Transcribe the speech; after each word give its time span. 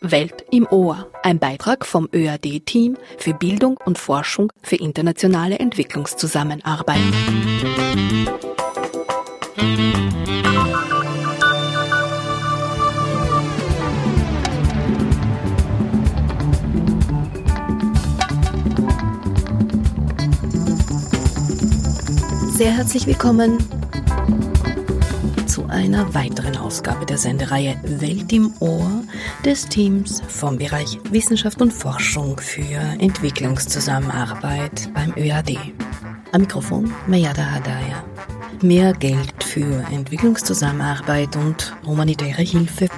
Welt 0.00 0.44
im 0.50 0.66
Ohr, 0.70 1.06
ein 1.22 1.38
Beitrag 1.38 1.84
vom 1.84 2.08
ÖAD-Team 2.14 2.96
für 3.18 3.34
Bildung 3.34 3.78
und 3.84 3.98
Forschung 3.98 4.50
für 4.62 4.76
internationale 4.76 5.58
Entwicklungszusammenarbeit. 5.58 7.00
Sehr 22.56 22.72
herzlich 22.72 23.06
willkommen 23.06 23.58
einer 25.78 26.12
weiteren 26.12 26.56
Ausgabe 26.56 27.06
der 27.06 27.18
Sendereihe 27.18 27.76
Welt 27.84 28.32
im 28.32 28.52
Ohr 28.58 29.04
des 29.44 29.68
Teams 29.68 30.20
vom 30.26 30.58
Bereich 30.58 30.98
Wissenschaft 31.12 31.62
und 31.62 31.72
Forschung 31.72 32.36
für 32.38 32.80
Entwicklungszusammenarbeit 32.98 34.92
beim 34.92 35.14
ÖAD. 35.16 35.56
Am 36.32 36.40
Mikrofon 36.40 36.92
Mayada 37.06 37.52
Hadaya. 37.52 38.02
Mehr 38.60 38.92
Geld 38.92 39.44
für 39.44 39.84
Entwicklungszusammenarbeit 39.92 41.36
und 41.36 41.76
humanitäre 41.86 42.42
Hilfe. 42.42 42.88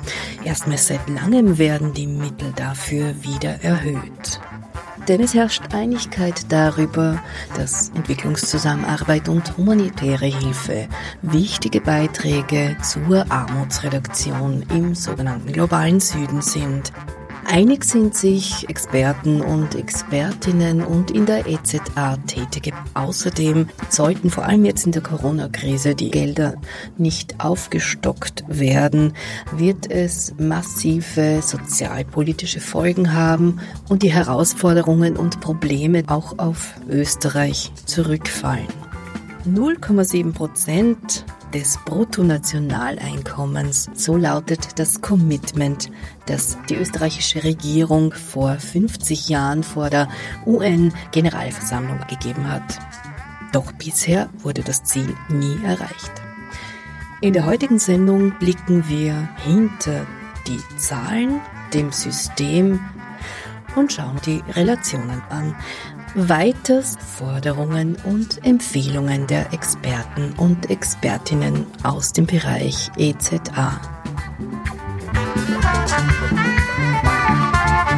Erstmals 0.42 0.86
seit 0.86 1.06
langem 1.06 1.58
werden 1.58 1.92
die 1.92 2.06
Mittel 2.06 2.50
dafür 2.56 3.12
wieder 3.22 3.62
erhöht 3.62 4.39
denn 5.10 5.22
es 5.22 5.34
herrscht 5.34 5.74
Einigkeit 5.74 6.52
darüber, 6.52 7.20
dass 7.56 7.88
Entwicklungszusammenarbeit 7.96 9.28
und 9.28 9.56
humanitäre 9.56 10.26
Hilfe 10.26 10.86
wichtige 11.20 11.80
Beiträge 11.80 12.76
zur 12.80 13.26
Armutsreduktion 13.28 14.64
im 14.72 14.94
sogenannten 14.94 15.52
globalen 15.52 15.98
Süden 15.98 16.42
sind 16.42 16.92
Einig 17.52 17.82
sind 17.82 18.14
sich 18.14 18.68
Experten 18.68 19.40
und 19.40 19.74
Expertinnen 19.74 20.82
und 20.82 21.10
in 21.10 21.26
der 21.26 21.48
EZA 21.48 22.16
Tätige. 22.28 22.70
Außerdem 22.94 23.68
sollten 23.88 24.30
vor 24.30 24.44
allem 24.44 24.64
jetzt 24.64 24.86
in 24.86 24.92
der 24.92 25.02
Corona-Krise 25.02 25.96
die 25.96 26.12
Gelder 26.12 26.54
nicht 26.96 27.44
aufgestockt 27.44 28.44
werden, 28.46 29.14
wird 29.50 29.90
es 29.90 30.32
massive 30.38 31.40
sozialpolitische 31.42 32.60
Folgen 32.60 33.14
haben 33.14 33.58
und 33.88 34.04
die 34.04 34.12
Herausforderungen 34.12 35.16
und 35.16 35.40
Probleme 35.40 36.04
auch 36.06 36.38
auf 36.38 36.74
Österreich 36.88 37.72
zurückfallen. 37.84 38.68
0,7 39.44 40.32
Prozent 40.32 41.24
des 41.54 41.78
Bruttonationaleinkommens. 41.84 43.90
So 43.94 44.16
lautet 44.16 44.78
das 44.78 45.00
Commitment, 45.00 45.90
das 46.26 46.58
die 46.68 46.76
österreichische 46.76 47.44
Regierung 47.44 48.12
vor 48.12 48.56
50 48.56 49.28
Jahren 49.28 49.62
vor 49.62 49.90
der 49.90 50.08
UN-Generalversammlung 50.46 52.00
gegeben 52.08 52.50
hat. 52.50 52.78
Doch 53.52 53.72
bisher 53.72 54.30
wurde 54.38 54.62
das 54.62 54.84
Ziel 54.84 55.14
nie 55.28 55.58
erreicht. 55.64 56.12
In 57.20 57.32
der 57.32 57.44
heutigen 57.44 57.78
Sendung 57.78 58.32
blicken 58.38 58.88
wir 58.88 59.28
hinter 59.44 60.06
die 60.46 60.60
Zahlen, 60.78 61.40
dem 61.74 61.92
System 61.92 62.80
und 63.76 63.92
schauen 63.92 64.18
die 64.24 64.42
Relationen 64.52 65.22
an. 65.28 65.54
Weiters 66.14 66.98
Forderungen 67.16 67.96
und 68.04 68.44
Empfehlungen 68.44 69.28
der 69.28 69.52
Experten 69.52 70.32
und 70.38 70.68
Expertinnen 70.68 71.66
aus 71.84 72.12
dem 72.12 72.26
Bereich 72.26 72.90
EZA. 72.96 73.80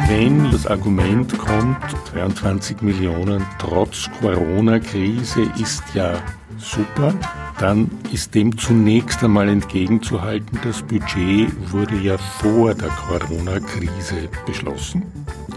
Wenn 0.07 0.51
das 0.51 0.67
Argument 0.67 1.35
kommt, 1.39 1.77
23 2.13 2.81
Millionen 2.81 3.43
trotz 3.57 4.07
Corona-Krise 4.21 5.49
ist 5.59 5.83
ja 5.95 6.21
super, 6.59 7.15
dann 7.59 7.89
ist 8.11 8.35
dem 8.35 8.55
zunächst 8.55 9.23
einmal 9.23 9.49
entgegenzuhalten, 9.49 10.59
das 10.63 10.83
Budget 10.83 11.49
wurde 11.71 11.95
ja 11.95 12.17
vor 12.17 12.75
der 12.75 12.89
Corona-Krise 12.89 14.29
beschlossen. 14.45 15.03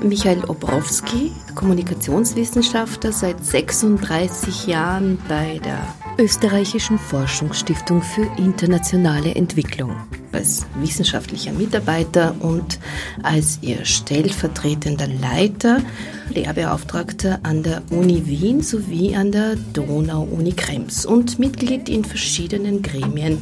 Michael 0.03 0.45
Obrowski, 0.45 1.33
Kommunikationswissenschaftler, 1.55 3.13
seit 3.13 3.45
36 3.45 4.67
Jahren 4.67 5.19
bei 5.29 5.61
der 5.65 5.79
Österreichischen 6.19 6.99
Forschungsstiftung 6.99 8.03
für 8.03 8.29
internationale 8.39 9.35
Entwicklung 9.35 9.95
als 10.33 10.67
wissenschaftlicher 10.81 11.53
Mitarbeiter 11.53 12.35
und 12.41 12.79
als 13.23 13.59
ihr 13.63 13.85
stellvertretender 13.85 15.09
Leiter, 15.09 15.81
Lehrbeauftragter 16.31 17.41
an 17.43 17.63
der 17.63 17.83
Uni 17.91 18.27
Wien 18.27 18.63
sowie 18.63 19.15
an 19.17 19.33
der 19.33 19.57
Donau-Uni 19.57 20.53
Krems 20.53 21.07
und 21.07 21.39
Mitglied 21.39 21.89
in 21.89 22.05
verschiedenen 22.05 22.83
Gremien 22.83 23.39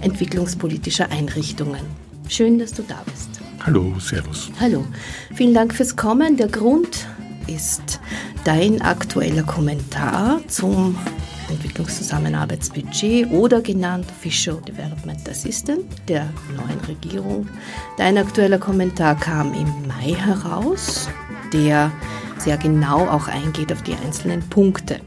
entwicklungspolitischer 0.00 1.10
Einrichtungen. 1.10 1.82
Schön, 2.28 2.58
dass 2.58 2.72
du 2.72 2.82
da 2.82 3.02
bist. 3.06 3.35
Hallo, 3.66 3.98
Servus. 3.98 4.48
Hallo, 4.60 4.86
vielen 5.34 5.52
Dank 5.52 5.74
fürs 5.74 5.96
Kommen. 5.96 6.36
Der 6.36 6.46
Grund 6.46 7.08
ist 7.48 7.98
dein 8.44 8.80
aktueller 8.80 9.42
Kommentar 9.42 10.40
zum 10.46 10.96
Entwicklungszusammenarbeitsbudget 11.50 13.28
oder 13.32 13.60
genannt 13.60 14.06
Official 14.08 14.60
Development 14.60 15.28
Assistant 15.28 15.84
der 16.06 16.28
neuen 16.56 16.78
Regierung. 16.86 17.48
Dein 17.98 18.18
aktueller 18.18 18.58
Kommentar 18.58 19.16
kam 19.16 19.52
im 19.52 19.88
Mai 19.88 20.14
heraus, 20.14 21.08
der 21.52 21.90
sehr 22.38 22.58
genau 22.58 23.08
auch 23.08 23.26
eingeht 23.26 23.72
auf 23.72 23.82
die 23.82 23.96
einzelnen 23.96 24.48
Punkte. 24.48 25.00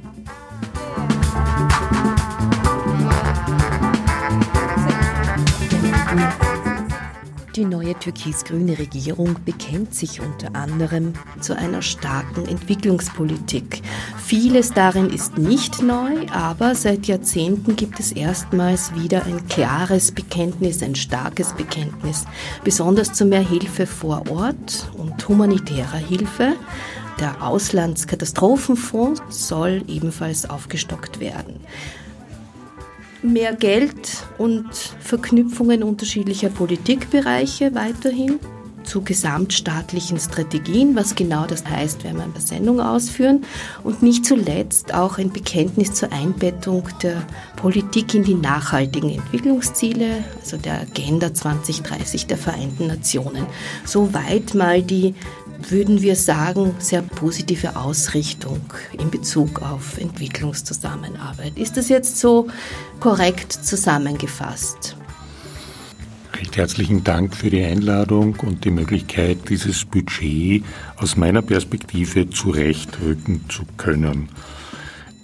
Die 7.60 7.66
neue 7.66 7.94
türkis-grüne 7.94 8.80
Regierung 8.80 9.36
bekennt 9.44 9.94
sich 9.94 10.22
unter 10.22 10.56
anderem 10.56 11.12
zu 11.42 11.58
einer 11.58 11.82
starken 11.82 12.48
Entwicklungspolitik. 12.48 13.82
Vieles 14.18 14.72
darin 14.72 15.10
ist 15.10 15.38
nicht 15.38 15.82
neu, 15.82 16.26
aber 16.32 16.74
seit 16.74 17.08
Jahrzehnten 17.08 17.76
gibt 17.76 18.00
es 18.00 18.14
erstmals 18.14 18.96
wieder 18.96 19.26
ein 19.26 19.46
klares 19.50 20.14
Bekenntnis, 20.14 20.82
ein 20.82 20.96
starkes 20.96 21.52
Bekenntnis, 21.52 22.24
besonders 22.64 23.12
zu 23.12 23.26
mehr 23.26 23.46
Hilfe 23.46 23.86
vor 23.86 24.24
Ort 24.32 24.90
und 24.98 25.28
humanitärer 25.28 25.98
Hilfe. 25.98 26.56
Der 27.20 27.46
Auslandskatastrophenfonds 27.46 29.22
soll 29.28 29.84
ebenfalls 29.90 30.50
aufgestockt 30.50 31.20
werden 31.20 31.60
mehr 33.22 33.54
Geld 33.54 34.24
und 34.38 34.68
Verknüpfungen 35.00 35.84
unterschiedlicher 35.84 36.50
Politikbereiche 36.50 37.76
weiterhin 37.76 38.40
zu 38.90 39.02
gesamtstaatlichen 39.02 40.20
Strategien, 40.20 40.96
was 40.96 41.14
genau 41.14 41.46
das 41.46 41.66
heißt, 41.66 42.04
werden 42.04 42.18
wir 42.18 42.26
in 42.26 42.34
der 42.34 42.42
Sendung 42.42 42.80
ausführen. 42.80 43.46
Und 43.84 44.02
nicht 44.02 44.26
zuletzt 44.26 44.96
auch 44.96 45.20
ein 45.20 45.32
Bekenntnis 45.32 45.94
zur 45.94 46.12
Einbettung 46.12 46.90
der 47.04 47.22
Politik 47.56 48.16
in 48.16 48.24
die 48.24 48.34
nachhaltigen 48.34 49.12
Entwicklungsziele, 49.12 50.24
also 50.42 50.58
der 50.58 50.82
Agenda 50.82 51.34
2030 51.34 52.26
der 52.26 52.38
Vereinten 52.38 52.88
Nationen. 52.88 53.46
Soweit 53.86 54.56
mal 54.56 54.82
die 54.82 55.14
würden 55.68 56.02
wir 56.02 56.16
sagen, 56.16 56.76
sehr 56.80 57.02
positive 57.02 57.76
Ausrichtung 57.76 58.62
in 58.98 59.10
Bezug 59.10 59.62
auf 59.62 59.98
Entwicklungszusammenarbeit. 59.98 61.58
Ist 61.58 61.78
das 61.78 61.90
jetzt 61.90 62.20
so 62.20 62.48
korrekt 63.00 63.52
zusammengefasst? 63.52 64.96
Recht 66.34 66.56
herzlichen 66.56 67.04
Dank 67.04 67.36
für 67.36 67.50
die 67.50 67.64
Einladung 67.64 68.36
und 68.46 68.64
die 68.64 68.72
Möglichkeit, 68.72 69.50
dieses 69.50 69.84
Budget 69.84 70.64
aus 70.96 71.18
meiner 71.18 71.42
Perspektive 71.42 72.30
zurechtrücken 72.30 73.42
zu 73.50 73.64
können. 73.76 74.30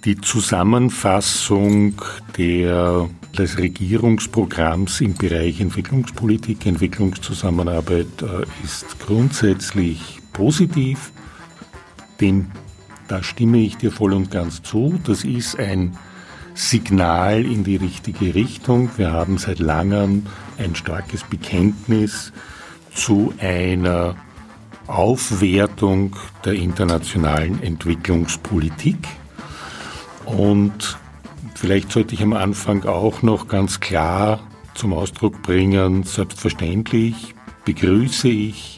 Die 0.04 0.20
Zusammenfassung 0.20 1.94
der, 2.36 3.08
des 3.36 3.58
Regierungsprogramms 3.58 5.00
im 5.00 5.14
Bereich 5.14 5.60
Entwicklungspolitik, 5.60 6.66
Entwicklungszusammenarbeit 6.66 8.22
äh, 8.22 8.44
ist 8.62 9.00
grundsätzlich 9.00 10.15
positiv. 10.36 11.12
Dem, 12.20 12.50
da 13.08 13.22
stimme 13.22 13.58
ich 13.58 13.76
dir 13.78 13.90
voll 13.90 14.12
und 14.12 14.30
ganz 14.30 14.62
zu. 14.62 15.00
Das 15.04 15.24
ist 15.24 15.58
ein 15.58 15.96
Signal 16.54 17.44
in 17.44 17.64
die 17.64 17.76
richtige 17.76 18.34
Richtung. 18.34 18.90
Wir 18.96 19.12
haben 19.12 19.38
seit 19.38 19.58
langem 19.58 20.26
ein 20.58 20.74
starkes 20.74 21.24
Bekenntnis 21.24 22.32
zu 22.94 23.32
einer 23.38 24.14
Aufwertung 24.86 26.16
der 26.44 26.54
internationalen 26.54 27.62
Entwicklungspolitik. 27.62 29.08
Und 30.24 30.98
vielleicht 31.54 31.92
sollte 31.92 32.14
ich 32.14 32.22
am 32.22 32.32
Anfang 32.34 32.84
auch 32.84 33.22
noch 33.22 33.48
ganz 33.48 33.80
klar 33.80 34.40
zum 34.74 34.92
Ausdruck 34.92 35.40
bringen, 35.42 36.02
selbstverständlich 36.02 37.34
begrüße 37.64 38.28
ich 38.28 38.75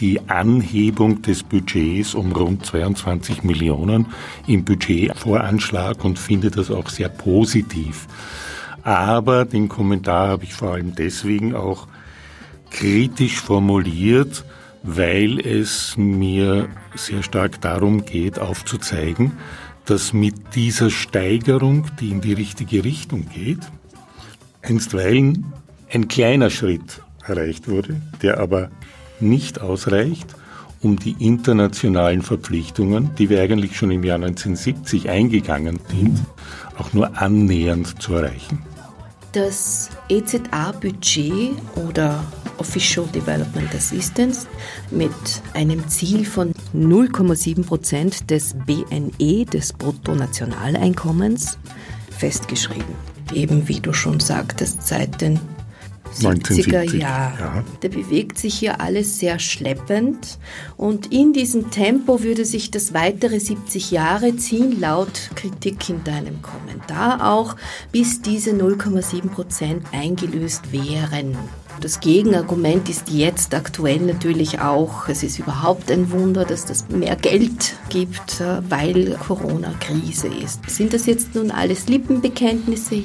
die 0.00 0.28
Anhebung 0.28 1.22
des 1.22 1.42
Budgets 1.42 2.14
um 2.14 2.32
rund 2.32 2.64
22 2.66 3.42
Millionen 3.44 4.06
im 4.46 4.64
Budgetvoranschlag 4.64 6.04
und 6.04 6.18
finde 6.18 6.50
das 6.50 6.70
auch 6.70 6.88
sehr 6.88 7.08
positiv. 7.08 8.06
Aber 8.82 9.44
den 9.44 9.68
Kommentar 9.68 10.28
habe 10.28 10.44
ich 10.44 10.54
vor 10.54 10.72
allem 10.72 10.94
deswegen 10.94 11.54
auch 11.54 11.88
kritisch 12.70 13.40
formuliert, 13.40 14.44
weil 14.82 15.40
es 15.40 15.96
mir 15.96 16.68
sehr 16.94 17.22
stark 17.22 17.60
darum 17.60 18.04
geht, 18.04 18.38
aufzuzeigen, 18.38 19.32
dass 19.86 20.12
mit 20.12 20.54
dieser 20.54 20.90
Steigerung, 20.90 21.86
die 22.00 22.10
in 22.10 22.20
die 22.20 22.32
richtige 22.32 22.84
Richtung 22.84 23.26
geht, 23.32 23.60
einstweilen 24.62 25.52
ein 25.90 26.08
kleiner 26.08 26.50
Schritt 26.50 27.02
erreicht 27.26 27.68
wurde, 27.68 28.00
der 28.22 28.38
aber 28.38 28.70
nicht 29.20 29.60
ausreicht, 29.60 30.34
um 30.82 30.98
die 30.98 31.16
internationalen 31.18 32.22
Verpflichtungen, 32.22 33.10
die 33.16 33.30
wir 33.30 33.40
eigentlich 33.40 33.76
schon 33.76 33.90
im 33.90 34.04
Jahr 34.04 34.16
1970 34.16 35.08
eingegangen 35.08 35.80
sind, 35.88 36.20
auch 36.78 36.92
nur 36.92 37.16
annähernd 37.16 38.00
zu 38.02 38.14
erreichen. 38.14 38.62
Das 39.32 39.90
EZA-Budget 40.08 41.56
oder 41.88 42.22
Official 42.58 43.06
Development 43.06 43.74
Assistance 43.74 44.46
mit 44.90 45.10
einem 45.54 45.88
Ziel 45.88 46.24
von 46.24 46.52
0,7 46.72 47.66
Prozent 47.66 48.30
des 48.30 48.54
BNE, 48.66 49.44
des 49.46 49.72
Bruttonationaleinkommens, 49.72 51.58
festgeschrieben. 52.10 52.94
Eben 53.32 53.66
wie 53.66 53.80
du 53.80 53.92
schon 53.92 54.20
sagtest, 54.20 54.86
seit 54.86 55.20
den 55.20 55.40
70er 56.14 56.82
Jahren. 56.94 57.38
Ja. 57.38 57.64
Da 57.80 57.88
bewegt 57.88 58.38
sich 58.38 58.54
hier 58.54 58.80
alles 58.80 59.18
sehr 59.18 59.38
schleppend 59.38 60.38
und 60.76 61.12
in 61.12 61.32
diesem 61.32 61.70
Tempo 61.70 62.22
würde 62.22 62.44
sich 62.44 62.70
das 62.70 62.94
weitere 62.94 63.40
70 63.40 63.90
Jahre 63.90 64.36
ziehen, 64.36 64.80
laut 64.80 65.30
Kritik 65.34 65.88
in 65.88 66.04
deinem 66.04 66.40
Kommentar 66.42 67.32
auch, 67.32 67.56
bis 67.92 68.22
diese 68.22 68.50
0,7 68.50 69.28
Prozent 69.28 69.86
eingelöst 69.92 70.72
wären. 70.72 71.36
Das 71.80 72.00
Gegenargument 72.00 72.88
ist 72.88 73.10
jetzt 73.10 73.54
aktuell 73.54 74.00
natürlich 74.00 74.60
auch, 74.60 75.08
es 75.08 75.22
ist 75.22 75.38
überhaupt 75.38 75.90
ein 75.90 76.10
Wunder, 76.10 76.44
dass 76.44 76.64
das 76.64 76.88
mehr 76.88 77.16
Geld 77.16 77.76
gibt, 77.90 78.40
äh, 78.40 78.62
weil 78.68 79.16
Corona-Krise 79.26 80.28
ist. 80.28 80.68
Sind 80.70 80.94
das 80.94 81.06
jetzt 81.06 81.34
nun 81.34 81.50
alles 81.50 81.88
Lippenbekenntnisse? 81.88 83.04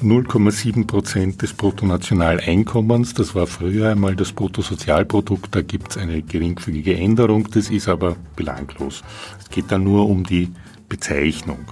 0,7 0.00 0.86
Prozent 0.86 1.42
des 1.42 1.52
Bruttonationaleinkommens, 1.52 3.14
das 3.14 3.34
war 3.34 3.46
früher 3.46 3.90
einmal 3.90 4.16
das 4.16 4.32
Bruttosozialprodukt, 4.32 5.54
da 5.54 5.62
gibt 5.62 5.92
es 5.92 5.98
eine 5.98 6.22
geringfügige 6.22 6.96
Änderung, 6.96 7.48
das 7.50 7.70
ist 7.70 7.88
aber 7.88 8.16
belanglos. 8.36 9.02
Es 9.40 9.48
geht 9.50 9.70
da 9.70 9.78
nur 9.78 10.08
um 10.08 10.24
die 10.24 10.50
Bezeichnung. 10.88 11.66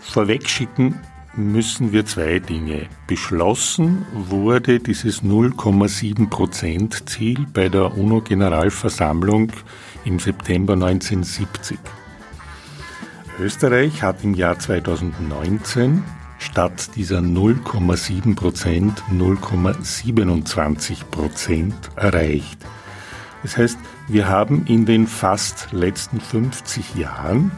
Vorwegschicken 0.00 0.96
müssen 1.34 1.92
wir 1.92 2.04
zwei 2.04 2.38
Dinge. 2.38 2.88
Beschlossen 3.06 4.04
wurde 4.12 4.80
dieses 4.80 5.22
0,7 5.22 6.28
Prozent 6.28 7.08
Ziel 7.08 7.46
bei 7.52 7.68
der 7.68 7.96
UNO-Generalversammlung 7.96 9.52
im 10.04 10.18
September 10.18 10.74
1970. 10.74 11.78
Österreich 13.40 14.02
hat 14.02 14.22
im 14.24 14.34
Jahr 14.34 14.58
2019 14.58 16.04
statt 16.38 16.90
dieser 16.96 17.20
0,7 17.20 18.36
Prozent 18.36 19.02
0,27 19.10 21.04
Prozent 21.10 21.74
erreicht. 21.96 22.58
Das 23.42 23.56
heißt, 23.56 23.78
wir 24.08 24.28
haben 24.28 24.66
in 24.66 24.84
den 24.84 25.06
fast 25.06 25.72
letzten 25.72 26.20
50 26.20 26.94
Jahren 26.96 27.50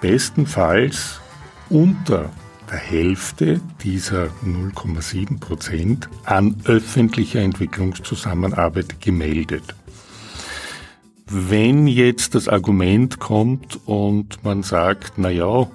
bestenfalls 0.00 1.20
unter 1.68 2.30
der 2.72 2.78
Hälfte 2.78 3.60
dieser 3.84 4.28
0,7 4.44 5.38
Prozent 5.40 6.08
an 6.24 6.56
öffentlicher 6.64 7.40
Entwicklungszusammenarbeit 7.40 8.98
gemeldet. 8.98 9.74
Wenn 11.26 11.86
jetzt 11.86 12.34
das 12.34 12.48
Argument 12.48 13.20
kommt 13.20 13.78
und 13.86 14.42
man 14.42 14.62
sagt, 14.62 15.14
na 15.18 15.28
ja, 15.28 15.70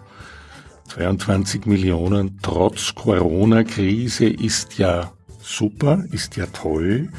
22 0.88 1.68
Millionen 1.68 2.40
trotz 2.42 2.96
Corona-Krise 2.96 4.26
ist 4.26 4.80
ja 4.80 5.12
super, 5.40 6.04
ist 6.12 6.36
ja 6.36 6.48
toll, 6.48 7.10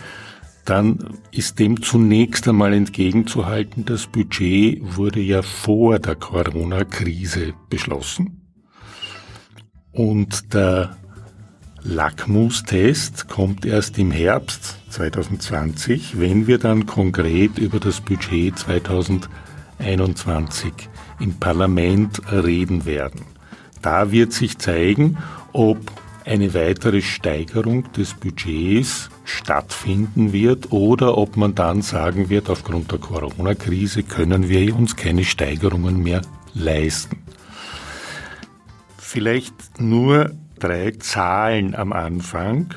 dann 0.64 1.20
ist 1.30 1.60
dem 1.60 1.82
zunächst 1.82 2.48
einmal 2.48 2.72
entgegenzuhalten, 2.72 3.84
das 3.84 4.08
Budget 4.08 4.96
wurde 4.96 5.20
ja 5.20 5.42
vor 5.42 6.00
der 6.00 6.16
Corona-Krise 6.16 7.54
beschlossen. 7.70 8.37
Und 9.98 10.54
der 10.54 10.96
Lackmustest 11.82 13.28
kommt 13.28 13.66
erst 13.66 13.98
im 13.98 14.12
Herbst 14.12 14.76
2020, 14.90 16.20
wenn 16.20 16.46
wir 16.46 16.58
dann 16.58 16.86
konkret 16.86 17.58
über 17.58 17.80
das 17.80 18.00
Budget 18.00 18.56
2021 18.56 20.72
im 21.18 21.34
Parlament 21.40 22.22
reden 22.30 22.86
werden. 22.86 23.22
Da 23.82 24.12
wird 24.12 24.32
sich 24.32 24.58
zeigen, 24.58 25.18
ob 25.52 25.78
eine 26.24 26.54
weitere 26.54 27.02
Steigerung 27.02 27.90
des 27.90 28.14
Budgets 28.14 29.10
stattfinden 29.24 30.32
wird 30.32 30.70
oder 30.70 31.18
ob 31.18 31.36
man 31.36 31.56
dann 31.56 31.82
sagen 31.82 32.30
wird, 32.30 32.50
aufgrund 32.50 32.92
der 32.92 33.00
Corona-Krise 33.00 34.04
können 34.04 34.48
wir 34.48 34.76
uns 34.76 34.94
keine 34.94 35.24
Steigerungen 35.24 36.04
mehr 36.04 36.22
leisten. 36.54 37.27
Vielleicht 39.10 39.80
nur 39.80 40.32
drei 40.58 40.90
Zahlen 40.90 41.74
am 41.74 41.94
Anfang. 41.94 42.74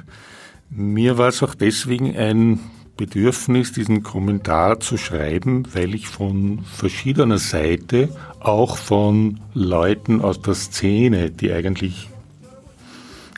Mir 0.70 1.18
war 1.18 1.28
es 1.28 1.44
auch 1.44 1.54
deswegen 1.54 2.16
ein 2.16 2.62
Bedürfnis, 2.96 3.74
diesen 3.74 4.02
Kommentar 4.02 4.80
zu 4.80 4.96
schreiben, 4.96 5.68
weil 5.74 5.94
ich 5.94 6.08
von 6.08 6.60
verschiedener 6.64 7.38
Seite, 7.38 8.08
auch 8.40 8.78
von 8.78 9.42
Leuten 9.54 10.22
aus 10.22 10.42
der 10.42 10.54
Szene, 10.54 11.32
die 11.32 11.52
eigentlich 11.52 12.08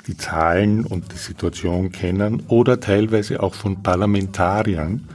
die 0.05 0.15
Zahlen 0.15 0.85
und 0.85 1.13
die 1.13 1.17
Situation 1.17 1.91
kennen, 1.91 2.43
oder 2.47 2.79
teilweise 2.79 3.41
auch 3.41 3.55
von 3.55 3.81
Parlamentariern 3.81 5.09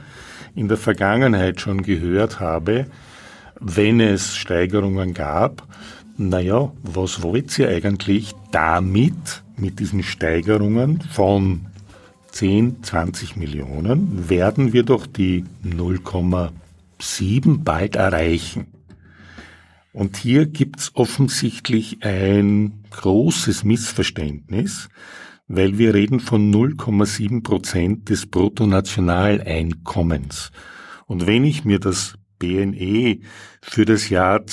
in 0.53 0.67
der 0.67 0.77
Vergangenheit 0.77 1.61
schon 1.61 1.81
gehört 1.83 2.41
habe, 2.41 2.87
wenn 3.61 4.01
es 4.01 4.35
Steigerungen 4.35 5.13
gab, 5.13 5.65
naja, 6.19 6.71
was 6.83 7.23
wollt 7.23 7.57
ihr 7.57 7.69
eigentlich 7.69 8.35
damit, 8.51 9.41
mit 9.55 9.79
diesen 9.79 10.03
Steigerungen 10.03 11.01
von 11.01 11.65
10, 12.31 12.83
20 12.83 13.37
Millionen 13.37 14.29
werden 14.29 14.73
wir 14.73 14.83
doch 14.83 15.07
die 15.07 15.45
0,7 15.65 17.63
bald 17.63 17.95
erreichen. 17.95 18.67
Und 19.91 20.17
hier 20.17 20.45
gibt's 20.45 20.91
offensichtlich 20.93 22.03
ein 22.03 22.83
großes 22.91 23.63
Missverständnis, 23.63 24.89
weil 25.47 25.77
wir 25.77 25.93
reden 25.93 26.19
von 26.19 26.53
0,7 26.53 27.43
Prozent 27.43 28.09
des 28.09 28.25
Bruttonationaleinkommens. 28.27 30.51
Und 31.07 31.27
wenn 31.27 31.43
ich 31.43 31.65
mir 31.65 31.79
das 31.79 32.13
BNE 32.37 33.19
für 33.61 33.85
das 33.85 34.09
Jahr 34.09 34.45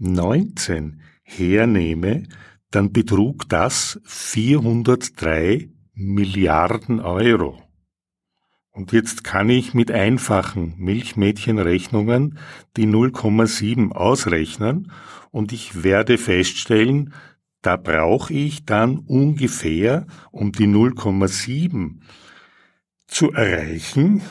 2019 0.00 1.02
hernehme, 1.22 2.24
dann 2.70 2.92
betrug 2.92 3.48
das 3.48 4.00
403 4.04 5.68
Milliarden 5.94 7.00
Euro. 7.00 7.62
Und 8.72 8.92
jetzt 8.92 9.24
kann 9.24 9.50
ich 9.50 9.74
mit 9.74 9.90
einfachen 9.90 10.74
Milchmädchenrechnungen 10.78 12.38
die 12.76 12.86
0,7 12.86 13.92
ausrechnen 13.92 14.92
und 15.30 15.52
ich 15.52 15.82
werde 15.82 16.16
feststellen, 16.18 17.12
da 17.62 17.76
brauche 17.76 18.32
ich 18.32 18.64
dann 18.64 18.98
ungefähr, 18.98 20.06
um 20.30 20.52
die 20.52 20.66
0,7 20.66 22.00
zu 23.06 23.32
erreichen, 23.32 24.22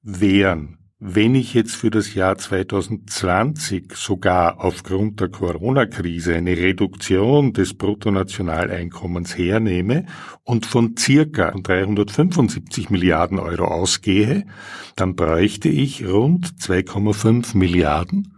wären 0.00 0.78
wenn 1.04 1.34
ich 1.34 1.52
jetzt 1.52 1.74
für 1.74 1.90
das 1.90 2.14
Jahr 2.14 2.38
2020 2.38 3.94
sogar 3.96 4.60
aufgrund 4.60 5.18
der 5.18 5.30
Corona-Krise 5.30 6.36
eine 6.36 6.56
Reduktion 6.56 7.52
des 7.52 7.74
Bruttonationaleinkommens 7.74 9.36
hernehme 9.36 10.06
und 10.44 10.64
von 10.64 10.96
circa 10.96 11.50
375 11.50 12.90
Milliarden 12.90 13.40
Euro 13.40 13.64
ausgehe, 13.64 14.46
dann 14.94 15.16
bräuchte 15.16 15.68
ich 15.68 16.06
rund 16.06 16.46
2,5 16.60 17.56
Milliarden 17.56 18.36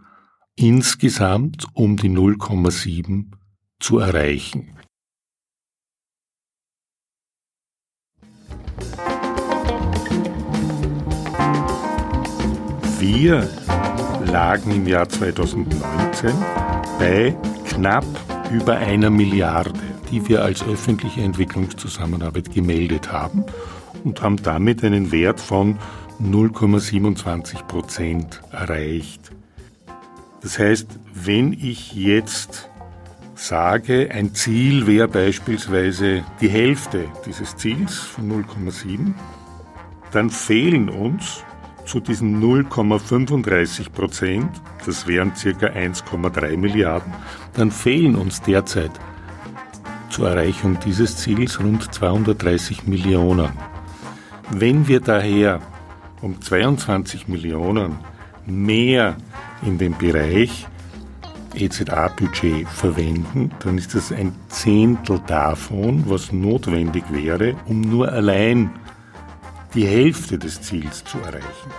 insgesamt, 0.55 1.67
um 1.73 1.97
die 1.97 2.09
0,7 2.09 3.25
zu 3.79 3.99
erreichen. 3.99 4.75
Wir 12.99 13.49
lagen 14.25 14.71
im 14.71 14.87
Jahr 14.87 15.09
2019 15.09 16.31
bei 16.97 17.35
knapp 17.67 18.05
über 18.51 18.77
einer 18.77 19.09
Milliarde, 19.09 19.73
die 20.09 20.25
wir 20.29 20.43
als 20.43 20.65
öffentliche 20.65 21.21
Entwicklungszusammenarbeit 21.21 22.53
gemeldet 22.53 23.11
haben 23.11 23.43
und 24.05 24.21
haben 24.21 24.37
damit 24.37 24.81
einen 24.83 25.11
Wert 25.11 25.41
von 25.41 25.77
0,27 26.21 27.65
Prozent 27.65 28.41
erreicht. 28.51 29.31
Das 30.41 30.57
heißt, 30.57 30.87
wenn 31.13 31.51
ich 31.51 31.93
jetzt 31.93 32.69
sage, 33.35 34.09
ein 34.11 34.33
Ziel 34.33 34.87
wäre 34.87 35.09
beispielsweise 35.09 36.23
die 36.39 36.49
Hälfte 36.49 37.05
dieses 37.25 37.57
Ziels 37.57 37.95
von 37.97 38.31
0,7, 38.45 39.13
dann 40.11 40.29
fehlen 40.29 40.89
uns 40.89 41.43
zu 41.85 41.99
diesen 41.99 42.41
0,35 42.41 43.91
Prozent, 43.91 44.49
das 44.85 45.07
wären 45.07 45.35
circa 45.35 45.67
1,3 45.67 46.57
Milliarden, 46.57 47.13
dann 47.53 47.71
fehlen 47.71 48.15
uns 48.15 48.41
derzeit 48.41 48.91
zur 50.09 50.29
Erreichung 50.29 50.79
dieses 50.85 51.17
Ziels 51.17 51.59
rund 51.59 51.93
230 51.93 52.87
Millionen. 52.87 53.49
Wenn 54.51 54.87
wir 54.87 54.99
daher 54.99 55.59
um 56.21 56.41
22 56.41 57.27
Millionen 57.27 57.97
mehr 58.45 59.17
in 59.65 59.77
den 59.77 59.97
Bereich 59.97 60.67
EZA-Budget 61.55 62.67
verwenden, 62.67 63.51
dann 63.59 63.77
ist 63.77 63.95
das 63.95 64.11
ein 64.11 64.33
Zehntel 64.49 65.19
davon, 65.25 66.03
was 66.07 66.31
notwendig 66.31 67.05
wäre, 67.11 67.55
um 67.65 67.81
nur 67.81 68.11
allein 68.11 68.69
die 69.75 69.85
Hälfte 69.85 70.39
des 70.39 70.61
Ziels 70.61 71.03
zu 71.03 71.17
erreichen. 71.19 71.71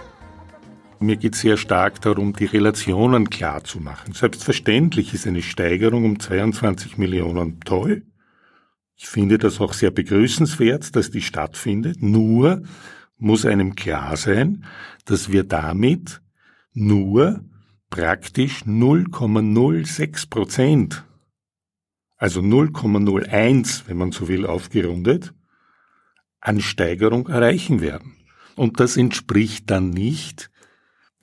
Mir 1.01 1.17
geht 1.17 1.35
es 1.35 1.41
sehr 1.41 1.57
stark 1.57 2.01
darum, 2.03 2.35
die 2.35 2.45
Relationen 2.45 3.31
klar 3.31 3.65
zu 3.65 3.81
machen. 3.81 4.13
Selbstverständlich 4.13 5.15
ist 5.15 5.27
eine 5.27 5.43
Steigerung 5.43 6.05
um 6.05 6.21
22 6.21 6.99
Millionen 6.99 7.61
toll. 7.61 8.03
Ich 8.97 9.07
finde 9.09 9.39
das 9.39 9.61
auch 9.61 9.73
sehr 9.73 9.91
begrüßenswert, 9.91 10.95
dass 10.95 11.11
die 11.11 11.23
stattfindet. 11.23 12.03
Nur 12.03 12.63
muss 13.19 13.47
einem 13.47 13.75
klar 13.77 14.17
sein, 14.17 14.65
dass 15.05 15.33
wir 15.33 15.45
damit 15.45 16.21
nur 16.73 17.45
praktisch 17.89 18.63
0,06 18.65 20.29
Prozent, 20.29 21.05
also 22.17 22.41
0,01, 22.41 23.83
wenn 23.87 23.97
man 23.97 24.13
so 24.13 24.29
will, 24.29 24.47
aufgerundet, 24.47 25.35
an 26.47 26.61
Steigerung 26.61 27.27
erreichen 27.29 27.81
werden. 27.81 28.15
Und 28.55 28.79
das 28.79 28.97
entspricht 28.97 29.69
dann 29.71 29.91
nicht 29.91 30.51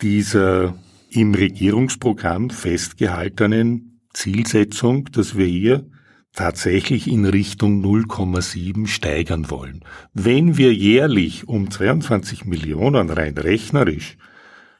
dieser 0.02 0.76
im 1.10 1.34
Regierungsprogramm 1.34 2.50
festgehaltenen 2.50 4.02
Zielsetzung, 4.14 5.06
dass 5.12 5.38
wir 5.38 5.46
hier 5.46 5.86
tatsächlich 6.34 7.08
in 7.08 7.26
Richtung 7.26 7.82
0,7 7.84 8.88
steigern 8.88 9.50
wollen. 9.50 9.86
Wenn 10.14 10.58
wir 10.58 10.74
jährlich 10.74 11.48
um 11.48 11.72
22 11.72 12.44
Millionen 12.44 13.10
rein 13.10 13.38
rechnerisch 13.38 14.18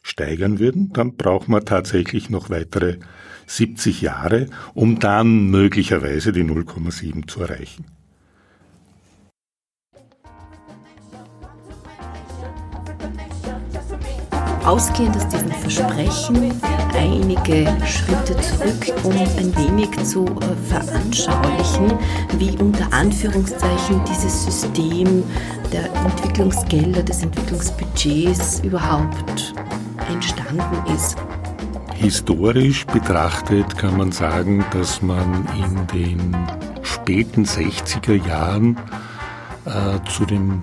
steigern 0.02 0.60
würden, 0.60 0.92
dann 0.92 1.16
braucht 1.16 1.48
man 1.48 1.64
tatsächlich 1.64 2.30
noch 2.30 2.50
weitere 2.50 2.98
70 3.46 4.02
Jahre, 4.02 4.48
um 4.74 5.00
dann 5.00 5.50
möglicherweise 5.52 6.34
die 6.34 6.44
0,7 6.44 7.28
zu 7.28 7.42
erreichen. 7.42 7.86
Ausgehend 14.66 15.18
aus 15.18 15.28
diesem 15.28 15.52
Versprechen 15.52 16.54
einige 16.94 17.68
Schritte 17.86 18.38
zurück, 18.40 18.94
um 19.04 19.12
ein 19.12 19.54
wenig 19.58 19.92
zu 20.06 20.26
äh, 20.26 20.56
veranschaulichen, 20.70 21.98
wie 22.38 22.58
unter 22.58 22.92
Anführungszeichen 22.94 24.02
dieses 24.06 24.46
System 24.46 25.24
der 25.74 25.94
Entwicklungsgelder, 26.06 27.04
des 27.04 27.24
Entwicklungsbudgets 27.24 28.62
überhaupt 28.62 29.54
entstanden 30.10 30.94
ist. 30.96 31.18
Historisch 31.96 32.86
betrachtet 32.86 33.78
kann 33.78 33.98
man 33.98 34.14
sagen, 34.14 34.64
dass 34.72 35.02
man 35.02 35.46
in 35.58 35.88
den 35.88 36.38
späten 36.84 37.44
60er 37.44 38.26
Jahren 38.26 38.78
äh, 39.66 40.10
zu 40.10 40.26
dem 40.26 40.62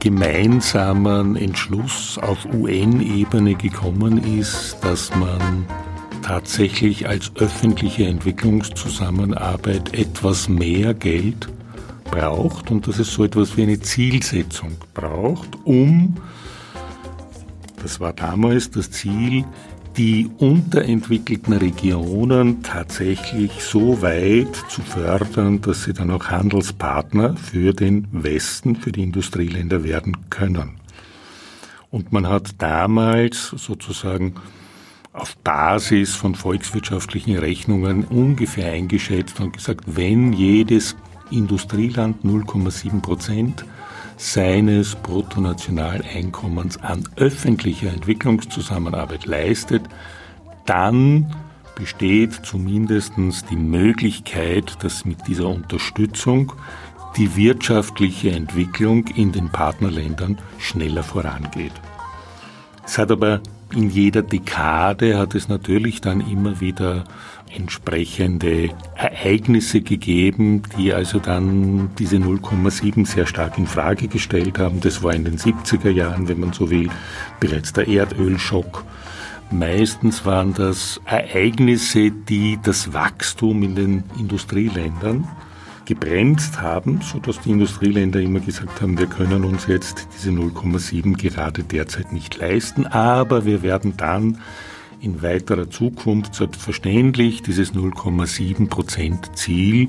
gemeinsamen 0.00 1.36
Entschluss 1.36 2.18
auf 2.18 2.46
UN-Ebene 2.52 3.54
gekommen 3.54 4.38
ist, 4.38 4.78
dass 4.82 5.14
man 5.16 5.66
tatsächlich 6.22 7.08
als 7.08 7.32
öffentliche 7.36 8.06
Entwicklungszusammenarbeit 8.06 9.94
etwas 9.94 10.48
mehr 10.48 10.94
Geld 10.94 11.48
braucht. 12.10 12.70
Und 12.70 12.86
dass 12.88 12.98
es 12.98 13.12
so 13.12 13.24
etwas 13.24 13.56
wie 13.56 13.62
eine 13.62 13.80
Zielsetzung 13.80 14.72
braucht, 14.94 15.48
um 15.64 16.16
das 17.86 18.00
war 18.00 18.12
damals 18.12 18.70
das 18.72 18.90
Ziel, 18.90 19.44
die 19.96 20.28
unterentwickelten 20.38 21.54
Regionen 21.54 22.62
tatsächlich 22.62 23.52
so 23.62 24.02
weit 24.02 24.54
zu 24.68 24.82
fördern, 24.82 25.62
dass 25.62 25.84
sie 25.84 25.94
dann 25.94 26.10
auch 26.10 26.26
Handelspartner 26.26 27.36
für 27.36 27.72
den 27.72 28.06
Westen, 28.12 28.76
für 28.76 28.92
die 28.92 29.02
Industrieländer 29.02 29.84
werden 29.84 30.28
können. 30.28 30.72
Und 31.90 32.12
man 32.12 32.28
hat 32.28 32.60
damals 32.60 33.48
sozusagen 33.56 34.34
auf 35.14 35.36
Basis 35.38 36.14
von 36.14 36.34
volkswirtschaftlichen 36.34 37.38
Rechnungen 37.38 38.04
ungefähr 38.04 38.72
eingeschätzt 38.72 39.40
und 39.40 39.54
gesagt, 39.54 39.84
wenn 39.86 40.34
jedes 40.34 40.94
Industrieland 41.30 42.22
0,7 42.22 43.00
Prozent 43.00 43.64
seines 44.16 44.94
Bruttonationaleinkommens 44.96 46.78
an 46.78 47.08
öffentlicher 47.16 47.92
Entwicklungszusammenarbeit 47.92 49.26
leistet, 49.26 49.82
dann 50.64 51.34
besteht 51.74 52.32
zumindest 52.44 53.12
die 53.50 53.56
Möglichkeit, 53.56 54.82
dass 54.82 55.04
mit 55.04 55.26
dieser 55.26 55.48
Unterstützung 55.48 56.52
die 57.16 57.36
wirtschaftliche 57.36 58.30
Entwicklung 58.30 59.06
in 59.08 59.32
den 59.32 59.50
Partnerländern 59.50 60.38
schneller 60.58 61.02
vorangeht. 61.02 61.72
Es 62.84 62.98
hat 62.98 63.10
aber 63.10 63.40
in 63.74 63.90
jeder 63.90 64.22
Dekade 64.22 65.18
hat 65.18 65.34
es 65.34 65.48
natürlich 65.48 66.00
dann 66.00 66.20
immer 66.20 66.60
wieder 66.60 67.04
entsprechende 67.54 68.70
Ereignisse 68.94 69.80
gegeben, 69.80 70.62
die 70.76 70.92
also 70.92 71.18
dann 71.18 71.90
diese 71.98 72.16
0,7 72.16 73.06
sehr 73.06 73.26
stark 73.26 73.58
in 73.58 73.66
Frage 73.66 74.08
gestellt 74.08 74.58
haben. 74.58 74.80
Das 74.80 75.02
war 75.02 75.14
in 75.14 75.24
den 75.24 75.38
70er 75.38 75.90
Jahren, 75.90 76.28
wenn 76.28 76.40
man 76.40 76.52
so 76.52 76.70
will, 76.70 76.90
bereits 77.40 77.72
der 77.72 77.88
Erdölschock. 77.88 78.84
Meistens 79.50 80.24
waren 80.24 80.54
das 80.54 81.00
Ereignisse, 81.04 82.10
die 82.10 82.58
das 82.62 82.92
Wachstum 82.92 83.62
in 83.62 83.76
den 83.76 84.04
Industrieländern 84.18 85.28
gebremst 85.86 86.60
haben, 86.60 87.00
so 87.00 87.18
dass 87.18 87.40
die 87.40 87.50
Industrieländer 87.50 88.20
immer 88.20 88.40
gesagt 88.40 88.82
haben, 88.82 88.98
wir 88.98 89.06
können 89.06 89.44
uns 89.44 89.66
jetzt 89.66 90.06
diese 90.14 90.30
0,7 90.30 91.16
gerade 91.16 91.62
derzeit 91.62 92.12
nicht 92.12 92.36
leisten, 92.36 92.86
aber 92.86 93.46
wir 93.46 93.62
werden 93.62 93.96
dann 93.96 94.38
in 95.00 95.22
weiterer 95.22 95.70
Zukunft 95.70 96.34
selbstverständlich 96.34 97.42
dieses 97.42 97.72
0,7 97.72 98.68
Prozent 98.68 99.36
Ziel 99.36 99.88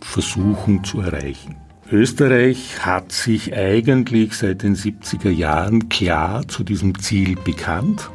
versuchen 0.00 0.84
zu 0.84 1.00
erreichen. 1.00 1.56
Österreich 1.90 2.84
hat 2.86 3.10
sich 3.10 3.52
eigentlich 3.54 4.34
seit 4.34 4.62
den 4.62 4.76
70er 4.76 5.30
Jahren 5.30 5.88
klar 5.88 6.46
zu 6.46 6.62
diesem 6.62 6.98
Ziel 7.00 7.34
bekannt. 7.34 8.10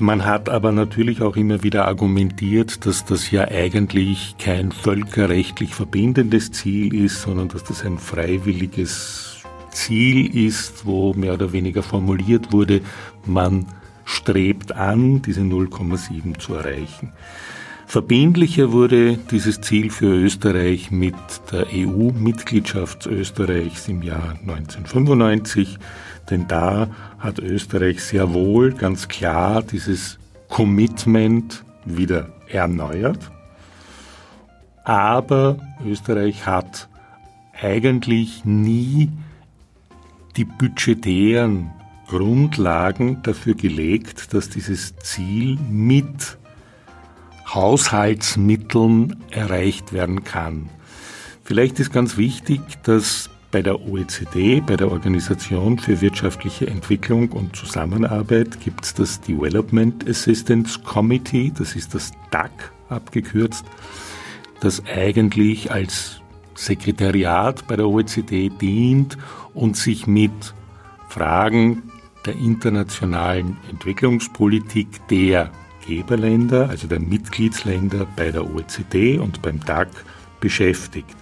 Man 0.00 0.24
hat 0.24 0.48
aber 0.48 0.70
natürlich 0.70 1.22
auch 1.22 1.34
immer 1.34 1.64
wieder 1.64 1.88
argumentiert, 1.88 2.86
dass 2.86 3.04
das 3.04 3.32
ja 3.32 3.48
eigentlich 3.48 4.36
kein 4.38 4.70
völkerrechtlich 4.70 5.74
verbindendes 5.74 6.52
Ziel 6.52 6.94
ist, 6.94 7.22
sondern 7.22 7.48
dass 7.48 7.64
das 7.64 7.84
ein 7.84 7.98
freiwilliges 7.98 9.42
Ziel 9.70 10.46
ist, 10.46 10.86
wo 10.86 11.14
mehr 11.14 11.34
oder 11.34 11.52
weniger 11.52 11.82
formuliert 11.82 12.52
wurde, 12.52 12.80
man 13.26 13.66
strebt 14.04 14.72
an, 14.72 15.20
diese 15.20 15.40
0,7 15.40 16.38
zu 16.38 16.54
erreichen. 16.54 17.12
Verbindlicher 17.88 18.70
wurde 18.72 19.16
dieses 19.16 19.62
Ziel 19.62 19.88
für 19.90 20.12
Österreich 20.12 20.90
mit 20.90 21.14
der 21.50 21.68
EU-Mitgliedschaft 21.72 23.06
Österreichs 23.06 23.88
im 23.88 24.02
Jahr 24.02 24.32
1995, 24.42 25.78
denn 26.28 26.46
da 26.46 26.90
hat 27.18 27.38
Österreich 27.38 28.04
sehr 28.04 28.34
wohl 28.34 28.74
ganz 28.74 29.08
klar 29.08 29.62
dieses 29.62 30.18
Commitment 30.50 31.64
wieder 31.86 32.28
erneuert. 32.48 33.30
Aber 34.84 35.56
Österreich 35.82 36.44
hat 36.44 36.90
eigentlich 37.58 38.44
nie 38.44 39.08
die 40.36 40.44
budgetären 40.44 41.70
Grundlagen 42.06 43.22
dafür 43.22 43.54
gelegt, 43.54 44.34
dass 44.34 44.50
dieses 44.50 44.94
Ziel 44.98 45.56
mit 45.70 46.36
Haushaltsmitteln 47.54 49.16
erreicht 49.30 49.92
werden 49.92 50.24
kann. 50.24 50.68
Vielleicht 51.44 51.80
ist 51.80 51.92
ganz 51.92 52.16
wichtig, 52.16 52.60
dass 52.82 53.30
bei 53.50 53.62
der 53.62 53.80
OECD, 53.80 54.60
bei 54.60 54.76
der 54.76 54.92
Organisation 54.92 55.78
für 55.78 56.02
wirtschaftliche 56.02 56.66
Entwicklung 56.66 57.30
und 57.32 57.56
Zusammenarbeit, 57.56 58.60
gibt 58.60 58.84
es 58.84 58.94
das 58.94 59.20
Development 59.22 60.06
Assistance 60.06 60.78
Committee, 60.80 61.50
das 61.56 61.74
ist 61.74 61.94
das 61.94 62.10
DAC 62.30 62.72
abgekürzt, 62.90 63.64
das 64.60 64.82
eigentlich 64.84 65.72
als 65.72 66.20
Sekretariat 66.54 67.66
bei 67.66 67.76
der 67.76 67.88
OECD 67.88 68.50
dient 68.50 69.16
und 69.54 69.76
sich 69.76 70.06
mit 70.06 70.54
Fragen 71.08 71.84
der 72.26 72.34
internationalen 72.36 73.56
Entwicklungspolitik 73.70 75.06
der 75.08 75.50
Geberländer, 75.88 76.68
also 76.68 76.86
der 76.86 77.00
Mitgliedsländer 77.00 78.06
bei 78.14 78.30
der 78.30 78.44
OECD 78.44 79.18
und 79.18 79.40
beim 79.40 79.58
DAC 79.64 79.88
beschäftigt. 80.38 81.16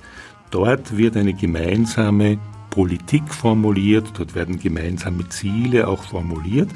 Dort 0.51 0.97
wird 0.97 1.17
eine 1.17 1.35
gemeinsame 1.35 2.39
Politik 2.71 3.33
formuliert, 3.33 4.09
dort 4.19 4.35
werden 4.35 4.59
gemeinsame 4.59 5.29
Ziele 5.29 5.87
auch 5.87 6.03
formuliert 6.03 6.69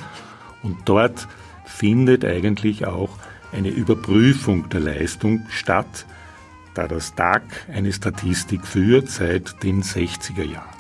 und 0.62 0.76
dort 0.85 1.26
findet 1.64 2.25
eigentlich 2.25 2.87
auch 2.87 3.11
eine 3.52 3.70
Überprüfung 3.70 4.68
der 4.68 4.80
Leistung 4.80 5.42
statt, 5.50 6.06
da 6.75 6.87
das 6.87 7.16
DAC 7.16 7.42
eine 7.73 7.92
Statistik 7.92 8.64
führt 8.64 9.09
seit 9.09 9.64
den 9.64 9.82
60er 9.82 10.44
Jahren. 10.44 10.78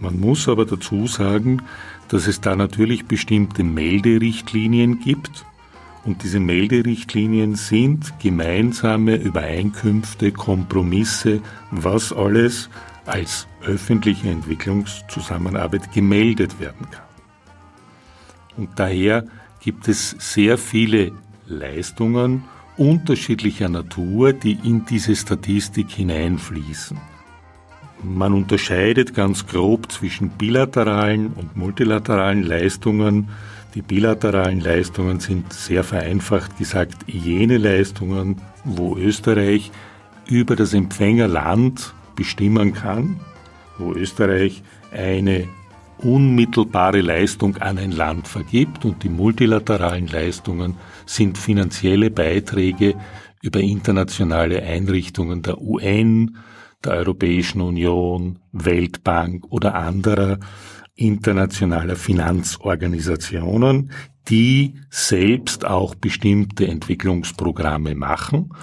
Man 0.00 0.20
muss 0.20 0.48
aber 0.48 0.66
dazu 0.66 1.06
sagen, 1.06 1.62
dass 2.08 2.26
es 2.26 2.42
da 2.42 2.54
natürlich 2.56 3.06
bestimmte 3.06 3.64
Melderichtlinien 3.64 5.00
gibt, 5.00 5.46
und 6.04 6.22
diese 6.22 6.40
Melderichtlinien 6.40 7.54
sind 7.54 8.18
gemeinsame 8.20 9.16
Übereinkünfte, 9.16 10.32
Kompromisse, 10.32 11.40
was 11.70 12.12
alles 12.12 12.68
als 13.06 13.46
öffentliche 13.62 14.28
Entwicklungszusammenarbeit 14.28 15.92
gemeldet 15.92 16.60
werden 16.60 16.86
kann. 16.90 17.04
Und 18.56 18.70
daher 18.76 19.24
gibt 19.60 19.88
es 19.88 20.10
sehr 20.18 20.58
viele 20.58 21.12
Leistungen 21.46 22.44
unterschiedlicher 22.76 23.68
Natur, 23.68 24.32
die 24.32 24.58
in 24.64 24.84
diese 24.84 25.16
Statistik 25.16 25.90
hineinfließen. 25.90 26.98
Man 28.02 28.34
unterscheidet 28.34 29.14
ganz 29.14 29.46
grob 29.46 29.90
zwischen 29.90 30.30
bilateralen 30.30 31.28
und 31.28 31.56
multilateralen 31.56 32.42
Leistungen, 32.42 33.30
die 33.74 33.82
bilateralen 33.82 34.60
Leistungen 34.60 35.18
sind 35.18 35.52
sehr 35.52 35.82
vereinfacht 35.82 36.56
gesagt. 36.58 36.94
Jene 37.06 37.58
Leistungen, 37.58 38.40
wo 38.64 38.96
Österreich 38.96 39.72
über 40.28 40.54
das 40.54 40.74
Empfängerland 40.74 41.92
bestimmen 42.14 42.72
kann, 42.72 43.18
wo 43.78 43.92
Österreich 43.92 44.62
eine 44.92 45.48
unmittelbare 45.98 47.00
Leistung 47.00 47.56
an 47.56 47.78
ein 47.78 47.90
Land 47.90 48.28
vergibt 48.28 48.84
und 48.84 49.02
die 49.02 49.08
multilateralen 49.08 50.06
Leistungen 50.06 50.76
sind 51.06 51.36
finanzielle 51.36 52.10
Beiträge 52.10 52.94
über 53.42 53.60
internationale 53.60 54.62
Einrichtungen 54.62 55.42
der 55.42 55.60
UN, 55.60 56.36
der 56.84 56.92
Europäischen 56.92 57.60
Union, 57.60 58.38
Weltbank 58.52 59.44
oder 59.50 59.74
anderer 59.74 60.38
internationaler 60.94 61.96
Finanzorganisationen, 61.96 63.90
die 64.28 64.74
selbst 64.90 65.64
auch 65.64 65.94
bestimmte 65.94 66.66
Entwicklungsprogramme 66.66 67.94
machen, 67.94 68.54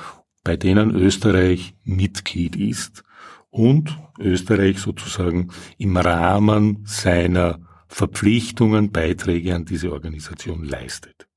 bei 0.43 0.57
denen 0.57 0.95
Österreich 0.95 1.75
Mitglied 1.83 2.55
ist 2.55 3.03
und 3.49 3.97
Österreich 4.17 4.79
sozusagen 4.79 5.49
im 5.77 5.97
Rahmen 5.97 6.83
seiner 6.85 7.59
Verpflichtungen 7.87 8.91
Beiträge 8.91 9.53
an 9.53 9.65
diese 9.65 9.91
Organisation 9.91 10.63
leistet. 10.63 11.27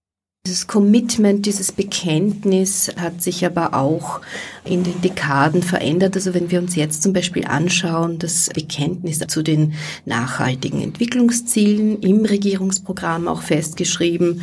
Dieses 0.46 0.66
Commitment, 0.66 1.46
dieses 1.46 1.72
Bekenntnis 1.72 2.92
hat 2.98 3.22
sich 3.22 3.46
aber 3.46 3.72
auch 3.72 4.20
in 4.66 4.84
den 4.84 5.00
Dekaden 5.00 5.62
verändert. 5.62 6.16
Also 6.16 6.34
wenn 6.34 6.50
wir 6.50 6.58
uns 6.58 6.76
jetzt 6.76 7.02
zum 7.02 7.14
Beispiel 7.14 7.46
anschauen, 7.46 8.18
das 8.18 8.50
Bekenntnis 8.52 9.20
zu 9.26 9.42
den 9.42 9.72
nachhaltigen 10.04 10.82
Entwicklungszielen 10.82 12.02
im 12.02 12.26
Regierungsprogramm 12.26 13.26
auch 13.26 13.40
festgeschrieben, 13.40 14.42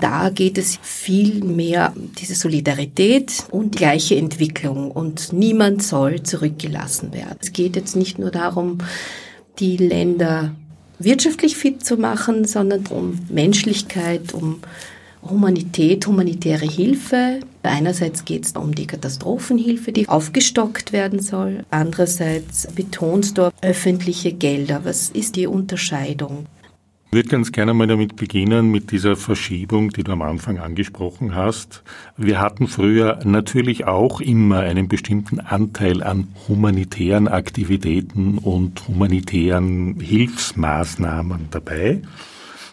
da 0.00 0.30
geht 0.30 0.56
es 0.56 0.78
viel 0.80 1.44
mehr 1.44 1.92
diese 2.18 2.34
Solidarität 2.34 3.44
und 3.50 3.76
gleiche 3.76 4.16
Entwicklung 4.16 4.90
und 4.90 5.34
niemand 5.34 5.82
soll 5.82 6.22
zurückgelassen 6.22 7.12
werden. 7.12 7.36
Es 7.42 7.52
geht 7.52 7.76
jetzt 7.76 7.94
nicht 7.94 8.18
nur 8.18 8.30
darum, 8.30 8.78
die 9.58 9.76
Länder 9.76 10.54
wirtschaftlich 10.98 11.56
fit 11.58 11.84
zu 11.84 11.98
machen, 11.98 12.46
sondern 12.46 12.86
um 12.86 13.18
Menschlichkeit, 13.28 14.32
um 14.32 14.60
Humanität, 15.22 16.06
humanitäre 16.06 16.66
Hilfe. 16.66 17.40
Einerseits 17.62 18.24
geht 18.24 18.44
es 18.44 18.52
um 18.52 18.74
die 18.74 18.86
Katastrophenhilfe, 18.86 19.92
die 19.92 20.08
aufgestockt 20.08 20.92
werden 20.92 21.20
soll. 21.20 21.64
Andererseits 21.70 22.66
betonst 22.74 23.38
du 23.38 23.50
öffentliche 23.62 24.32
Gelder. 24.32 24.80
Was 24.84 25.10
ist 25.10 25.36
die 25.36 25.46
Unterscheidung? 25.46 26.46
Ich 27.12 27.16
würde 27.16 27.28
ganz 27.28 27.52
gerne 27.52 27.74
mal 27.74 27.86
damit 27.86 28.16
beginnen, 28.16 28.70
mit 28.70 28.90
dieser 28.90 29.16
Verschiebung, 29.16 29.90
die 29.90 30.02
du 30.02 30.12
am 30.12 30.22
Anfang 30.22 30.58
angesprochen 30.58 31.34
hast. 31.34 31.82
Wir 32.16 32.40
hatten 32.40 32.68
früher 32.68 33.20
natürlich 33.22 33.84
auch 33.84 34.22
immer 34.22 34.60
einen 34.60 34.88
bestimmten 34.88 35.38
Anteil 35.38 36.02
an 36.02 36.28
humanitären 36.48 37.28
Aktivitäten 37.28 38.38
und 38.38 38.88
humanitären 38.88 40.00
Hilfsmaßnahmen 40.00 41.48
dabei. 41.50 42.00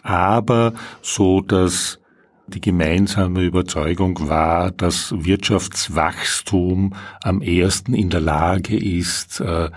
Aber 0.02 0.72
so 1.02 1.42
das 1.42 1.99
die 2.50 2.60
gemeinsame 2.60 3.42
Überzeugung 3.42 4.28
war, 4.28 4.70
dass 4.70 5.14
Wirtschaftswachstum 5.16 6.94
am 7.22 7.42
ersten 7.42 7.94
in 7.94 8.10
der 8.10 8.20
Lage 8.20 8.76
ist, 8.76 9.40
äh, 9.40 9.70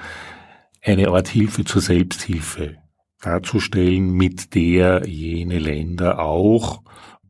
eine 0.81 1.09
Art 1.09 1.27
Hilfe 1.27 1.63
zur 1.63 1.81
Selbsthilfe 1.81 2.77
darzustellen, 3.21 4.12
mit 4.13 4.53
der 4.55 5.07
jene 5.07 5.59
Länder 5.59 6.19
auch 6.19 6.81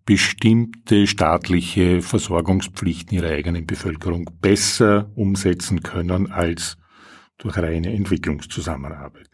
bestimmte 0.05 1.07
staatliche 1.07 2.01
Versorgungspflichten 2.01 3.17
ihrer 3.17 3.29
eigenen 3.29 3.65
Bevölkerung 3.65 4.29
besser 4.41 5.11
umsetzen 5.15 5.81
können 5.83 6.31
als 6.31 6.77
durch 7.37 7.57
reine 7.57 7.93
Entwicklungszusammenarbeit. 7.93 9.29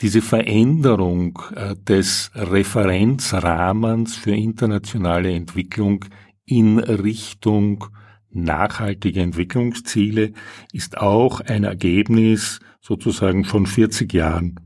Diese 0.00 0.22
Veränderung 0.22 1.38
äh, 1.54 1.74
des 1.76 2.30
Referenzrahmens 2.34 4.16
für 4.16 4.34
internationale 4.34 5.32
Entwicklung 5.32 6.04
in 6.44 6.78
Richtung 6.78 7.86
nachhaltige 8.30 9.20
Entwicklungsziele 9.20 10.32
ist 10.72 10.98
auch 10.98 11.40
ein 11.40 11.64
Ergebnis 11.64 12.60
sozusagen 12.80 13.44
von 13.44 13.66
40 13.66 14.12
Jahren 14.12 14.60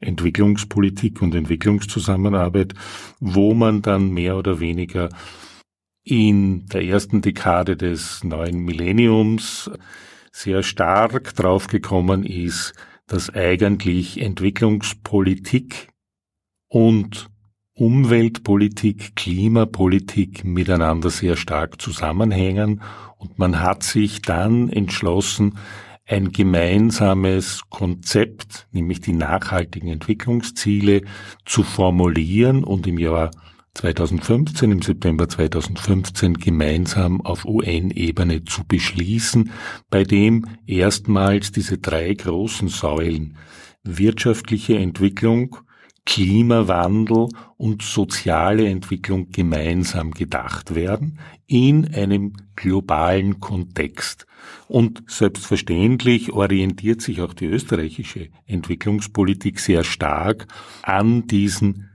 Entwicklungspolitik 0.00 1.22
und 1.22 1.34
Entwicklungszusammenarbeit, 1.34 2.74
wo 3.18 3.54
man 3.54 3.80
dann 3.82 4.10
mehr 4.10 4.36
oder 4.36 4.60
weniger 4.60 5.08
in 6.04 6.66
der 6.66 6.84
ersten 6.84 7.22
Dekade 7.22 7.76
des 7.76 8.22
neuen 8.22 8.58
Millenniums 8.58 9.70
sehr 10.36 10.62
stark 10.62 11.34
draufgekommen 11.34 12.22
ist, 12.22 12.74
dass 13.06 13.30
eigentlich 13.30 14.20
Entwicklungspolitik 14.20 15.88
und 16.68 17.30
Umweltpolitik, 17.72 19.16
Klimapolitik 19.16 20.44
miteinander 20.44 21.08
sehr 21.08 21.36
stark 21.36 21.80
zusammenhängen. 21.80 22.82
Und 23.16 23.38
man 23.38 23.60
hat 23.60 23.82
sich 23.82 24.20
dann 24.20 24.68
entschlossen, 24.68 25.56
ein 26.06 26.32
gemeinsames 26.32 27.62
Konzept, 27.70 28.68
nämlich 28.72 29.00
die 29.00 29.14
nachhaltigen 29.14 29.88
Entwicklungsziele, 29.88 31.02
zu 31.46 31.62
formulieren 31.62 32.62
und 32.62 32.86
im 32.86 32.98
Jahr 32.98 33.30
2015, 33.76 34.72
im 34.72 34.80
September 34.80 35.28
2015 35.28 36.34
gemeinsam 36.34 37.20
auf 37.20 37.44
UN-Ebene 37.44 38.44
zu 38.44 38.64
beschließen, 38.64 39.50
bei 39.90 40.02
dem 40.02 40.46
erstmals 40.66 41.52
diese 41.52 41.76
drei 41.76 42.14
großen 42.14 42.68
Säulen 42.68 43.36
wirtschaftliche 43.84 44.78
Entwicklung, 44.78 45.58
Klimawandel 46.06 47.28
und 47.58 47.82
soziale 47.82 48.66
Entwicklung 48.66 49.30
gemeinsam 49.30 50.12
gedacht 50.12 50.74
werden 50.74 51.18
in 51.46 51.92
einem 51.92 52.32
globalen 52.54 53.40
Kontext. 53.40 54.26
Und 54.68 55.02
selbstverständlich 55.06 56.32
orientiert 56.32 57.02
sich 57.02 57.20
auch 57.20 57.34
die 57.34 57.46
österreichische 57.46 58.28
Entwicklungspolitik 58.46 59.60
sehr 59.60 59.84
stark 59.84 60.46
an 60.82 61.26
diesen 61.26 61.85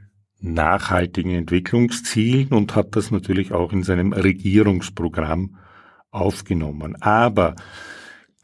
nachhaltigen 0.41 1.31
Entwicklungszielen 1.31 2.49
und 2.49 2.75
hat 2.75 2.95
das 2.95 3.11
natürlich 3.11 3.51
auch 3.51 3.71
in 3.71 3.83
seinem 3.83 4.13
Regierungsprogramm 4.13 5.57
aufgenommen. 6.09 6.95
Aber 7.01 7.55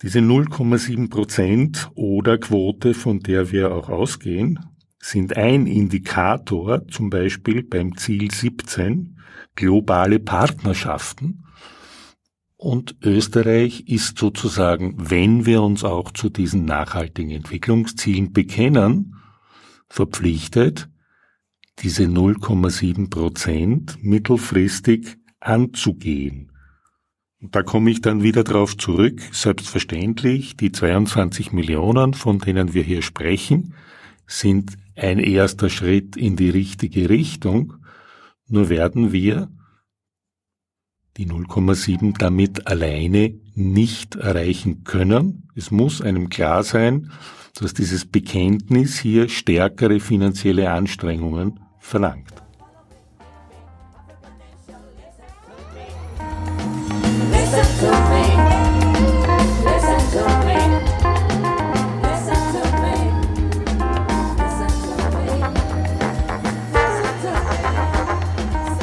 diese 0.01 0.19
0,7 0.19 1.09
Prozent 1.09 1.89
oder 1.95 2.37
Quote, 2.37 2.93
von 2.93 3.19
der 3.19 3.51
wir 3.51 3.71
auch 3.71 3.89
ausgehen, 3.89 4.59
sind 4.99 5.35
ein 5.35 5.65
Indikator, 5.65 6.87
zum 6.87 7.09
Beispiel 7.09 7.63
beim 7.63 7.97
Ziel 7.97 8.29
17, 8.31 9.17
globale 9.55 10.19
Partnerschaften. 10.19 11.43
Und 12.57 12.95
Österreich 13.03 13.87
ist 13.87 14.17
sozusagen, 14.17 14.95
wenn 14.97 15.45
wir 15.45 15.61
uns 15.61 15.83
auch 15.83 16.11
zu 16.11 16.29
diesen 16.29 16.65
nachhaltigen 16.65 17.31
Entwicklungszielen 17.31 18.33
bekennen, 18.33 19.15
verpflichtet, 19.87 20.89
diese 21.79 22.03
0,7 22.03 23.09
Prozent 23.09 24.03
mittelfristig 24.03 25.17
anzugehen. 25.39 26.51
Da 27.39 27.61
komme 27.61 27.91
ich 27.91 28.01
dann 28.01 28.23
wieder 28.23 28.43
darauf 28.43 28.75
zurück. 28.77 29.21
Selbstverständlich, 29.31 30.57
die 30.57 30.71
22 30.71 31.51
Millionen, 31.51 32.15
von 32.15 32.39
denen 32.39 32.73
wir 32.73 32.81
hier 32.81 33.03
sprechen, 33.03 33.75
sind 34.25 34.75
ein 34.95 35.19
erster 35.19 35.69
Schritt 35.69 36.17
in 36.17 36.35
die 36.35 36.49
richtige 36.49 37.09
Richtung. 37.09 37.73
Nur 38.47 38.69
werden 38.69 39.11
wir 39.11 39.49
die 41.17 41.27
0,7 41.27 42.17
damit 42.17 42.65
alleine 42.67 43.39
nicht 43.53 44.15
erreichen 44.15 44.83
können. 44.83 45.49
Es 45.55 45.69
muss 45.69 46.01
einem 46.01 46.29
klar 46.29 46.63
sein, 46.63 47.11
dass 47.55 47.73
dieses 47.73 48.05
Bekenntnis 48.05 48.97
hier 48.99 49.29
stärkere 49.29 49.99
finanzielle 49.99 50.71
Anstrengungen 50.71 51.59
verlangt. 51.87 52.33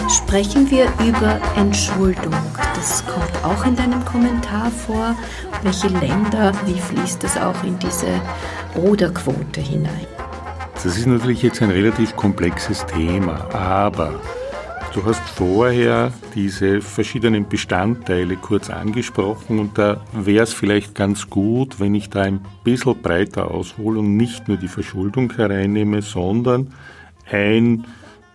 Sprechen 0.08 0.68
wir 0.70 0.86
über 0.98 1.38
Entschuldung. 1.56 2.34
Das 2.74 3.04
kommt 3.06 3.44
auch 3.44 3.64
in 3.66 3.76
deinem 3.76 4.04
Kommentar 4.04 4.70
vor. 4.70 5.14
Welche 5.62 5.88
Länder, 5.88 6.52
wie 6.64 6.80
fließt 6.80 7.22
das 7.22 7.36
auch 7.36 7.62
in 7.62 7.78
diese 7.78 8.20
Oder-Quote 8.74 9.60
hinein? 9.60 10.06
Das 10.84 10.98
ist 10.98 11.06
natürlich 11.06 11.42
jetzt 11.42 11.62
ein 11.62 11.70
relativ 11.70 12.14
komplexes 12.14 12.84
Thema, 12.84 13.48
aber 13.54 14.20
du 14.92 15.02
hast 15.06 15.26
vorher 15.30 16.12
diese 16.34 16.82
verschiedenen 16.82 17.48
Bestandteile 17.48 18.36
kurz 18.36 18.68
angesprochen 18.68 19.60
und 19.60 19.78
da 19.78 20.04
wäre 20.12 20.44
es 20.44 20.52
vielleicht 20.52 20.94
ganz 20.94 21.30
gut, 21.30 21.80
wenn 21.80 21.94
ich 21.94 22.10
da 22.10 22.20
ein 22.20 22.44
bisschen 22.64 23.00
breiter 23.00 23.50
aushole 23.50 24.00
und 24.00 24.18
nicht 24.18 24.46
nur 24.46 24.58
die 24.58 24.68
Verschuldung 24.68 25.32
hereinnehme, 25.32 26.02
sondern 26.02 26.74
ein 27.30 27.86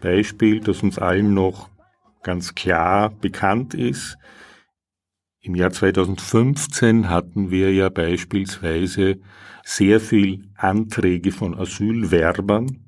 Beispiel, 0.01 0.59
das 0.59 0.81
uns 0.81 0.97
allen 0.97 1.35
noch 1.35 1.69
ganz 2.23 2.55
klar 2.55 3.11
bekannt 3.11 3.75
ist. 3.75 4.17
Im 5.41 5.53
Jahr 5.53 5.69
2015 5.69 7.11
hatten 7.11 7.51
wir 7.51 7.71
ja 7.71 7.89
beispielsweise 7.89 9.19
sehr 9.69 9.99
viel 9.99 10.49
Anträge 10.55 11.31
von 11.31 11.53
Asylwerbern, 11.55 12.85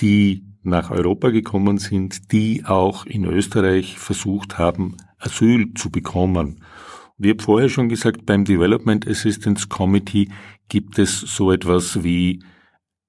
die 0.00 0.42
nach 0.62 0.90
Europa 0.90 1.28
gekommen 1.28 1.76
sind, 1.76 2.32
die 2.32 2.64
auch 2.64 3.04
in 3.04 3.26
Österreich 3.26 3.98
versucht 3.98 4.56
haben, 4.56 4.96
Asyl 5.18 5.74
zu 5.74 5.90
bekommen. 5.90 6.62
Und 7.18 7.24
ich 7.26 7.30
habe 7.30 7.42
vorher 7.42 7.68
schon 7.68 7.90
gesagt, 7.90 8.24
beim 8.24 8.46
Development 8.46 9.06
Assistance 9.06 9.68
Committee 9.68 10.28
gibt 10.70 10.98
es 10.98 11.20
so 11.20 11.52
etwas 11.52 12.02
wie 12.02 12.42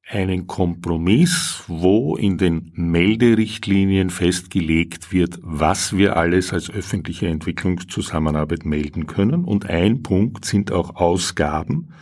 einen 0.10 0.48
Kompromiss, 0.48 1.64
wo 1.68 2.18
in 2.18 2.38
den 2.38 2.74
Melderichtlinien 2.76 4.10
festgelegt 4.10 5.14
wird, 5.14 5.40
was 5.42 5.96
wir 5.96 6.18
alles 6.18 6.52
als 6.52 6.70
öffentliche 6.70 7.28
Entwicklungszusammenarbeit 7.28 8.66
melden 8.66 9.08
können. 9.08 9.46
Und 9.46 9.70
ein 9.70 10.04
Punkt 10.04 10.44
sind 10.44 10.72
auch 10.74 10.96
Ausgaben, 10.96 11.94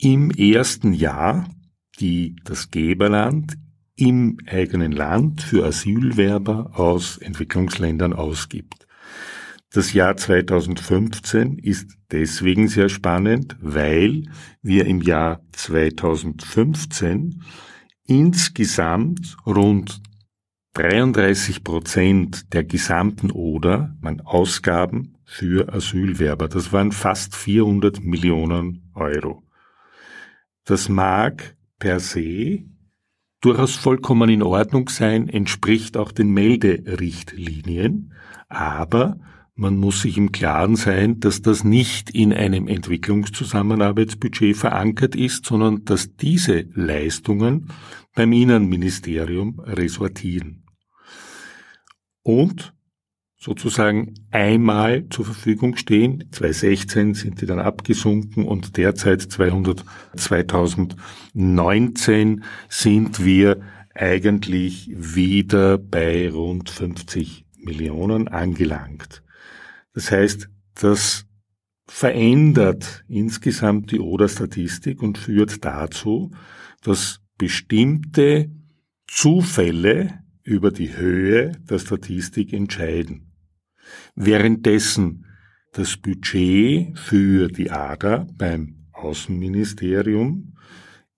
im 0.00 0.30
ersten 0.30 0.92
Jahr, 0.92 1.48
die 2.00 2.36
das 2.44 2.70
Geberland 2.70 3.54
im 3.96 4.38
eigenen 4.46 4.92
Land 4.92 5.42
für 5.42 5.66
Asylwerber 5.66 6.78
aus 6.78 7.18
Entwicklungsländern 7.18 8.12
ausgibt. 8.12 8.86
Das 9.70 9.92
Jahr 9.92 10.16
2015 10.16 11.58
ist 11.58 11.98
deswegen 12.10 12.68
sehr 12.68 12.88
spannend, 12.88 13.56
weil 13.60 14.24
wir 14.62 14.86
im 14.86 15.02
Jahr 15.02 15.42
2015 15.52 17.42
insgesamt 18.06 19.36
rund 19.44 20.00
33 20.74 21.64
Prozent 21.64 22.54
der 22.54 22.64
gesamten 22.64 23.30
Oder, 23.32 23.96
man 24.00 24.20
Ausgaben 24.20 25.16
für 25.24 25.72
Asylwerber, 25.72 26.48
das 26.48 26.72
waren 26.72 26.92
fast 26.92 27.34
400 27.34 28.00
Millionen 28.02 28.90
Euro. 28.94 29.47
Das 30.68 30.90
mag 30.90 31.56
per 31.78 31.98
se 31.98 32.66
durchaus 33.40 33.74
vollkommen 33.74 34.28
in 34.28 34.42
Ordnung 34.42 34.90
sein, 34.90 35.26
entspricht 35.26 35.96
auch 35.96 36.12
den 36.12 36.30
Melderichtlinien, 36.30 38.12
aber 38.48 39.18
man 39.54 39.78
muss 39.78 40.02
sich 40.02 40.18
im 40.18 40.30
Klaren 40.30 40.76
sein, 40.76 41.20
dass 41.20 41.40
das 41.40 41.64
nicht 41.64 42.10
in 42.10 42.34
einem 42.34 42.68
Entwicklungszusammenarbeitsbudget 42.68 44.58
verankert 44.58 45.16
ist, 45.16 45.46
sondern 45.46 45.86
dass 45.86 46.16
diese 46.16 46.66
Leistungen 46.74 47.70
beim 48.14 48.32
Innenministerium 48.32 49.60
resortieren. 49.60 50.66
Und 52.22 52.74
sozusagen 53.48 54.14
einmal 54.30 55.08
zur 55.08 55.24
Verfügung 55.24 55.76
stehen. 55.76 56.28
2016 56.32 57.14
sind 57.14 57.40
die 57.40 57.46
dann 57.46 57.60
abgesunken 57.60 58.44
und 58.44 58.76
derzeit 58.76 59.22
200, 59.22 59.86
2019 60.16 62.44
sind 62.68 63.24
wir 63.24 63.62
eigentlich 63.94 64.90
wieder 64.94 65.78
bei 65.78 66.30
rund 66.30 66.68
50 66.68 67.46
Millionen 67.56 68.28
angelangt. 68.28 69.22
Das 69.94 70.10
heißt, 70.10 70.50
das 70.74 71.24
verändert 71.86 73.02
insgesamt 73.08 73.92
die 73.92 74.00
Oder-Statistik 74.00 75.02
und 75.02 75.16
führt 75.16 75.64
dazu, 75.64 76.32
dass 76.82 77.22
bestimmte 77.38 78.50
Zufälle 79.06 80.22
über 80.42 80.70
die 80.70 80.98
Höhe 80.98 81.52
der 81.70 81.78
Statistik 81.78 82.52
entscheiden. 82.52 83.27
Währenddessen 84.14 85.26
das 85.72 85.96
Budget 85.96 86.98
für 86.98 87.48
die 87.48 87.70
ADA 87.70 88.26
beim 88.36 88.86
Außenministerium 88.92 90.54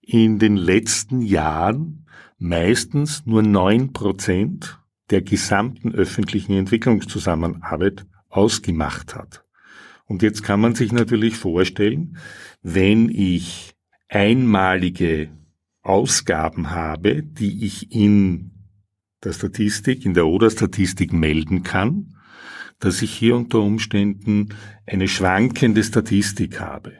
in 0.01 0.39
den 0.39 0.55
letzten 0.55 1.21
Jahren 1.21 2.05
meistens 2.37 3.25
nur 3.25 3.43
neun 3.43 3.93
Prozent 3.93 4.79
der 5.09 5.21
gesamten 5.21 5.93
öffentlichen 5.93 6.53
Entwicklungszusammenarbeit 6.53 8.05
ausgemacht 8.29 9.15
hat. 9.15 9.43
Und 10.05 10.21
jetzt 10.21 10.43
kann 10.43 10.59
man 10.59 10.75
sich 10.75 10.91
natürlich 10.91 11.35
vorstellen, 11.35 12.17
wenn 12.61 13.09
ich 13.09 13.73
einmalige 14.09 15.29
Ausgaben 15.81 16.71
habe, 16.71 17.23
die 17.23 17.65
ich 17.65 17.91
in 17.91 18.51
der 19.23 19.33
Statistik, 19.33 20.05
in 20.05 20.13
der 20.13 20.27
ODA-Statistik 20.27 21.13
melden 21.13 21.63
kann, 21.63 22.15
dass 22.81 23.01
ich 23.01 23.13
hier 23.13 23.37
unter 23.37 23.59
Umständen 23.59 24.49
eine 24.85 25.07
schwankende 25.07 25.83
Statistik 25.83 26.59
habe. 26.59 26.93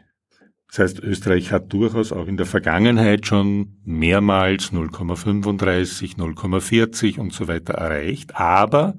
Das 0.70 0.80
heißt, 0.80 1.00
Österreich 1.00 1.52
hat 1.52 1.74
durchaus 1.74 2.13
auch 2.13 2.28
in 2.28 2.38
der 2.38 2.46
Vergangenheit 2.46 3.28
schon 3.28 3.82
mehrmals 3.84 4.72
0,35, 4.72 6.15
0,40 6.15 7.20
und 7.20 7.34
so 7.34 7.50
weiter 7.50 7.74
erreicht, 7.74 8.38
aber 8.38 8.96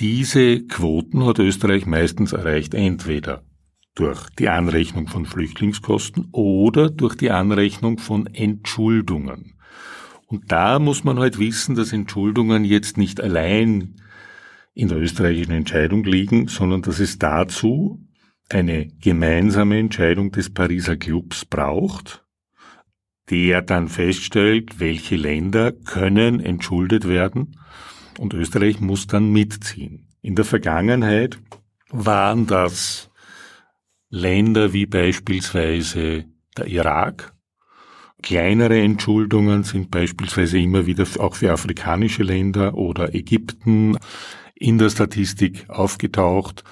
diese 0.00 0.64
Quoten 0.66 1.24
hat 1.24 1.38
Österreich 1.38 1.86
meistens 1.86 2.32
erreicht, 2.32 2.74
entweder 2.74 3.44
durch 3.94 4.28
die 4.30 4.48
Anrechnung 4.48 5.08
von 5.08 5.26
Flüchtlingskosten 5.26 6.28
oder 6.32 6.88
durch 6.88 7.16
die 7.16 7.30
Anrechnung 7.30 7.98
von 7.98 8.26
Entschuldungen. 8.26 9.54
Und 10.26 10.52
da 10.52 10.78
muss 10.78 11.04
man 11.04 11.18
halt 11.18 11.38
wissen, 11.38 11.74
dass 11.74 11.92
Entschuldungen 11.92 12.64
jetzt 12.64 12.96
nicht 12.96 13.20
allein 13.20 13.96
in 14.78 14.86
der 14.86 14.98
österreichischen 14.98 15.50
Entscheidung 15.50 16.04
liegen, 16.04 16.46
sondern 16.46 16.82
dass 16.82 17.00
es 17.00 17.18
dazu 17.18 18.00
eine 18.48 18.86
gemeinsame 18.86 19.76
Entscheidung 19.76 20.30
des 20.30 20.54
Pariser 20.54 20.96
Clubs 20.96 21.44
braucht, 21.44 22.24
der 23.28 23.60
dann 23.60 23.88
feststellt, 23.88 24.78
welche 24.78 25.16
Länder 25.16 25.72
können 25.72 26.38
entschuldet 26.38 27.08
werden 27.08 27.58
und 28.20 28.34
Österreich 28.34 28.78
muss 28.78 29.08
dann 29.08 29.32
mitziehen. 29.32 30.06
In 30.22 30.36
der 30.36 30.44
Vergangenheit 30.44 31.40
waren 31.90 32.46
das 32.46 33.10
Länder 34.10 34.72
wie 34.72 34.86
beispielsweise 34.86 36.26
der 36.56 36.66
Irak. 36.68 37.34
Kleinere 38.22 38.80
Entschuldungen 38.80 39.64
sind 39.64 39.90
beispielsweise 39.90 40.60
immer 40.60 40.86
wieder 40.86 41.04
auch 41.18 41.34
für 41.34 41.50
afrikanische 41.50 42.22
Länder 42.22 42.74
oder 42.74 43.12
Ägypten 43.12 43.96
in 44.58 44.78
der 44.78 44.90
Statistik 44.90 45.68
aufgetaucht. 45.68 46.64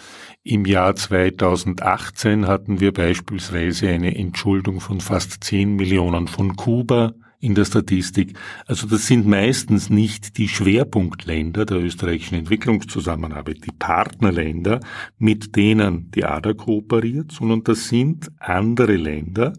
Im 0.42 0.64
Jahr 0.64 0.94
2018 0.94 2.46
hatten 2.46 2.80
wir 2.80 2.92
beispielsweise 2.92 3.88
eine 3.88 4.16
Entschuldung 4.16 4.80
von 4.80 5.00
fast 5.00 5.42
10 5.42 5.74
Millionen 5.74 6.28
von 6.28 6.56
Kuba 6.56 7.14
in 7.40 7.54
der 7.54 7.64
Statistik. 7.64 8.36
Also 8.66 8.86
das 8.86 9.06
sind 9.06 9.26
meistens 9.26 9.90
nicht 9.90 10.38
die 10.38 10.48
Schwerpunktländer 10.48 11.64
der 11.64 11.78
österreichischen 11.78 12.36
Entwicklungszusammenarbeit, 12.36 13.64
die 13.64 13.72
Partnerländer, 13.78 14.80
mit 15.18 15.54
denen 15.56 16.10
die 16.12 16.24
ADA 16.24 16.54
kooperiert, 16.54 17.32
sondern 17.32 17.62
das 17.64 17.88
sind 17.88 18.30
andere 18.38 18.96
Länder, 18.96 19.52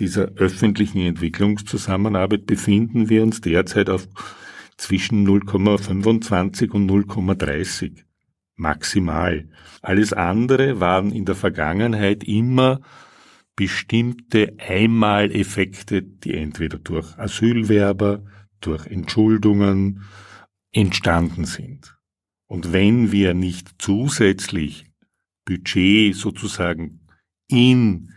dieser 0.00 0.32
öffentlichen 0.32 1.00
Entwicklungszusammenarbeit, 1.00 2.46
befinden 2.46 3.08
wir 3.08 3.22
uns 3.22 3.40
derzeit 3.40 3.88
auf 3.88 4.08
zwischen 4.76 5.24
0,25 5.26 6.72
und 6.72 6.90
0,30 6.90 8.02
maximal. 8.56 9.48
Alles 9.80 10.12
andere 10.12 10.80
waren 10.80 11.12
in 11.12 11.24
der 11.24 11.36
Vergangenheit 11.36 12.24
immer 12.24 12.80
bestimmte 13.54 14.56
Einmaleffekte, 14.58 16.02
die 16.02 16.34
entweder 16.34 16.78
durch 16.78 17.16
Asylwerber, 17.16 18.24
durch 18.60 18.86
Entschuldungen, 18.86 20.02
entstanden 20.74 21.44
sind. 21.44 21.96
Und 22.46 22.72
wenn 22.72 23.12
wir 23.12 23.34
nicht 23.34 23.74
zusätzlich 23.78 24.86
Budget 25.44 26.14
sozusagen 26.14 27.00
in 27.48 28.10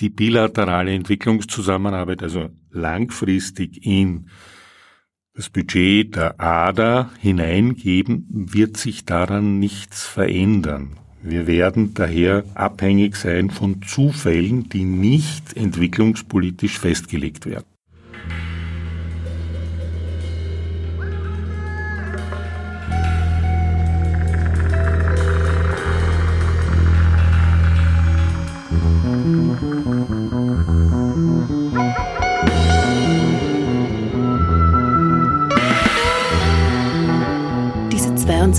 die 0.00 0.10
bilaterale 0.10 0.92
Entwicklungszusammenarbeit, 0.92 2.22
also 2.22 2.50
langfristig 2.70 3.84
in 3.84 4.28
das 5.34 5.48
Budget 5.48 6.16
der 6.16 6.40
ADA 6.40 7.10
hineingeben, 7.18 8.26
wird 8.28 8.76
sich 8.76 9.04
daran 9.04 9.58
nichts 9.58 10.06
verändern. 10.06 10.98
Wir 11.22 11.46
werden 11.46 11.94
daher 11.94 12.44
abhängig 12.54 13.16
sein 13.16 13.50
von 13.50 13.80
Zufällen, 13.82 14.68
die 14.68 14.84
nicht 14.84 15.56
entwicklungspolitisch 15.56 16.78
festgelegt 16.78 17.46
werden. 17.46 17.66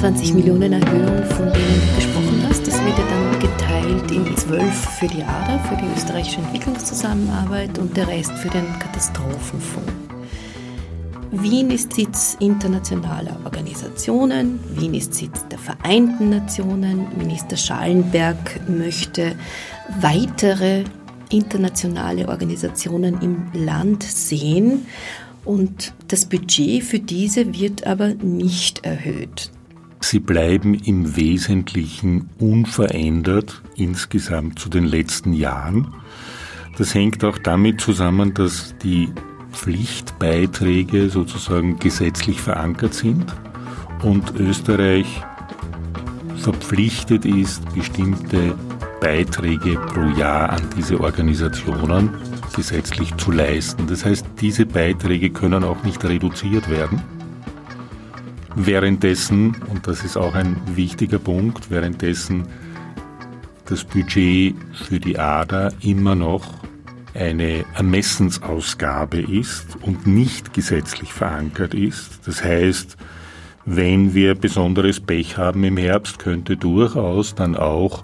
Diese 0.04 0.12
22 0.12 0.34
Millionen 0.34 0.74
Erhöhung, 0.74 1.24
von 1.30 1.46
denen 1.54 1.82
du 1.82 1.96
gesprochen 1.96 2.44
hast, 2.50 2.68
das 2.68 2.74
wird 2.84 2.98
ja 2.98 3.06
dann 3.08 3.40
geteilt 3.40 4.12
in 4.12 4.36
12 4.36 4.74
für 5.00 5.08
die 5.08 5.24
ADA, 5.24 5.58
für 5.60 5.78
die 5.78 5.86
österreichische 5.96 6.42
Entwicklungszusammenarbeit 6.42 7.80
und 7.80 7.96
der 7.96 8.10
Rest 8.10 8.34
für 8.34 8.50
den 8.50 8.66
Katastrophenfonds. 8.80 9.94
Wien 11.32 11.72
ist 11.72 11.94
Sitz 11.94 12.36
internationaler 12.42 13.40
Organisationen, 13.46 14.60
Wien 14.76 14.94
ist 14.94 15.14
Sitz 15.14 15.48
der 15.50 15.58
Vereinten 15.58 16.32
Nationen. 16.32 17.08
Minister 17.18 17.56
Schallenberg 17.56 18.68
möchte 18.68 19.38
weitere 20.02 20.84
internationale 21.30 22.28
Organisationen 22.28 23.22
im 23.22 23.48
Land 23.54 24.04
sehen 24.04 24.86
und 25.46 25.94
das 26.10 26.26
Budget 26.26 26.84
für 26.84 27.00
diese 27.00 27.54
wird 27.54 27.88
aber 27.88 28.16
nicht 28.16 28.84
erhöht. 28.84 29.50
Sie 30.04 30.20
bleiben 30.20 30.74
im 30.74 31.16
Wesentlichen 31.16 32.30
unverändert 32.38 33.62
insgesamt 33.78 34.60
zu 34.60 34.68
den 34.68 34.84
letzten 34.84 35.32
Jahren. 35.32 35.94
Das 36.78 36.94
hängt 36.94 37.24
auch 37.24 37.38
damit 37.38 37.80
zusammen, 37.80 38.34
dass 38.34 38.76
die 38.84 39.08
Pflichtbeiträge 39.54 41.10
sozusagen 41.10 41.80
gesetzlich 41.80 42.42
verankert 42.42 42.94
sind 42.94 43.34
und 44.04 44.36
Österreich 44.36 45.24
verpflichtet 46.36 47.24
ist, 47.24 47.64
bestimmte 47.74 48.56
Beiträge 49.00 49.76
pro 49.76 50.02
Jahr 50.20 50.50
an 50.50 50.64
diese 50.78 51.00
Organisationen 51.00 52.10
gesetzlich 52.54 53.16
zu 53.16 53.32
leisten. 53.32 53.88
Das 53.88 54.04
heißt, 54.04 54.26
diese 54.42 54.66
Beiträge 54.66 55.30
können 55.30 55.64
auch 55.64 55.82
nicht 55.84 56.04
reduziert 56.04 56.70
werden. 56.70 57.02
Währenddessen, 58.56 59.56
und 59.70 59.88
das 59.88 60.04
ist 60.04 60.16
auch 60.18 60.36
ein 60.36 60.56
wichtiger 60.76 61.20
Punkt, 61.20 61.72
währenddessen 61.72 62.48
das 63.66 63.84
Budget 63.84 64.56
für 64.74 65.00
die 65.00 65.18
ADA 65.18 65.72
immer 65.82 66.16
noch 66.16 66.46
eine 67.14 67.66
Ermessensausgabe 67.76 69.22
ist 69.22 69.78
und 69.82 70.08
nicht 70.08 70.54
gesetzlich 70.54 71.14
verankert 71.14 71.74
ist. 71.74 72.28
Das 72.28 72.44
heißt, 72.44 72.98
wenn 73.66 74.14
wir 74.14 74.36
besonderes 74.36 75.00
Pech 75.00 75.38
haben 75.38 75.64
im 75.64 75.78
Herbst, 75.78 76.20
könnte 76.20 76.58
durchaus 76.58 77.36
dann 77.36 77.56
auch 77.56 78.04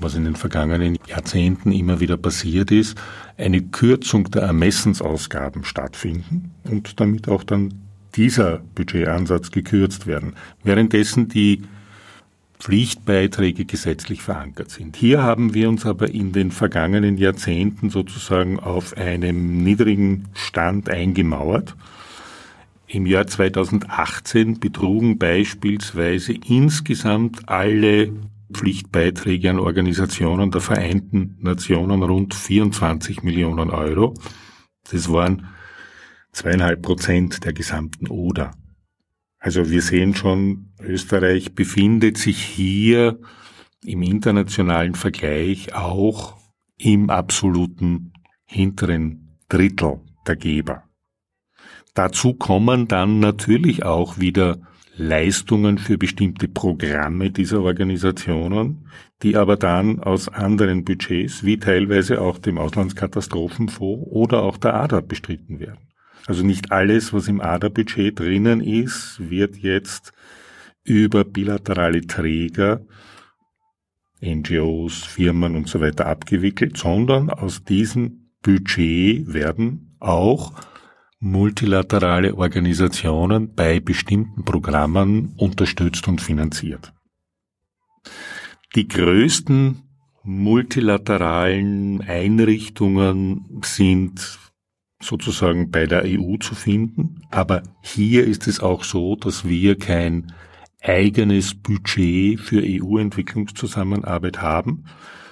was 0.00 0.14
in 0.14 0.24
den 0.24 0.36
vergangenen 0.36 0.98
Jahrzehnten 1.06 1.72
immer 1.72 2.00
wieder 2.00 2.16
passiert 2.16 2.70
ist, 2.70 2.98
eine 3.38 3.62
Kürzung 3.62 4.30
der 4.30 4.42
Ermessensausgaben 4.42 5.64
stattfinden 5.64 6.52
und 6.64 7.00
damit 7.00 7.28
auch 7.28 7.44
dann 7.44 7.85
dieser 8.16 8.58
Budgetansatz 8.74 9.50
gekürzt 9.50 10.06
werden, 10.06 10.34
währenddessen 10.64 11.28
die 11.28 11.62
Pflichtbeiträge 12.58 13.66
gesetzlich 13.66 14.22
verankert 14.22 14.70
sind. 14.70 14.96
Hier 14.96 15.22
haben 15.22 15.52
wir 15.52 15.68
uns 15.68 15.84
aber 15.84 16.08
in 16.08 16.32
den 16.32 16.50
vergangenen 16.50 17.18
Jahrzehnten 17.18 17.90
sozusagen 17.90 18.58
auf 18.58 18.96
einem 18.96 19.62
niedrigen 19.62 20.24
Stand 20.32 20.88
eingemauert 20.88 21.76
Im 22.88 23.04
Jahr 23.04 23.26
2018 23.26 24.60
betrugen 24.60 25.18
beispielsweise 25.18 26.34
insgesamt 26.46 27.48
alle 27.48 28.12
Pflichtbeiträge 28.52 29.50
an 29.50 29.58
Organisationen 29.58 30.52
der 30.52 30.60
Vereinten 30.60 31.36
Nationen 31.40 32.02
rund 32.04 32.32
24 32.32 33.24
Millionen 33.24 33.70
Euro. 33.70 34.14
Das 34.90 35.12
waren 35.12 35.48
zweieinhalb 36.36 36.82
Prozent 36.82 37.44
der 37.44 37.52
gesamten 37.54 38.08
Oder. 38.08 38.52
Also 39.38 39.70
wir 39.70 39.80
sehen 39.80 40.14
schon, 40.14 40.72
Österreich 40.80 41.54
befindet 41.54 42.18
sich 42.18 42.42
hier 42.42 43.18
im 43.84 44.02
internationalen 44.02 44.94
Vergleich 44.94 45.74
auch 45.74 46.36
im 46.76 47.10
absoluten 47.10 48.12
hinteren 48.44 49.38
Drittel 49.48 50.00
der 50.26 50.36
Geber. 50.36 50.82
Dazu 51.94 52.34
kommen 52.34 52.86
dann 52.88 53.20
natürlich 53.20 53.84
auch 53.84 54.18
wieder 54.18 54.58
Leistungen 54.96 55.78
für 55.78 55.96
bestimmte 55.96 56.48
Programme 56.48 57.30
dieser 57.30 57.62
Organisationen, 57.62 58.88
die 59.22 59.36
aber 59.36 59.56
dann 59.56 60.00
aus 60.00 60.28
anderen 60.28 60.84
Budgets, 60.84 61.44
wie 61.44 61.58
teilweise 61.58 62.20
auch 62.20 62.38
dem 62.38 62.58
Auslandskatastrophenfonds 62.58 64.06
oder 64.10 64.42
auch 64.42 64.56
der 64.58 64.74
ADA 64.74 65.00
bestritten 65.00 65.60
werden. 65.60 65.86
Also 66.26 66.44
nicht 66.44 66.72
alles, 66.72 67.12
was 67.12 67.28
im 67.28 67.40
ADA-Budget 67.40 68.18
drinnen 68.18 68.60
ist, 68.60 69.30
wird 69.30 69.56
jetzt 69.56 70.12
über 70.82 71.24
bilaterale 71.24 72.06
Träger, 72.06 72.84
NGOs, 74.20 75.04
Firmen 75.04 75.56
und 75.56 75.68
so 75.68 75.80
weiter 75.80 76.06
abgewickelt, 76.06 76.76
sondern 76.76 77.30
aus 77.30 77.64
diesem 77.64 78.30
Budget 78.42 79.32
werden 79.32 79.96
auch 80.00 80.52
multilaterale 81.18 82.34
Organisationen 82.34 83.54
bei 83.54 83.80
bestimmten 83.80 84.44
Programmen 84.44 85.34
unterstützt 85.36 86.08
und 86.08 86.20
finanziert. 86.20 86.92
Die 88.74 88.86
größten 88.86 89.82
multilateralen 90.22 92.02
Einrichtungen 92.02 93.60
sind 93.64 94.38
sozusagen 95.00 95.70
bei 95.70 95.86
der 95.86 96.04
EU 96.04 96.36
zu 96.38 96.54
finden, 96.54 97.22
aber 97.30 97.62
hier 97.82 98.24
ist 98.24 98.46
es 98.46 98.60
auch 98.60 98.82
so, 98.82 99.16
dass 99.16 99.46
wir 99.46 99.78
kein 99.78 100.32
eigenes 100.80 101.54
Budget 101.54 102.40
für 102.40 102.62
EU-Entwicklungszusammenarbeit 102.64 104.40
haben, 104.40 104.84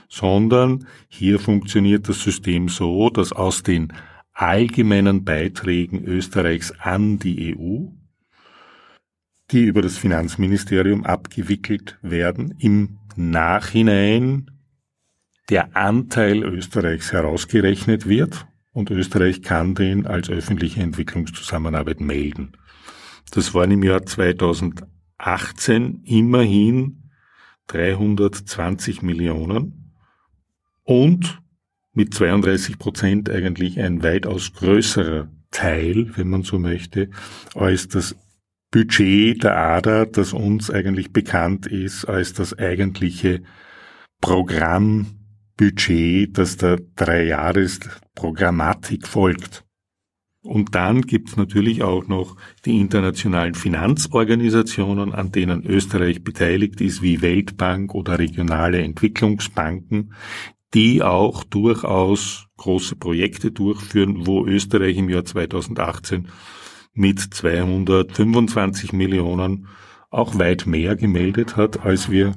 sondern 0.09 0.87
hier 1.09 1.39
funktioniert 1.39 2.09
das 2.09 2.23
System 2.23 2.69
so, 2.69 3.11
dass 3.11 3.33
aus 3.33 3.63
den 3.63 3.93
allgemeinen 4.33 5.25
Beiträgen 5.25 6.05
Österreichs 6.05 6.73
an 6.81 7.19
die 7.19 7.57
EU, 7.57 7.87
die 9.51 9.65
über 9.65 9.83
das 9.83 9.97
Finanzministerium 9.97 11.05
abgewickelt 11.05 11.99
werden, 12.03 12.55
im 12.59 12.99
Nachhinein 13.17 14.51
der 15.51 15.77
Anteil 15.77 16.43
Österreichs 16.43 17.13
herausgerechnet 17.13 18.09
wird 18.09 18.47
und 18.75 18.91
Österreich 18.91 19.41
kann 19.41 19.75
den 19.75 20.07
als 20.07 20.29
öffentliche 20.29 20.83
Entwicklungszusammenarbeit 20.83 22.01
melden. 22.01 22.53
Das 23.31 23.55
waren 23.55 23.71
im 23.71 23.83
Jahr 23.83 24.05
2018 24.05 26.03
immerhin 26.05 27.11
320 27.69 29.01
Millionen 29.01 29.95
und 30.83 31.41
mit 31.93 32.13
32 32.13 32.79
Prozent 32.79 33.31
eigentlich 33.31 33.81
ein 33.81 34.03
weitaus 34.03 34.53
größerer 34.53 35.29
Teil, 35.51 36.11
wenn 36.17 36.29
man 36.29 36.43
so 36.43 36.59
möchte, 36.59 37.11
als 37.55 37.89
das 37.89 38.17
Budget 38.73 39.45
der 39.45 39.57
ADA, 39.57 40.05
das 40.05 40.33
uns 40.33 40.69
eigentlich 40.69 41.13
bekannt 41.13 41.67
ist 41.67 42.07
als 42.07 42.33
das 42.33 42.59
eigentliche 42.59 43.43
Programmbudget, 45.57 46.37
das 46.37 46.57
der 46.57 46.81
Dreijahresprogrammatik 46.97 49.07
folgt. 49.07 49.65
Und 50.43 50.75
dann 50.75 51.03
gibt's 51.03 51.37
natürlich 51.39 51.83
auch 51.83 52.07
noch 52.07 52.37
die 52.67 52.79
internationalen 52.79 53.55
Finanzorganisationen, 53.55 55.15
an 55.15 55.33
denen 55.33 55.65
Österreich 55.65 56.23
beteiligt 56.23 56.83
ist, 56.83 57.01
wie 57.01 57.23
Weltbank 57.23 57.95
oder 57.95 58.19
regionale 58.19 58.83
Entwicklungsbanken, 58.83 60.13
die 60.75 61.03
auch 61.03 61.45
durchaus 61.45 62.47
große 62.59 62.97
Projekte 62.97 63.53
durchführen, 63.53 64.27
wo 64.27 64.45
Österreich 64.45 64.99
im 64.99 65.09
Jahr 65.09 65.25
2018 65.25 66.29
mit 66.93 67.21
225 67.21 68.93
Millionen 68.93 69.69
auch 70.11 70.39
weit 70.39 70.67
mehr 70.67 70.95
gemeldet 70.95 71.57
hat, 71.57 71.87
als 71.87 72.11
wir 72.11 72.35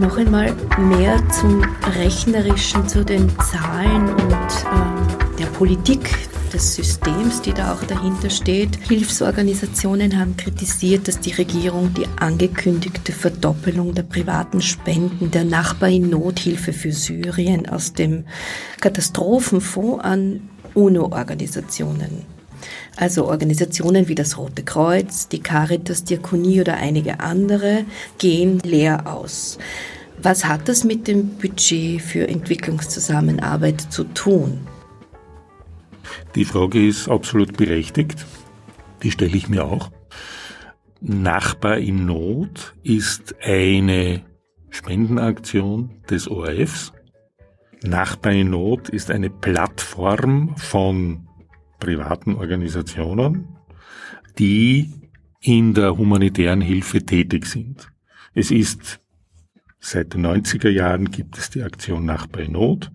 noch 0.00 0.16
einmal 0.16 0.54
mehr 0.78 1.16
zum 1.28 1.62
Rechnerischen, 1.98 2.88
zu 2.88 3.04
den 3.04 3.28
Zahlen 3.40 4.08
und 4.08 4.66
ähm, 4.72 5.36
der 5.38 5.46
Politik 5.46 6.29
des 6.52 6.74
Systems, 6.74 7.40
die 7.42 7.52
da 7.52 7.72
auch 7.72 7.82
dahinter 7.84 8.30
steht. 8.30 8.76
Hilfsorganisationen 8.88 10.18
haben 10.18 10.36
kritisiert, 10.36 11.08
dass 11.08 11.20
die 11.20 11.32
Regierung 11.32 11.94
die 11.94 12.06
angekündigte 12.18 13.12
Verdoppelung 13.12 13.94
der 13.94 14.02
privaten 14.02 14.60
Spenden 14.60 15.30
der 15.30 15.44
Nachbar 15.44 15.88
in 15.88 16.10
Nothilfe 16.10 16.72
für 16.72 16.92
Syrien 16.92 17.68
aus 17.68 17.92
dem 17.92 18.24
Katastrophenfonds 18.80 20.04
an 20.04 20.48
UNO-Organisationen 20.74 22.24
also 22.96 23.26
Organisationen 23.26 24.08
wie 24.08 24.14
das 24.14 24.36
Rote 24.36 24.62
Kreuz, 24.62 25.28
die 25.28 25.40
Caritas, 25.40 26.04
Diakonie 26.04 26.60
oder 26.60 26.76
einige 26.76 27.20
andere 27.20 27.84
gehen 28.18 28.60
leer 28.60 29.06
aus. 29.06 29.58
Was 30.22 30.44
hat 30.44 30.68
das 30.68 30.84
mit 30.84 31.08
dem 31.08 31.36
Budget 31.38 32.02
für 32.02 32.28
Entwicklungszusammenarbeit 32.28 33.80
zu 33.80 34.04
tun? 34.04 34.60
Die 36.34 36.44
Frage 36.44 36.86
ist 36.86 37.08
absolut 37.08 37.56
berechtigt. 37.56 38.26
Die 39.02 39.10
stelle 39.10 39.36
ich 39.36 39.48
mir 39.48 39.64
auch. 39.64 39.90
Nachbar 41.00 41.78
in 41.78 42.04
Not 42.04 42.74
ist 42.82 43.34
eine 43.42 44.22
Spendenaktion 44.70 46.02
des 46.10 46.28
ORFs. 46.28 46.92
Nachbar 47.82 48.32
in 48.32 48.50
Not 48.50 48.90
ist 48.90 49.10
eine 49.10 49.30
Plattform 49.30 50.54
von 50.56 51.26
privaten 51.78 52.34
Organisationen, 52.34 53.56
die 54.38 54.92
in 55.40 55.72
der 55.72 55.96
humanitären 55.96 56.60
Hilfe 56.60 57.04
tätig 57.04 57.46
sind. 57.46 57.90
Es 58.34 58.50
ist 58.50 59.00
seit 59.80 60.12
den 60.12 60.26
90er 60.26 60.68
Jahren 60.68 61.10
gibt 61.10 61.38
es 61.38 61.48
die 61.50 61.62
Aktion 61.62 62.04
Nachbar 62.04 62.42
in 62.42 62.52
Not. 62.52 62.92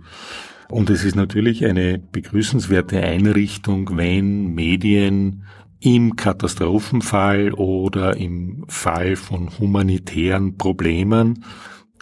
Und 0.70 0.90
es 0.90 1.04
ist 1.04 1.16
natürlich 1.16 1.66
eine 1.66 2.00
begrüßenswerte 2.00 3.02
Einrichtung, 3.02 3.98
wenn 3.98 4.54
Medien 4.54 5.44
im 5.80 6.16
Katastrophenfall 6.16 7.54
oder 7.54 8.18
im 8.18 8.66
Fall 8.68 9.16
von 9.16 9.58
humanitären 9.60 10.58
Problemen 10.58 11.44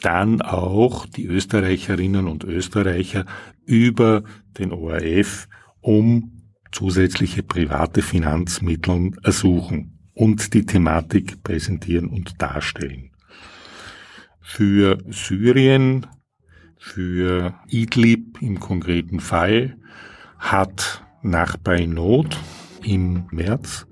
dann 0.02 0.42
auch 0.42 1.06
die 1.06 1.26
Österreicherinnen 1.26 2.28
und 2.28 2.44
Österreicher 2.44 3.26
über 3.66 4.24
den 4.58 4.72
ORF 4.72 5.48
um 5.82 6.44
zusätzliche 6.72 7.44
private 7.44 8.02
Finanzmittel 8.02 9.12
ersuchen 9.24 10.00
und 10.14 10.54
die 10.54 10.66
Thematik 10.66 11.44
präsentieren 11.44 12.08
und 12.08 12.42
darstellen. 12.42 13.12
Für 14.42 14.98
Syrien, 15.10 16.06
für 16.84 17.54
Idlib 17.70 18.42
im 18.42 18.60
konkreten 18.60 19.22
Fall 19.22 19.78
hat 20.38 21.02
Nachbar 21.22 21.80
Not 21.80 22.38
im 22.84 23.24
März 23.32 23.88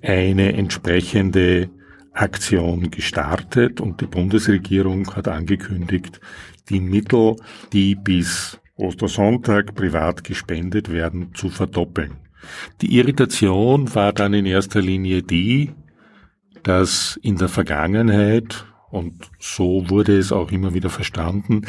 eine 0.00 0.54
entsprechende 0.54 1.68
Aktion 2.14 2.90
gestartet 2.90 3.82
und 3.82 4.00
die 4.00 4.06
Bundesregierung 4.06 5.14
hat 5.14 5.28
angekündigt, 5.28 6.22
die 6.70 6.80
Mittel, 6.80 7.36
die 7.74 7.94
bis 7.94 8.58
Ostersonntag 8.76 9.74
privat 9.74 10.24
gespendet 10.24 10.90
werden, 10.90 11.34
zu 11.34 11.50
verdoppeln. 11.50 12.12
Die 12.80 12.96
Irritation 12.96 13.94
war 13.94 14.14
dann 14.14 14.32
in 14.32 14.46
erster 14.46 14.80
Linie 14.80 15.22
die, 15.22 15.70
dass 16.62 17.20
in 17.22 17.36
der 17.36 17.48
Vergangenheit, 17.48 18.64
und 18.90 19.30
so 19.38 19.90
wurde 19.90 20.16
es 20.16 20.32
auch 20.32 20.50
immer 20.50 20.72
wieder 20.72 20.88
verstanden, 20.88 21.66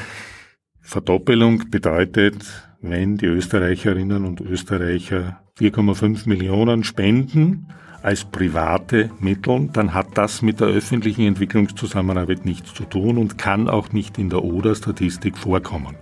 Verdoppelung 0.85 1.69
bedeutet, 1.71 2.45
wenn 2.81 3.17
die 3.17 3.25
Österreicherinnen 3.25 4.25
und 4.25 4.41
Österreicher 4.41 5.41
4,5 5.57 6.27
Millionen 6.27 6.83
spenden 6.83 7.67
als 8.01 8.25
private 8.25 9.09
Mittel, 9.19 9.69
dann 9.71 9.93
hat 9.93 10.09
das 10.15 10.41
mit 10.41 10.59
der 10.59 10.67
öffentlichen 10.67 11.25
Entwicklungszusammenarbeit 11.25 12.45
nichts 12.45 12.73
zu 12.73 12.83
tun 12.83 13.17
und 13.17 13.37
kann 13.37 13.69
auch 13.69 13.93
nicht 13.93 14.17
in 14.17 14.29
der 14.29 14.43
ODA-Statistik 14.43 15.37
vorkommen. 15.37 15.95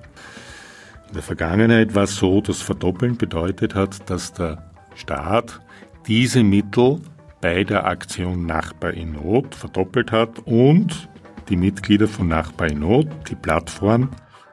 In 1.09 1.13
der 1.13 1.23
Vergangenheit 1.23 1.93
war 1.93 2.03
es 2.03 2.15
so, 2.15 2.41
dass 2.41 2.61
Verdoppeln 2.61 3.17
bedeutet 3.17 3.75
hat, 3.75 4.09
dass 4.09 4.33
der 4.33 4.71
Staat 4.95 5.61
diese 6.07 6.43
Mittel 6.43 6.99
bei 7.39 7.63
der 7.63 7.85
Aktion 7.85 8.47
Nachbar 8.47 8.93
in 8.93 9.13
Not 9.13 9.53
verdoppelt 9.53 10.11
hat 10.11 10.39
und 10.45 11.07
die 11.49 11.55
Mitglieder 11.55 12.07
von 12.07 12.27
Nachbar 12.27 12.69
in 12.69 12.79
Not, 12.79 13.07
die 13.29 13.35
Plattform, 13.35 14.09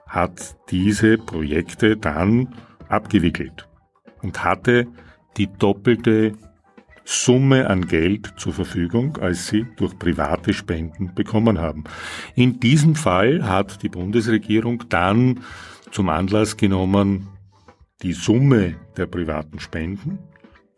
hat 0.09 0.56
diese 0.70 1.18
Projekte 1.18 1.96
dann 1.96 2.54
abgewickelt 2.88 3.68
und 4.22 4.42
hatte 4.42 4.86
die 5.36 5.46
doppelte 5.46 6.32
Summe 7.04 7.70
an 7.70 7.86
Geld 7.86 8.34
zur 8.36 8.52
Verfügung, 8.52 9.16
als 9.16 9.48
sie 9.48 9.66
durch 9.76 9.98
private 9.98 10.52
Spenden 10.52 11.14
bekommen 11.14 11.59
haben. 11.59 11.84
In 12.34 12.61
diesem 12.61 12.94
Fall 12.94 13.48
hat 13.48 13.82
die 13.82 13.88
Bundesregierung 13.88 14.84
dann 14.90 15.40
zum 15.90 16.11
Anlass 16.11 16.59
genommen, 16.59 17.28
die 18.02 18.12
Summe 18.12 18.76
der 18.98 19.06
privaten 19.06 19.59
Spenden 19.59 20.18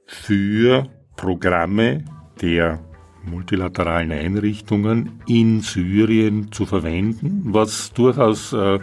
für 0.07 0.89
Programme 1.17 2.05
der 2.41 2.81
multilateralen 3.25 4.13
Einrichtungen 4.13 5.21
in 5.27 5.61
Syrien 5.61 6.53
zu 6.53 6.65
verwenden, 6.65 7.43
was 7.47 7.93
durchaus 7.93 8.53
äh, 8.53 8.79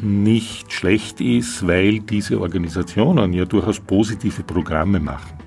nicht 0.00 0.72
schlecht 0.72 1.20
ist, 1.20 1.66
weil 1.66 2.00
diese 2.00 2.40
Organisationen 2.40 3.32
ja 3.32 3.44
durchaus 3.44 3.80
positive 3.80 4.42
Programme 4.42 5.00
machen. 5.00 5.38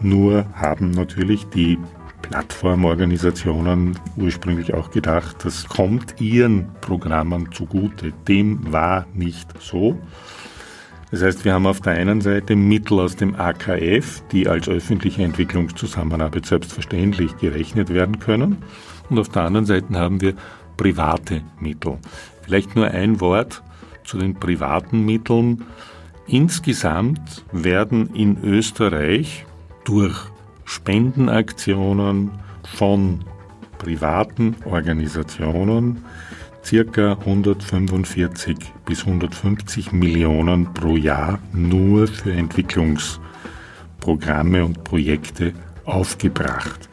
Nur 0.00 0.46
haben 0.54 0.90
natürlich 0.90 1.46
die 1.48 1.78
Plattformorganisationen 2.22 3.98
ursprünglich 4.16 4.74
auch 4.74 4.90
gedacht, 4.90 5.44
das 5.44 5.66
kommt 5.66 6.20
ihren 6.20 6.68
Programmen 6.80 7.50
zugute. 7.52 8.12
Dem 8.26 8.72
war 8.72 9.06
nicht 9.14 9.48
so. 9.60 9.98
Das 11.10 11.22
heißt, 11.22 11.44
wir 11.44 11.54
haben 11.54 11.66
auf 11.66 11.80
der 11.80 11.94
einen 11.94 12.20
Seite 12.20 12.54
Mittel 12.54 13.00
aus 13.00 13.16
dem 13.16 13.34
AKF, 13.34 14.22
die 14.30 14.46
als 14.46 14.68
öffentliche 14.68 15.22
Entwicklungszusammenarbeit 15.22 16.44
selbstverständlich 16.44 17.36
gerechnet 17.38 17.88
werden 17.88 18.18
können. 18.18 18.58
Und 19.08 19.18
auf 19.18 19.30
der 19.30 19.44
anderen 19.44 19.64
Seite 19.64 19.94
haben 19.94 20.20
wir 20.20 20.34
private 20.76 21.40
Mittel. 21.60 21.98
Vielleicht 22.48 22.74
nur 22.76 22.88
ein 22.88 23.20
Wort 23.20 23.62
zu 24.04 24.16
den 24.16 24.34
privaten 24.34 25.04
Mitteln. 25.04 25.66
Insgesamt 26.26 27.44
werden 27.52 28.14
in 28.14 28.42
Österreich 28.42 29.44
durch 29.84 30.16
Spendenaktionen 30.64 32.30
von 32.64 33.22
privaten 33.76 34.56
Organisationen 34.64 36.02
circa 36.64 37.18
145 37.20 38.56
bis 38.86 39.04
150 39.04 39.92
Millionen 39.92 40.72
pro 40.72 40.96
Jahr 40.96 41.38
nur 41.52 42.06
für 42.06 42.32
Entwicklungsprogramme 42.32 44.64
und 44.64 44.84
Projekte 44.84 45.52
aufgebracht. 45.84 46.88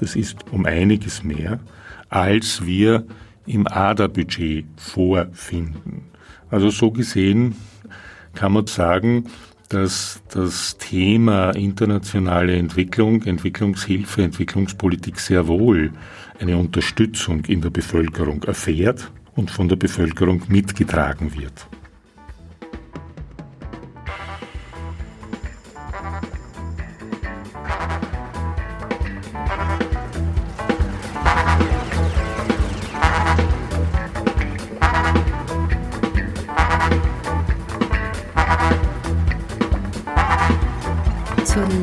Das 0.00 0.16
ist 0.16 0.38
um 0.50 0.66
einiges 0.66 1.22
mehr, 1.22 1.60
als 2.08 2.66
wir 2.66 3.06
im 3.46 3.66
ADA-Budget 3.66 4.66
vorfinden. 4.76 6.04
Also 6.50 6.70
so 6.70 6.90
gesehen 6.90 7.56
kann 8.34 8.52
man 8.52 8.66
sagen, 8.66 9.24
dass 9.68 10.22
das 10.30 10.76
Thema 10.78 11.50
internationale 11.50 12.56
Entwicklung, 12.56 13.22
Entwicklungshilfe, 13.22 14.22
Entwicklungspolitik 14.22 15.18
sehr 15.18 15.48
wohl 15.48 15.92
eine 16.38 16.56
Unterstützung 16.56 17.44
in 17.46 17.62
der 17.62 17.70
Bevölkerung 17.70 18.42
erfährt 18.44 19.10
und 19.34 19.50
von 19.50 19.68
der 19.68 19.76
Bevölkerung 19.76 20.42
mitgetragen 20.48 21.34
wird. 21.34 21.66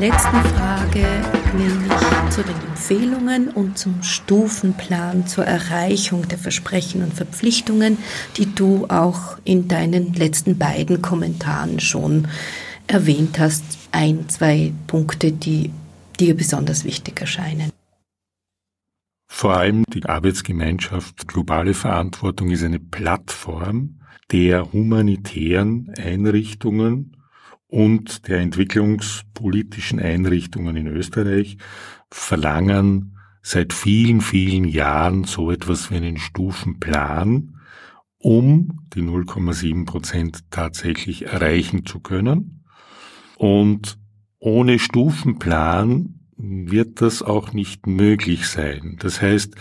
Letzten 0.08 0.36
Frage, 0.36 1.06
nämlich 1.56 1.92
zu 2.28 2.42
den 2.42 2.54
Empfehlungen 2.68 3.48
und 3.48 3.78
zum 3.78 4.02
Stufenplan 4.02 5.26
zur 5.26 5.46
Erreichung 5.46 6.28
der 6.28 6.36
Versprechen 6.36 7.02
und 7.02 7.14
Verpflichtungen, 7.14 7.96
die 8.36 8.54
du 8.54 8.84
auch 8.88 9.38
in 9.44 9.66
deinen 9.66 10.12
letzten 10.12 10.58
beiden 10.58 11.00
Kommentaren 11.00 11.80
schon 11.80 12.28
erwähnt 12.86 13.38
hast. 13.38 13.64
Ein, 13.92 14.28
zwei 14.28 14.74
Punkte, 14.88 15.32
die 15.32 15.70
dir 16.20 16.36
besonders 16.36 16.84
wichtig 16.84 17.22
erscheinen. 17.22 17.70
Vor 19.26 19.56
allem 19.56 19.84
die 19.88 20.04
Arbeitsgemeinschaft 20.04 21.26
Globale 21.28 21.72
Verantwortung 21.72 22.50
ist 22.50 22.62
eine 22.62 22.78
Plattform 22.78 24.00
der 24.30 24.70
humanitären 24.70 25.94
Einrichtungen 25.96 27.16
und 27.74 28.28
der 28.28 28.38
entwicklungspolitischen 28.38 29.98
Einrichtungen 29.98 30.76
in 30.76 30.86
Österreich 30.86 31.56
verlangen 32.08 33.16
seit 33.42 33.72
vielen, 33.72 34.20
vielen 34.20 34.64
Jahren 34.64 35.24
so 35.24 35.50
etwas 35.50 35.90
wie 35.90 35.96
einen 35.96 36.18
Stufenplan, 36.18 37.56
um 38.18 38.86
die 38.94 39.02
0,7 39.02 39.86
Prozent 39.86 40.44
tatsächlich 40.50 41.26
erreichen 41.26 41.84
zu 41.84 41.98
können. 41.98 42.64
Und 43.38 43.98
ohne 44.38 44.78
Stufenplan 44.78 46.20
wird 46.36 47.00
das 47.00 47.22
auch 47.22 47.52
nicht 47.52 47.88
möglich 47.88 48.46
sein. 48.46 48.98
Das 49.00 49.20
heißt, 49.20 49.56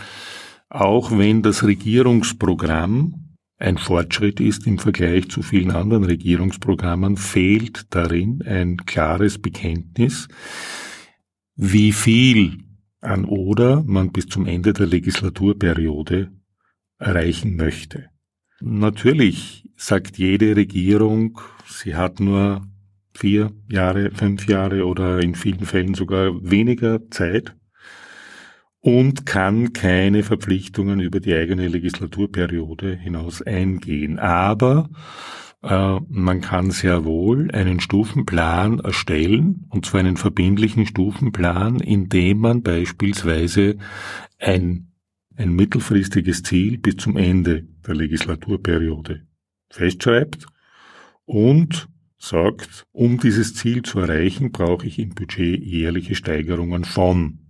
auch 0.69 1.17
wenn 1.17 1.41
das 1.41 1.63
Regierungsprogramm 1.63 3.22
ein 3.63 3.77
Fortschritt 3.77 4.41
ist 4.41 4.67
im 4.67 4.77
Vergleich 4.77 5.29
zu 5.29 5.41
vielen 5.41 5.71
anderen 5.71 6.03
Regierungsprogrammen, 6.03 7.15
fehlt 7.15 7.85
darin 7.95 8.41
ein 8.45 8.77
klares 8.77 9.39
Bekenntnis, 9.39 10.27
wie 11.55 11.93
viel 11.93 12.57
an 12.99 13.25
Oder 13.25 13.83
man 13.83 14.11
bis 14.11 14.27
zum 14.27 14.45
Ende 14.45 14.73
der 14.73 14.87
Legislaturperiode 14.87 16.31
erreichen 16.99 17.55
möchte. 17.55 18.09
Natürlich 18.59 19.69
sagt 19.75 20.17
jede 20.17 20.55
Regierung, 20.55 21.39
sie 21.65 21.95
hat 21.95 22.19
nur 22.19 22.67
vier 23.13 23.51
Jahre, 23.69 24.11
fünf 24.11 24.47
Jahre 24.47 24.85
oder 24.85 25.21
in 25.21 25.35
vielen 25.35 25.65
Fällen 25.65 25.93
sogar 25.93 26.31
weniger 26.43 27.09
Zeit 27.11 27.55
und 28.83 29.25
kann 29.25 29.71
keine 29.71 30.23
Verpflichtungen 30.23 30.99
über 30.99 31.21
die 31.21 31.33
eigene 31.33 31.69
Legislaturperiode 31.69 32.97
hinaus 32.97 33.41
eingehen. 33.41 34.19
Aber 34.19 34.89
äh, 35.61 35.99
man 36.09 36.41
kann 36.41 36.69
sehr 36.69 37.05
wohl 37.05 37.49
einen 37.51 37.79
Stufenplan 37.79 38.79
erstellen, 38.79 39.67
und 39.69 39.85
zwar 39.85 40.01
einen 40.01 40.17
verbindlichen 40.17 40.85
Stufenplan, 40.85 41.79
in 41.79 42.09
dem 42.09 42.39
man 42.39 42.61
beispielsweise 42.61 43.77
ein, 44.37 44.91
ein 45.37 45.53
mittelfristiges 45.53 46.43
Ziel 46.43 46.77
bis 46.77 46.97
zum 46.97 47.15
Ende 47.15 47.65
der 47.87 47.95
Legislaturperiode 47.95 49.21
festschreibt 49.69 50.45
und 51.23 51.87
sagt, 52.17 52.85
um 52.91 53.17
dieses 53.17 53.55
Ziel 53.55 53.81
zu 53.83 53.99
erreichen, 53.99 54.51
brauche 54.51 54.85
ich 54.85 54.99
im 54.99 55.15
Budget 55.15 55.63
jährliche 55.63 56.15
Steigerungen 56.15 56.83
von. 56.83 57.42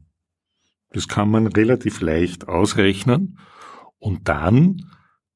Das 0.94 1.08
kann 1.08 1.30
man 1.30 1.48
relativ 1.48 2.02
leicht 2.02 2.48
ausrechnen 2.48 3.40
und 4.00 4.30
dann 4.30 4.86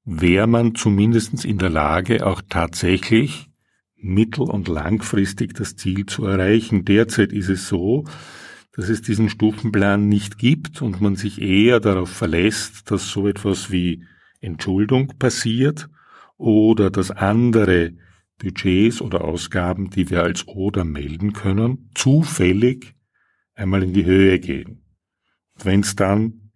wäre 0.05 0.47
man 0.47 0.76
zumindest 0.76 1.43
in 1.43 1.58
der 1.58 1.70
Lage, 1.70 2.26
auch 2.26 2.41
tatsächlich 2.47 3.49
mittel- 3.95 4.49
und 4.49 4.68
langfristig 4.68 5.53
das 5.53 5.76
Ziel 5.76 6.05
zu 6.05 6.26
erreichen. 6.26 6.86
Derzeit 6.86 7.34
ist 7.34 7.49
es 7.49 7.68
so, 7.68 8.05
dass 8.72 8.89
es 8.89 9.01
diesen 9.01 9.30
Stufenplan 9.30 10.08
nicht 10.08 10.38
gibt 10.38 10.82
und 10.82 11.01
man 11.01 11.16
sich 11.16 11.41
eher 11.41 11.80
darauf 11.80 12.10
verlässt, 12.10 12.91
dass 12.91 13.10
so 13.10 13.28
etwas 13.28 13.72
wie 13.72 14.05
Entschuldung 14.39 15.14
passiert 15.18 15.89
oder 16.38 16.91
dass 16.91 17.10
andere 17.10 17.93
Budgets 18.38 19.01
oder 19.01 19.24
Ausgaben, 19.24 19.89
die 19.89 20.12
wir 20.12 20.22
als 20.22 20.47
Oder 20.47 20.86
melden 20.86 21.34
können, 21.34 21.89
zufällig 21.95 22.93
einmal 23.55 23.82
in 23.82 23.93
die 23.93 24.05
Höhe 24.05 24.39
gehen. 24.39 24.84
Wenn 25.64 25.82
es 25.82 25.95
dann 25.95 26.47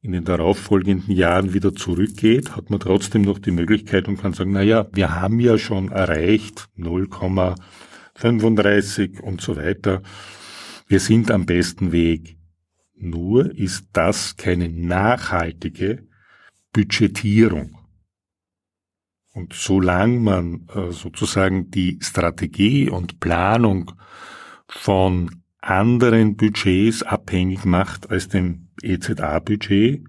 in 0.00 0.12
den 0.12 0.24
darauffolgenden 0.24 1.12
Jahren 1.14 1.52
wieder 1.54 1.74
zurückgeht, 1.74 2.56
hat 2.56 2.70
man 2.70 2.80
trotzdem 2.80 3.22
noch 3.22 3.38
die 3.38 3.50
Möglichkeit 3.50 4.08
und 4.08 4.20
kann 4.20 4.32
sagen, 4.32 4.52
na 4.52 4.62
ja, 4.62 4.86
wir 4.92 5.14
haben 5.14 5.40
ja 5.40 5.58
schon 5.58 5.90
erreicht 5.90 6.68
0,35 6.76 9.20
und 9.20 9.40
so 9.40 9.56
weiter. 9.56 10.02
Wir 10.86 11.00
sind 11.00 11.30
am 11.30 11.46
besten 11.46 11.92
Weg. 11.92 12.36
Nur 12.94 13.54
ist 13.54 13.88
das 13.92 14.36
keine 14.36 14.68
nachhaltige 14.68 16.06
Budgetierung. 16.72 17.76
Und 19.34 19.52
solange 19.52 20.18
man 20.18 20.66
äh, 20.74 20.90
sozusagen 20.90 21.70
die 21.70 22.00
Strategie 22.02 22.90
und 22.90 23.20
Planung 23.20 23.92
von 24.66 25.44
anderen 25.60 26.36
Budgets 26.36 27.02
abhängig 27.02 27.64
macht 27.64 28.10
als 28.10 28.28
dem 28.28 28.68
EZA-Budget, 28.82 30.04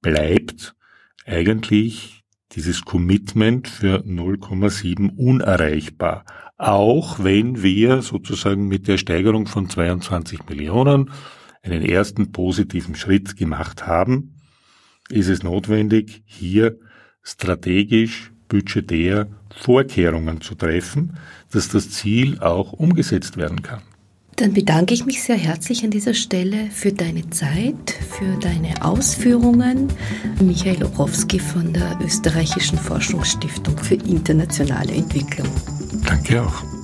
bleibt 0.00 0.74
eigentlich 1.26 2.24
dieses 2.52 2.82
Commitment 2.82 3.68
für 3.68 3.98
0,7 4.04 5.14
unerreichbar. 5.16 6.24
Auch 6.56 7.22
wenn 7.22 7.62
wir 7.62 8.02
sozusagen 8.02 8.66
mit 8.68 8.88
der 8.88 8.98
Steigerung 8.98 9.46
von 9.46 9.68
22 9.68 10.48
Millionen 10.48 11.10
einen 11.62 11.82
ersten 11.82 12.32
positiven 12.32 12.94
Schritt 12.94 13.36
gemacht 13.36 13.86
haben, 13.86 14.34
ist 15.10 15.28
es 15.28 15.42
notwendig, 15.42 16.22
hier 16.24 16.78
strategisch, 17.22 18.32
budgetär 18.48 19.28
Vorkehrungen 19.54 20.40
zu 20.40 20.54
treffen, 20.54 21.18
dass 21.50 21.68
das 21.68 21.90
Ziel 21.90 22.38
auch 22.40 22.72
umgesetzt 22.72 23.36
werden 23.36 23.62
kann. 23.62 23.82
Dann 24.38 24.52
bedanke 24.52 24.94
ich 24.94 25.04
mich 25.04 25.20
sehr 25.20 25.36
herzlich 25.36 25.82
an 25.82 25.90
dieser 25.90 26.14
Stelle 26.14 26.70
für 26.70 26.92
deine 26.92 27.28
Zeit, 27.30 27.90
für 27.90 28.38
deine 28.38 28.84
Ausführungen. 28.84 29.88
Michael 30.40 30.84
Orowski 30.84 31.40
von 31.40 31.72
der 31.72 31.98
Österreichischen 32.00 32.78
Forschungsstiftung 32.78 33.76
für 33.76 33.96
internationale 33.96 34.92
Entwicklung. 34.92 35.48
Danke 36.06 36.40
auch. 36.40 36.77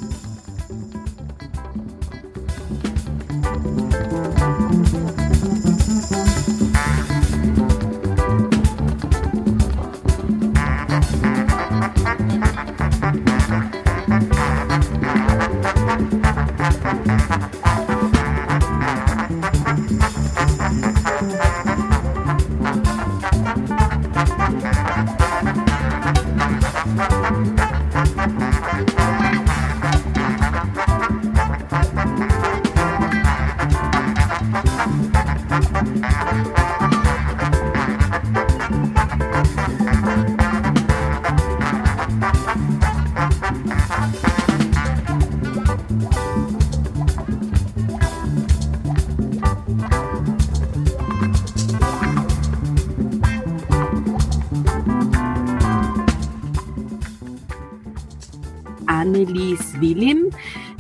Annelies 59.05 59.79
Willim. 59.81 60.31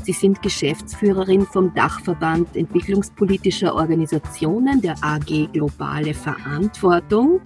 Sie 0.03 0.12
sind 0.12 0.41
Geschäftsführerin 0.41 1.47
vom 1.47 1.75
Dachverband 1.75 2.57
entwicklungspolitischer 2.57 3.75
Organisationen 3.75 4.81
der 4.81 4.95
AG 5.03 5.53
Globale 5.53 6.14
Verantwortung. 6.14 7.43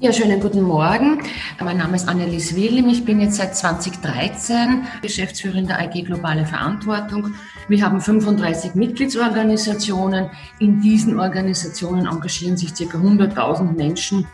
Ja, 0.00 0.12
schönen 0.12 0.40
guten 0.40 0.60
Morgen. 0.62 1.22
Mein 1.60 1.78
Name 1.78 1.96
ist 1.96 2.08
Annelies 2.08 2.54
Willim. 2.54 2.88
Ich 2.88 3.06
bin 3.06 3.20
jetzt 3.22 3.36
seit 3.36 3.56
2013 3.56 4.84
Geschäftsführerin 5.00 5.66
der 5.66 5.80
AG 5.80 6.02
Globale 6.04 6.44
Verantwortung. 6.44 7.34
Wir 7.68 7.82
haben 7.82 7.98
35 7.98 8.74
Mitgliedsorganisationen. 8.74 10.28
In 10.58 10.82
diesen 10.82 11.18
Organisationen 11.18 12.06
engagieren 12.06 12.58
sich 12.58 12.74
ca. 12.74 12.98
100.000 12.98 13.76
Menschen 13.76 14.26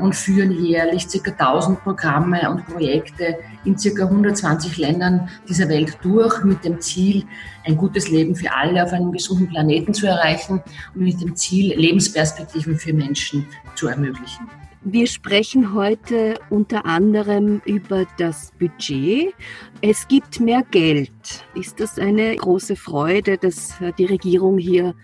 und 0.00 0.14
führen 0.14 0.52
jährlich 0.64 1.06
ca. 1.08 1.30
1000 1.30 1.82
Programme 1.82 2.50
und 2.50 2.66
Projekte 2.66 3.38
in 3.64 3.76
ca. 3.76 4.04
120 4.04 4.78
Ländern 4.78 5.28
dieser 5.48 5.68
Welt 5.68 5.98
durch 6.02 6.42
mit 6.44 6.64
dem 6.64 6.80
Ziel, 6.80 7.24
ein 7.64 7.76
gutes 7.76 8.10
Leben 8.10 8.34
für 8.34 8.52
alle 8.52 8.82
auf 8.82 8.92
einem 8.92 9.12
gesunden 9.12 9.48
Planeten 9.48 9.94
zu 9.94 10.06
erreichen 10.06 10.62
und 10.94 11.02
mit 11.02 11.20
dem 11.20 11.36
Ziel, 11.36 11.76
Lebensperspektiven 11.76 12.76
für 12.76 12.92
Menschen 12.92 13.46
zu 13.74 13.88
ermöglichen. 13.88 14.48
Wir 14.82 15.06
sprechen 15.06 15.74
heute 15.74 16.40
unter 16.48 16.86
anderem 16.86 17.60
über 17.66 18.06
das 18.16 18.50
Budget. 18.58 19.34
Es 19.82 20.08
gibt 20.08 20.40
mehr 20.40 20.62
Geld. 20.70 21.12
Ist 21.54 21.80
das 21.80 21.98
eine 21.98 22.34
große 22.34 22.76
Freude, 22.76 23.36
dass 23.36 23.74
die 23.98 24.06
Regierung 24.06 24.56
hier 24.56 24.94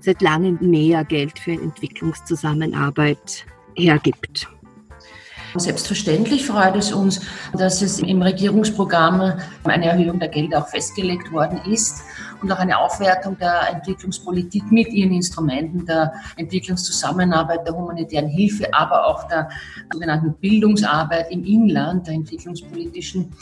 seit 0.00 0.22
langem 0.22 0.58
mehr 0.62 1.04
Geld 1.04 1.38
für 1.38 1.52
Entwicklungszusammenarbeit 1.52 3.44
hergibt. 3.76 4.48
Selbstverständlich 5.58 6.46
freut 6.46 6.76
es 6.76 6.92
uns, 6.92 7.20
dass 7.56 7.80
es 7.80 7.98
im 8.00 8.20
Regierungsprogramm 8.20 9.38
eine 9.64 9.86
Erhöhung 9.86 10.18
der 10.18 10.28
Gelder 10.28 10.58
auch 10.58 10.68
festgelegt 10.68 11.32
worden 11.32 11.60
ist 11.70 12.02
und 12.42 12.52
auch 12.52 12.58
eine 12.58 12.78
Aufwertung 12.78 13.38
der 13.38 13.70
Entwicklungspolitik 13.70 14.70
mit 14.70 14.88
ihren 14.88 15.12
Instrumenten 15.12 15.86
der 15.86 16.12
Entwicklungszusammenarbeit, 16.36 17.66
der 17.66 17.74
humanitären 17.74 18.28
Hilfe, 18.28 18.72
aber 18.74 19.06
auch 19.06 19.26
der 19.28 19.48
sogenannten 19.92 20.34
Bildungsarbeit 20.34 21.30
im 21.30 21.44
Inland, 21.44 22.06
der 22.06 22.14
entwicklungspolitischen 22.14 23.32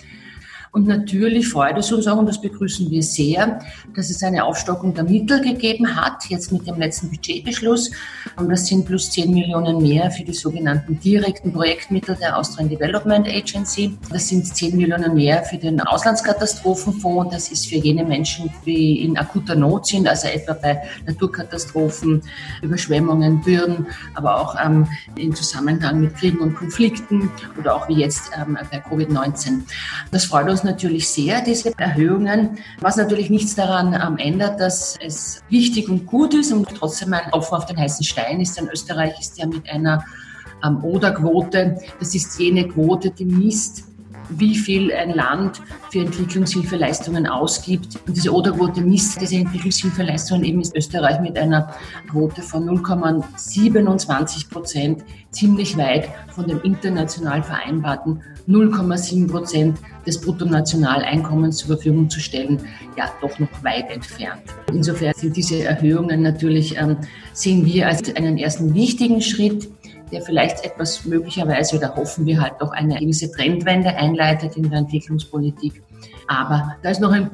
und 0.75 0.89
natürlich 0.89 1.47
freut 1.47 1.79
es 1.79 1.93
uns 1.93 2.09
auch, 2.09 2.19
und 2.19 2.27
das 2.27 2.41
begrüßen 2.41 2.91
wir 2.91 3.01
sehr, 3.01 3.61
dass 3.95 4.11
es 4.11 4.25
eine 4.25 4.45
Aufstockung 4.45 4.93
der 4.93 5.05
Mittel 5.05 5.41
gegeben 5.41 5.95
hat, 5.95 6.25
jetzt 6.31 6.51
mit 6.51 6.67
dem 6.67 6.81
letzten 6.81 7.11
Budgetbeschluss. 7.11 7.93
Und 8.35 8.49
das 8.49 8.67
sind 8.67 8.85
plus 8.85 9.09
10 9.13 9.33
Millionen 9.33 9.81
mehr 9.81 10.11
für 10.11 10.25
die 10.25 10.33
sogenannten 10.33 10.99
direkten 10.99 11.53
Projektmittel 11.53 12.17
der 12.17 12.37
Austrian 12.37 12.69
Development 12.69 13.25
Agency. 13.29 13.97
Das 14.11 14.29
sind 14.29 14.49
10 14.49 14.77
Millionen 14.77 15.15
mehr 15.15 15.45
für 15.45 15.59
den 15.59 15.81
Auslandskatastrophenfonds. 15.81 17.33
Das 17.33 17.53
ist 17.53 17.69
für 17.69 17.77
jene 17.77 18.05
Menschen, 18.05 18.51
die 18.67 19.05
in 19.05 19.17
akuter 19.17 19.55
Not 19.55 19.87
sind, 19.87 20.09
also 20.09 20.27
etwa 20.27 20.55
bei 20.55 20.83
Naturkatastrophen, 21.07 22.21
Überschwemmungen, 22.63 23.43
Bürden, 23.43 23.87
aber 24.15 24.41
auch 24.41 24.57
ähm, 24.61 24.89
im 25.15 25.37
Zusammenhang 25.37 26.01
mit 26.01 26.17
Kriegen 26.17 26.39
und 26.39 26.57
Konflikten 26.57 27.31
oder 27.61 27.77
auch 27.77 27.89
wie 27.89 28.01
jetzt 28.01 28.33
ähm, 28.37 28.59
bei 28.73 28.79
Covid-19. 28.79 29.61
Das 30.11 30.25
freut 30.25 30.51
uns 30.51 30.64
natürlich 30.65 31.09
sehr, 31.09 31.41
diese 31.41 31.73
Erhöhungen, 31.79 32.59
was 32.81 32.97
natürlich 32.97 33.31
nichts 33.31 33.55
daran 33.55 34.19
ändert, 34.19 34.61
dass 34.61 34.97
es 35.05 35.43
wichtig 35.49 35.89
und 35.89 36.07
gut 36.07 36.35
ist 36.35 36.53
und 36.53 36.69
trotzdem 36.77 37.13
ein 37.13 37.33
Opfer 37.33 37.59
auf 37.59 37.67
den 37.67 37.77
heißen 37.77 38.05
Stein 38.05 38.41
ist. 38.41 38.59
Denn 38.59 38.69
Österreich 38.69 39.19
ist 39.21 39.39
ja 39.39 39.47
mit 39.47 39.69
einer 39.69 40.05
ähm, 40.65 40.83
Oder-Quote, 40.83 41.79
das 41.99 42.15
ist 42.15 42.39
jene 42.39 42.69
Quote, 42.69 43.11
die 43.11 43.25
misst, 43.25 43.85
wie 44.39 44.57
viel 44.57 44.93
ein 44.93 45.11
Land 45.11 45.61
für 45.91 46.01
Entwicklungshilfeleistungen 46.01 47.27
ausgibt. 47.27 47.99
Und 48.07 48.17
diese 48.17 48.33
Oder-Quote 48.33 48.81
misst 48.81 49.21
diese 49.21 49.37
Entwicklungshilfeleistungen 49.37 50.45
eben 50.45 50.61
ist 50.61 50.77
Österreich 50.77 51.21
mit 51.21 51.39
einer 51.39 51.75
Quote 52.11 52.43
von 52.43 52.69
0,27 52.69 54.51
Prozent 54.51 55.05
ziemlich 55.31 55.77
weit 55.77 56.09
von 56.35 56.47
dem 56.47 56.61
international 56.63 57.43
vereinbarten 57.43 58.23
0,7 58.49 59.29
Prozent 59.29 59.79
des 60.07 60.21
Bruttonationaleinkommens 60.21 61.59
zur 61.59 61.69
Verfügung 61.69 62.11
zu 62.11 62.21
stellen, 62.21 62.61
ja 62.97 63.11
doch 63.21 63.39
noch 63.39 63.49
weit 63.63 63.91
entfernt. 63.91 64.43
Insofern 64.71 65.15
sind 65.15 65.37
diese 65.37 65.63
Erhöhungen 65.63 66.23
natürlich, 66.23 66.77
ähm, 66.77 66.99
sehen 67.33 67.65
wir 67.65 67.89
als 67.89 68.15
einen 68.15 68.37
ersten 68.37 68.75
wichtigen 68.75 69.23
Schritt 69.23 69.69
der 70.11 70.23
vielleicht 70.23 70.65
etwas 70.65 71.05
möglicherweise 71.05 71.77
oder 71.77 71.95
hoffen 71.97 72.27
wir 72.27 72.41
halt 72.41 72.55
doch 72.61 72.73
eine 72.73 72.99
gewisse 72.99 73.31
Trendwende 73.31 73.91
einleitet 73.91 74.57
in 74.57 74.71
der 74.71 74.81
Entwicklungspolitik. 74.81 75.83
Aber 76.29 76.77
da 76.83 76.91
ist 76.91 77.01
noch 77.01 77.13
ein 77.13 77.31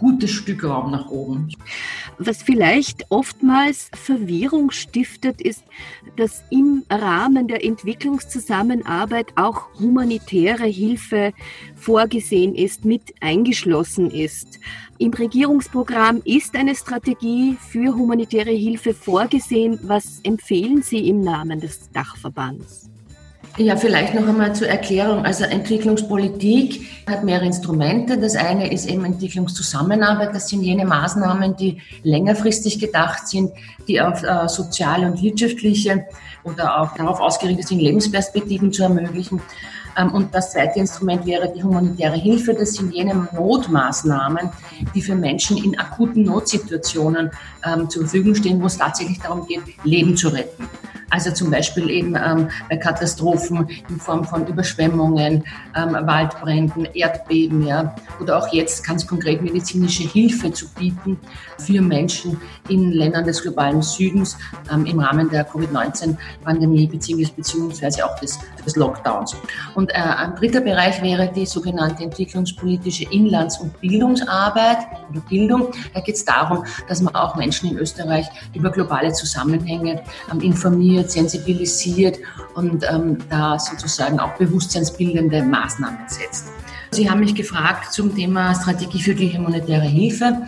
gutes 0.00 0.30
Stück 0.30 0.64
Raum 0.64 0.90
nach 0.90 1.08
oben. 1.10 1.54
Was 2.18 2.42
vielleicht 2.42 3.06
oftmals 3.10 3.90
Verwirrung 3.94 4.70
stiftet, 4.70 5.40
ist, 5.40 5.62
dass 6.16 6.42
im 6.50 6.82
Rahmen 6.90 7.46
der 7.46 7.64
Entwicklungszusammenarbeit 7.64 9.28
auch 9.36 9.68
humanitäre 9.78 10.66
Hilfe 10.66 11.32
vorgesehen 11.76 12.54
ist, 12.54 12.84
mit 12.84 13.14
eingeschlossen 13.20 14.10
ist. 14.10 14.58
Im 14.98 15.12
Regierungsprogramm 15.12 16.20
ist 16.24 16.56
eine 16.56 16.74
Strategie 16.74 17.56
für 17.70 17.94
humanitäre 17.94 18.50
Hilfe 18.50 18.94
vorgesehen. 18.94 19.78
Was 19.82 20.20
empfehlen 20.24 20.82
Sie 20.82 21.08
im 21.08 21.20
Namen 21.20 21.60
des 21.60 21.90
Dachverbands? 21.90 22.89
Ja, 23.56 23.76
vielleicht 23.76 24.14
noch 24.14 24.26
einmal 24.26 24.54
zur 24.54 24.68
Erklärung. 24.68 25.24
Also 25.24 25.44
Entwicklungspolitik 25.44 26.86
hat 27.06 27.24
mehrere 27.24 27.46
Instrumente. 27.46 28.16
Das 28.16 28.36
eine 28.36 28.72
ist 28.72 28.88
eben 28.88 29.04
Entwicklungszusammenarbeit. 29.04 30.34
Das 30.34 30.48
sind 30.48 30.62
jene 30.62 30.86
Maßnahmen, 30.86 31.56
die 31.56 31.82
längerfristig 32.02 32.78
gedacht 32.78 33.28
sind, 33.28 33.52
die 33.88 34.00
auf 34.00 34.22
äh, 34.22 34.48
soziale 34.48 35.06
und 35.06 35.20
wirtschaftliche 35.20 36.06
oder 36.44 36.80
auch 36.80 36.94
darauf 36.94 37.20
ausgerichtet 37.20 37.68
sind, 37.68 37.80
Lebensperspektiven 37.80 38.72
zu 38.72 38.84
ermöglichen. 38.84 39.42
Ähm, 39.96 40.12
und 40.12 40.34
das 40.34 40.52
zweite 40.52 40.78
Instrument 40.78 41.26
wäre 41.26 41.52
die 41.54 41.62
humanitäre 41.62 42.16
Hilfe. 42.16 42.54
Das 42.54 42.74
sind 42.74 42.94
jene 42.94 43.28
Notmaßnahmen, 43.34 44.50
die 44.94 45.02
für 45.02 45.14
Menschen 45.14 45.56
in 45.58 45.78
akuten 45.78 46.22
Notsituationen 46.22 47.30
ähm, 47.64 47.90
zur 47.90 48.02
Verfügung 48.02 48.34
stehen, 48.34 48.62
wo 48.62 48.66
es 48.66 48.78
tatsächlich 48.78 49.18
darum 49.20 49.46
geht, 49.46 49.62
Leben 49.84 50.16
zu 50.16 50.28
retten. 50.28 50.68
Also 51.10 51.32
zum 51.32 51.50
Beispiel 51.50 51.90
eben 51.90 52.14
ähm, 52.14 52.48
bei 52.68 52.76
Katastrophen 52.76 53.68
in 53.88 53.98
Form 53.98 54.24
von 54.24 54.46
Überschwemmungen, 54.46 55.44
ähm, 55.76 55.96
Waldbränden, 56.06 56.86
Erdbeben, 56.94 57.66
ja, 57.66 57.94
oder 58.20 58.38
auch 58.38 58.52
jetzt 58.52 58.86
ganz 58.86 59.06
konkret 59.06 59.42
medizinische 59.42 60.04
Hilfe 60.04 60.52
zu 60.52 60.68
bieten 60.68 61.18
für 61.58 61.82
Menschen 61.82 62.40
in 62.68 62.92
Ländern 62.92 63.24
des 63.24 63.42
globalen 63.42 63.82
Südens 63.82 64.38
ähm, 64.72 64.86
im 64.86 65.00
Rahmen 65.00 65.28
der 65.28 65.44
Covid-19-Pandemie 65.44 66.86
beziehungsweise 66.86 68.04
auch 68.04 68.18
des, 68.20 68.38
des 68.64 68.76
Lockdowns. 68.76 69.36
Und 69.74 69.90
äh, 69.90 69.94
ein 69.94 70.36
dritter 70.36 70.60
Bereich 70.60 71.02
wäre 71.02 71.30
die 71.34 71.46
sogenannte 71.46 72.04
entwicklungspolitische 72.04 73.04
Inlands- 73.10 73.58
und 73.58 73.78
Bildungsarbeit 73.80 74.78
oder 75.10 75.20
Bildung. 75.28 75.72
Da 75.92 76.00
geht 76.00 76.14
es 76.14 76.24
darum, 76.24 76.64
dass 76.88 77.00
man 77.00 77.14
auch 77.14 77.34
Menschen 77.36 77.70
in 77.70 77.78
Österreich 77.78 78.26
über 78.54 78.70
globale 78.70 79.12
Zusammenhänge 79.12 80.02
ähm, 80.30 80.40
informiert 80.40 80.99
informiert, 81.00 81.10
sensibilisiert 81.10 82.18
und 82.54 82.84
ähm, 82.90 83.18
da 83.28 83.58
sozusagen 83.58 84.20
auch 84.20 84.36
bewusstseinsbildende 84.36 85.42
Maßnahmen 85.42 86.08
setzt. 86.08 86.48
Sie 86.90 87.08
haben 87.08 87.20
mich 87.20 87.34
gefragt 87.34 87.92
zum 87.92 88.14
Thema 88.14 88.54
Strategie 88.54 89.00
für 89.00 89.14
die 89.14 89.36
humanitäre 89.36 89.86
Hilfe. 89.86 90.42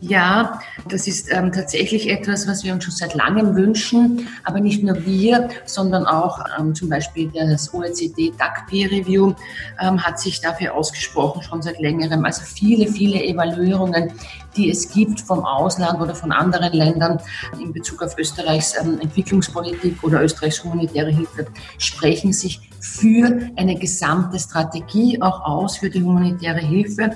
Ja, 0.00 0.60
das 0.88 1.06
ist 1.06 1.32
ähm, 1.32 1.52
tatsächlich 1.52 2.10
etwas, 2.10 2.46
was 2.46 2.64
wir 2.64 2.74
uns 2.74 2.84
schon 2.84 2.92
seit 2.92 3.14
langem 3.14 3.56
wünschen, 3.56 4.28
aber 4.44 4.60
nicht 4.60 4.82
nur 4.82 5.06
wir, 5.06 5.48
sondern 5.64 6.06
auch 6.06 6.38
ähm, 6.58 6.74
zum 6.74 6.90
Beispiel 6.90 7.30
das 7.32 7.72
OECD 7.72 8.32
DAC 8.36 8.66
Peer 8.68 8.90
Review 8.90 9.32
ähm, 9.80 10.02
hat 10.02 10.20
sich 10.20 10.40
dafür 10.40 10.74
ausgesprochen, 10.74 11.42
schon 11.42 11.62
seit 11.62 11.80
längerem. 11.80 12.24
Also 12.26 12.42
viele, 12.42 12.88
viele 12.88 13.24
Evaluierungen, 13.24 14.12
die 14.54 14.70
es 14.70 14.90
gibt 14.90 15.20
vom 15.20 15.44
Ausland 15.44 15.98
oder 15.98 16.14
von 16.14 16.30
anderen 16.30 16.72
Ländern 16.74 17.18
in 17.58 17.72
Bezug 17.72 18.02
auf 18.02 18.18
Österreichs 18.18 18.74
ähm, 18.78 19.00
Entwicklungspolitik 19.00 20.02
oder 20.04 20.22
Österreichs 20.22 20.62
humanitäre 20.62 21.10
Hilfe, 21.10 21.46
sprechen 21.78 22.34
sich 22.34 22.70
für 22.80 23.40
eine 23.56 23.76
gesamte 23.76 24.38
Strategie 24.38 25.20
auch 25.22 25.40
aus 25.42 25.78
für 25.78 25.88
die 25.88 26.02
humanitäre 26.02 26.60
Hilfe. 26.60 27.12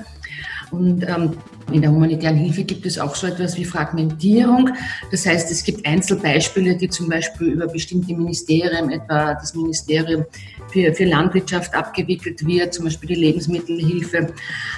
Und 0.71 1.03
ähm, 1.03 1.37
in 1.73 1.83
der 1.83 1.91
humanitären 1.91 2.37
Hilfe 2.37 2.65
gibt 2.65 2.87
es 2.87 2.99
auch 2.99 3.15
so 3.15 3.27
etwas 3.27 3.57
wie 3.57 3.65
Fragmentierung. 3.65 4.71
Das 5.11 5.27
heißt, 5.27 5.51
es 5.51 5.65
gibt 5.65 5.87
Einzelbeispiele, 5.87 6.77
die 6.77 6.89
zum 6.89 7.09
Beispiel 7.09 7.49
über 7.49 7.67
bestimmte 7.67 8.15
Ministerien, 8.15 8.91
etwa 8.91 9.35
das 9.35 9.55
Ministerium 9.55 10.25
für, 10.73 10.95
für 10.95 11.05
Landwirtschaft 11.05 11.75
abgewickelt 11.75 12.47
wird, 12.47 12.75
zum 12.75 12.85
Beispiel 12.85 13.09
die 13.09 13.15
Lebensmittelhilfe. 13.17 14.33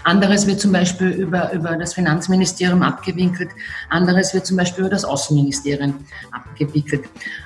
Anderes 0.05 0.47
wird 0.47 0.61
zum 0.61 0.72
Beispiel 0.72 1.09
über, 1.09 1.53
über 1.53 1.76
das 1.76 1.95
Finanzministerium 1.95 2.82
abgewickelt. 2.82 3.51
Anderes 3.88 4.34
wird 4.34 4.47
zum 4.47 4.57
Beispiel 4.57 4.82
über 4.82 4.90
das 4.90 5.05
Außenministerium 5.05 5.95
abgewickelt. 6.30 7.05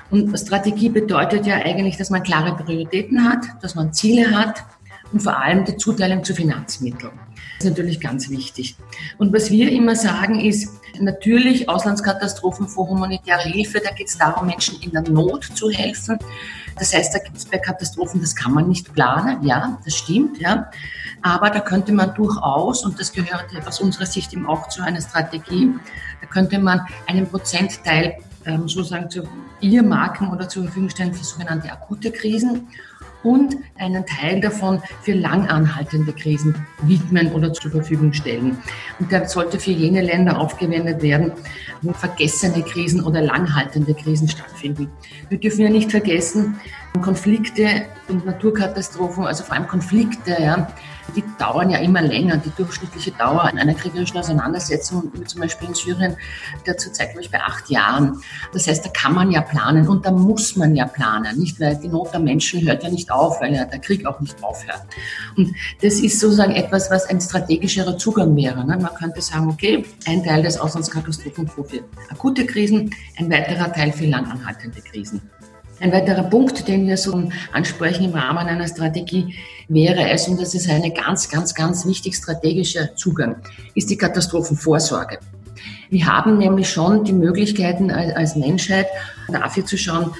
Und 0.09 0.37
Strategie 0.37 0.89
bedeutet 0.89 1.45
ja 1.45 1.55
eigentlich, 1.55 1.97
dass 1.97 2.09
man 2.09 2.23
klare 2.23 2.55
Prioritäten 2.55 3.23
hat, 3.23 3.45
dass 3.61 3.75
man 3.75 3.93
Ziele 3.93 4.31
hat 4.37 4.63
und 5.11 5.21
vor 5.21 5.37
allem 5.37 5.65
die 5.65 5.77
Zuteilung 5.77 6.23
zu 6.23 6.33
Finanzmitteln. 6.33 7.26
Das 7.57 7.65
ist 7.65 7.71
natürlich 7.71 7.99
ganz 7.99 8.29
wichtig. 8.29 8.75
Und 9.17 9.33
was 9.33 9.49
wir 9.49 9.71
immer 9.71 9.95
sagen 9.95 10.39
ist, 10.39 10.71
natürlich 10.99 11.69
Auslandskatastrophen 11.69 12.67
vor 12.67 12.87
humanitäre 12.87 13.49
Hilfe, 13.49 13.81
da 13.83 13.91
geht 13.91 14.07
es 14.07 14.17
darum, 14.17 14.47
Menschen 14.47 14.79
in 14.81 14.91
der 14.91 15.01
Not 15.03 15.45
zu 15.55 15.69
helfen. 15.69 16.19
Das 16.77 16.93
heißt, 16.93 17.13
da 17.13 17.19
gibt 17.19 17.37
es 17.37 17.45
bei 17.45 17.57
Katastrophen, 17.57 18.21
das 18.21 18.35
kann 18.35 18.53
man 18.53 18.67
nicht 18.67 18.93
planen, 18.93 19.43
ja, 19.43 19.79
das 19.83 19.95
stimmt, 19.95 20.39
ja. 20.39 20.69
Aber 21.23 21.49
da 21.49 21.59
könnte 21.59 21.91
man 21.91 22.13
durchaus, 22.13 22.85
und 22.85 22.99
das 22.99 23.11
gehört 23.11 23.45
aus 23.65 23.81
unserer 23.81 24.05
Sicht 24.05 24.33
eben 24.33 24.45
auch 24.45 24.69
zu 24.69 24.83
einer 24.83 25.01
Strategie, 25.01 25.73
da 26.21 26.27
könnte 26.27 26.59
man 26.59 26.81
einen 27.07 27.27
Prozentteil 27.27 28.17
ähm, 28.45 28.67
sozusagen 28.67 29.09
zu 29.09 29.23
ihr 29.59 29.81
Marken 29.81 30.29
oder 30.29 30.47
zur 30.47 30.63
Verfügung 30.63 30.89
stellen 30.89 31.13
für 31.13 31.23
sogenannte 31.23 31.71
akute 31.71 32.11
Krisen 32.11 32.67
und 33.27 33.57
einen 33.77 34.05
Teil 34.05 34.39
davon 34.39 34.81
für 35.01 35.11
langanhaltende 35.11 36.13
Krisen 36.13 36.55
widmen 36.83 37.33
oder 37.33 37.51
zur 37.51 37.71
Verfügung 37.71 38.13
stellen. 38.13 38.57
Und 38.99 39.11
der 39.11 39.27
sollte 39.27 39.59
für 39.59 39.71
jene 39.71 40.01
Länder 40.01 40.39
aufgewendet 40.39 41.01
werden, 41.01 41.33
wo 41.81 41.91
vergessene 41.91 42.63
Krisen 42.63 43.03
oder 43.03 43.21
langhaltende 43.21 43.93
Krisen 43.93 44.29
stattfinden. 44.29 44.89
Wir 45.27 45.37
dürfen 45.39 45.61
ja 45.61 45.69
nicht 45.69 45.91
vergessen, 45.91 46.55
Konflikte 47.01 47.83
und 48.07 48.25
Naturkatastrophen, 48.25 49.25
also 49.25 49.43
vor 49.43 49.55
allem 49.55 49.67
Konflikte, 49.67 50.37
ja, 50.39 50.67
die 51.15 51.23
dauern 51.37 51.69
ja 51.69 51.79
immer 51.79 52.01
länger. 52.01 52.37
Die 52.37 52.51
durchschnittliche 52.51 53.11
Dauer 53.11 53.43
einer 53.43 53.73
kriegerischen 53.73 54.17
Auseinandersetzung, 54.17 55.11
wie 55.13 55.23
zum 55.23 55.41
Beispiel 55.41 55.69
in 55.69 55.73
Syrien, 55.73 56.17
der 56.65 56.77
zurzeit, 56.77 57.11
glaube 57.11 57.23
ich, 57.23 57.31
bei 57.31 57.41
acht 57.41 57.69
Jahren. 57.69 58.21
Das 58.53 58.67
heißt, 58.67 58.85
da 58.85 58.89
kann 58.89 59.13
man 59.13 59.31
ja 59.31 59.41
planen 59.41 59.87
und 59.87 60.05
da 60.05 60.11
muss 60.11 60.55
man 60.55 60.75
ja 60.75 60.85
planen, 60.85 61.37
nicht? 61.37 61.59
Weil 61.59 61.75
die 61.77 61.87
Not 61.87 62.13
der 62.13 62.19
Menschen 62.19 62.61
hört 62.65 62.83
ja 62.83 62.89
nicht 62.89 63.11
auf, 63.11 63.41
weil 63.41 63.53
ja 63.53 63.65
der 63.65 63.79
Krieg 63.79 64.05
auch 64.05 64.19
nicht 64.19 64.41
aufhört. 64.43 64.83
Und 65.35 65.55
das 65.81 65.95
ist 65.99 66.19
sozusagen 66.19 66.53
etwas, 66.53 66.89
was 66.91 67.05
ein 67.05 67.21
strategischerer 67.21 67.97
Zugang 67.97 68.35
wäre. 68.35 68.65
Ne? 68.65 68.77
Man 68.77 68.93
könnte 68.95 69.21
sagen, 69.21 69.49
okay, 69.49 69.85
ein 70.05 70.23
Teil 70.23 70.43
des 70.43 70.59
Auslandskatastrophenfonds 70.59 71.71
für 71.71 71.83
akute 72.09 72.45
Krisen, 72.45 72.93
ein 73.17 73.31
weiterer 73.31 73.71
Teil 73.71 73.91
für 73.91 74.05
langanhaltende 74.05 74.81
Krisen. 74.81 75.21
Ein 75.79 75.91
weiterer 75.91 76.23
Punkt, 76.23 76.67
den 76.67 76.87
wir 76.87 76.97
so 76.97 77.29
ansprechen 77.51 78.05
im 78.05 78.13
Rahmen 78.13 78.47
einer 78.47 78.67
Strategie, 78.67 79.35
wäre 79.67 80.09
es, 80.09 80.27
und 80.27 80.41
das 80.41 80.55
ist 80.55 80.69
ein 80.69 80.91
ganz, 80.93 81.29
ganz, 81.29 81.53
ganz 81.53 81.85
wichtig 81.85 82.15
strategischer 82.15 82.95
Zugang, 82.95 83.35
ist 83.75 83.89
die 83.89 83.97
Katastrophenvorsorge. 83.97 85.19
Wir 85.89 86.05
haben 86.07 86.37
nämlich 86.37 86.69
schon 86.69 87.03
die 87.03 87.13
Möglichkeiten 87.13 87.91
als 87.91 88.35
Menschheit 88.35 88.87
dafür 89.31 89.65
zu 89.65 89.77
schauen, 89.77 90.11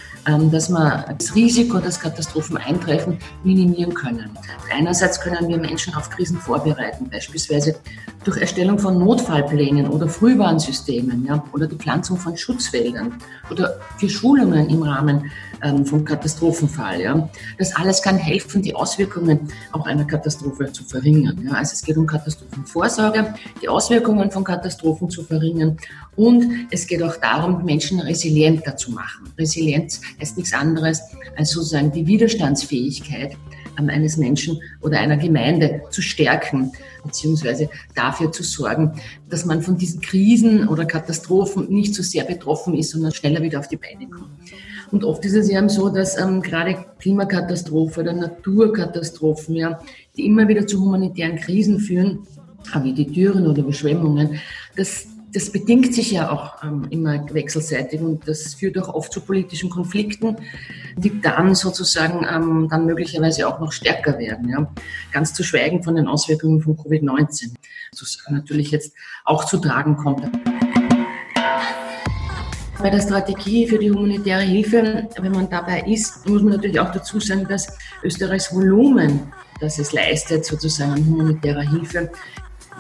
dass 0.52 0.70
wir 0.70 1.06
das 1.18 1.36
Risiko, 1.36 1.80
dass 1.80 2.00
Katastrophen 2.00 2.58
eintreffen, 2.58 3.18
minimieren 3.44 3.94
können. 3.94 4.30
Einerseits 4.76 5.22
können 5.22 5.48
wir 5.48 5.58
Menschen 5.58 5.96
auf 5.96 6.10
Krisen 6.10 6.38
vorbereiten, 6.38 7.10
beispielsweise 7.10 7.76
durch 8.26 8.38
Erstellung 8.38 8.78
von 8.78 9.00
Notfallplänen 9.00 9.88
oder 9.88 10.10
Frühwarnsystemen 10.10 11.26
ja, 11.26 11.42
oder 11.54 11.66
die 11.66 11.78
Pflanzung 11.78 12.18
von 12.18 12.36
Schutzwäldern 12.36 13.14
oder 13.50 13.80
für 13.98 14.10
Schulungen 14.10 14.70
im 14.70 14.84
Rahmen 14.84 15.32
ähm, 15.64 15.86
vom 15.86 16.04
Katastrophenfall. 16.04 17.02
Ja. 17.02 17.30
Das 17.58 17.74
alles 17.76 18.02
kann 18.02 18.18
helfen, 18.18 18.62
die 18.62 18.76
Auswirkungen 18.76 19.48
auch 19.72 19.86
einer 19.86 20.04
Katastrophe 20.04 20.72
zu 20.74 20.84
verringern. 20.84 21.42
Ja. 21.46 21.54
Also 21.54 21.74
es 21.74 21.82
geht 21.82 21.96
um 21.96 22.06
Katastrophenvorsorge, 22.06 23.34
die 23.62 23.70
Auswirkungen 23.70 24.30
von 24.30 24.44
Katastrophen 24.44 25.10
zu 25.10 25.24
verringern 25.24 25.78
und 26.18 26.68
es 26.72 26.88
geht 26.88 27.02
auch 27.04 27.16
darum, 27.18 27.64
Menschen 27.64 28.00
resilienter 28.00 28.76
zu 28.76 28.92
machen. 28.92 29.32
Resilienz 29.38 30.02
heißt 30.20 30.36
nichts 30.36 30.52
anderes 30.52 31.02
als 31.38 31.52
sozusagen 31.52 31.92
die 31.92 32.08
Widerstandsfähigkeit 32.08 33.38
ähm, 33.80 33.90
eines 33.90 34.18
Menschen 34.18 34.60
oder 34.82 35.00
einer 35.00 35.18
Gemeinde 35.18 35.84
zu 35.92 36.02
stärken, 36.02 36.72
beziehungsweise 37.06 37.70
dafür 37.94 38.32
zu 38.32 38.42
sorgen, 38.44 39.00
dass 39.30 39.46
man 39.46 39.62
von 39.62 39.78
diesen 39.78 40.02
Krisen 40.02 40.68
oder 40.68 40.86
Katastrophen 40.86 41.70
nicht 41.70 41.94
so 41.94 42.02
sehr 42.02 42.24
betroffen 42.24 42.74
ist, 42.74 42.90
sondern 42.90 43.14
schneller 43.14 43.44
wieder 43.44 43.60
auf 43.60 43.68
die 43.68 43.78
Beine 43.78 44.10
kommt. 44.10 44.32
Und 44.92 45.04
oft 45.04 45.24
ist 45.24 45.36
es 45.36 45.52
ja 45.52 45.68
so, 45.70 45.90
dass 45.90 46.18
ähm, 46.18 46.42
gerade 46.42 46.84
Klimakatastrophen 47.00 48.04
oder 48.04 48.14
Naturkatastrophen, 48.14 49.56
ja, 49.56 49.80
die 50.16 50.26
immer 50.26 50.48
wieder 50.48 50.66
zu 50.66 50.82
humanitären 50.82 51.38
Krisen 51.38 51.80
führen, 51.80 52.26
wie 52.82 52.94
die 52.94 53.06
Dürren 53.06 53.46
oder 53.46 53.62
Überschwemmungen, 53.62 54.40
dass 54.76 55.08
das 55.34 55.52
bedingt 55.52 55.94
sich 55.94 56.12
ja 56.12 56.32
auch 56.32 56.64
ähm, 56.64 56.88
immer 56.90 57.26
wechselseitig 57.34 58.00
und 58.02 58.28
das 58.28 58.54
führt 58.54 58.78
auch 58.78 58.94
oft 58.94 59.12
zu 59.12 59.22
politischen 59.22 59.70
Konflikten, 59.70 60.38
die 60.96 61.20
dann 61.22 61.54
sozusagen 61.54 62.26
ähm, 62.30 62.68
dann 62.70 62.86
möglicherweise 62.86 63.48
auch 63.48 63.60
noch 63.60 63.72
stärker 63.72 64.18
werden. 64.18 64.50
Ja? 64.50 64.72
Ganz 65.12 65.34
zu 65.34 65.44
schweigen 65.44 65.84
von 65.84 65.96
den 65.96 66.08
Auswirkungen 66.08 66.62
von 66.62 66.78
Covid-19, 66.78 67.54
das 67.92 68.18
natürlich 68.30 68.72
jetzt 68.72 68.94
auch 69.26 69.46
zu 69.46 69.58
tragen 69.58 69.98
kommt. 69.98 70.30
Bei 72.80 72.92
der 72.92 73.02
Strategie 73.02 73.68
für 73.68 73.80
die 73.80 73.92
humanitäre 73.92 74.44
Hilfe, 74.44 75.10
wenn 75.20 75.32
man 75.32 75.50
dabei 75.50 75.82
ist, 75.82 76.28
muss 76.30 76.44
man 76.44 76.54
natürlich 76.54 76.80
auch 76.80 76.92
dazu 76.92 77.20
sagen, 77.20 77.48
dass 77.50 77.68
Österreichs 78.04 78.54
Volumen, 78.54 79.34
das 79.60 79.80
es 79.80 79.94
leistet, 79.94 80.46
sozusagen 80.46 80.92
an 80.92 81.06
humanitärer 81.06 81.64
Hilfe, 81.64 82.12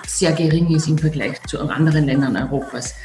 sehr 0.07 0.31
gering 0.31 0.73
ist 0.73 0.87
im 0.87 0.97
Vergleich 0.97 1.41
zu 1.43 1.59
anderen 1.59 2.05
Ländern 2.05 2.35
Europas. 2.35 2.95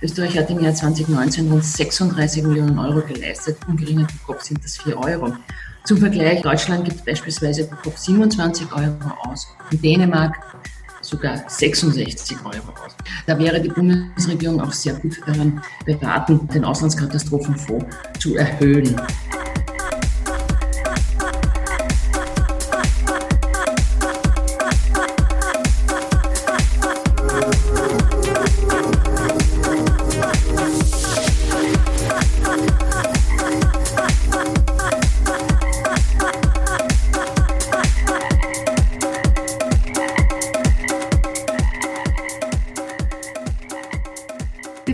Österreich 0.00 0.36
hat 0.38 0.50
im 0.50 0.60
Jahr 0.60 0.74
2019 0.74 1.50
rund 1.50 1.64
36 1.64 2.42
Millionen 2.42 2.78
Euro 2.78 3.02
geleistet, 3.02 3.56
umgerechnet 3.68 4.08
pro 4.08 4.32
Kopf 4.32 4.42
sind 4.42 4.62
das 4.64 4.78
4 4.78 4.96
Euro. 4.96 5.34
Zum 5.84 5.98
Vergleich, 5.98 6.42
Deutschland 6.42 6.84
gibt 6.84 7.04
beispielsweise 7.04 7.66
pro 7.66 7.76
Kopf 7.76 7.98
27 7.98 8.72
Euro 8.72 8.96
aus, 9.24 9.46
in 9.70 9.80
Dänemark 9.80 10.36
sogar 11.02 11.42
66 11.48 12.36
Euro 12.44 12.70
aus. 12.84 12.96
Da 13.26 13.38
wäre 13.38 13.60
die 13.60 13.68
Bundesregierung 13.68 14.60
auch 14.60 14.72
sehr 14.72 14.94
gut 14.94 15.20
daran 15.26 15.62
beraten, 15.84 16.48
den 16.48 16.64
Auslandskatastrophenfonds 16.64 17.86
zu 18.18 18.36
erhöhen. 18.36 18.96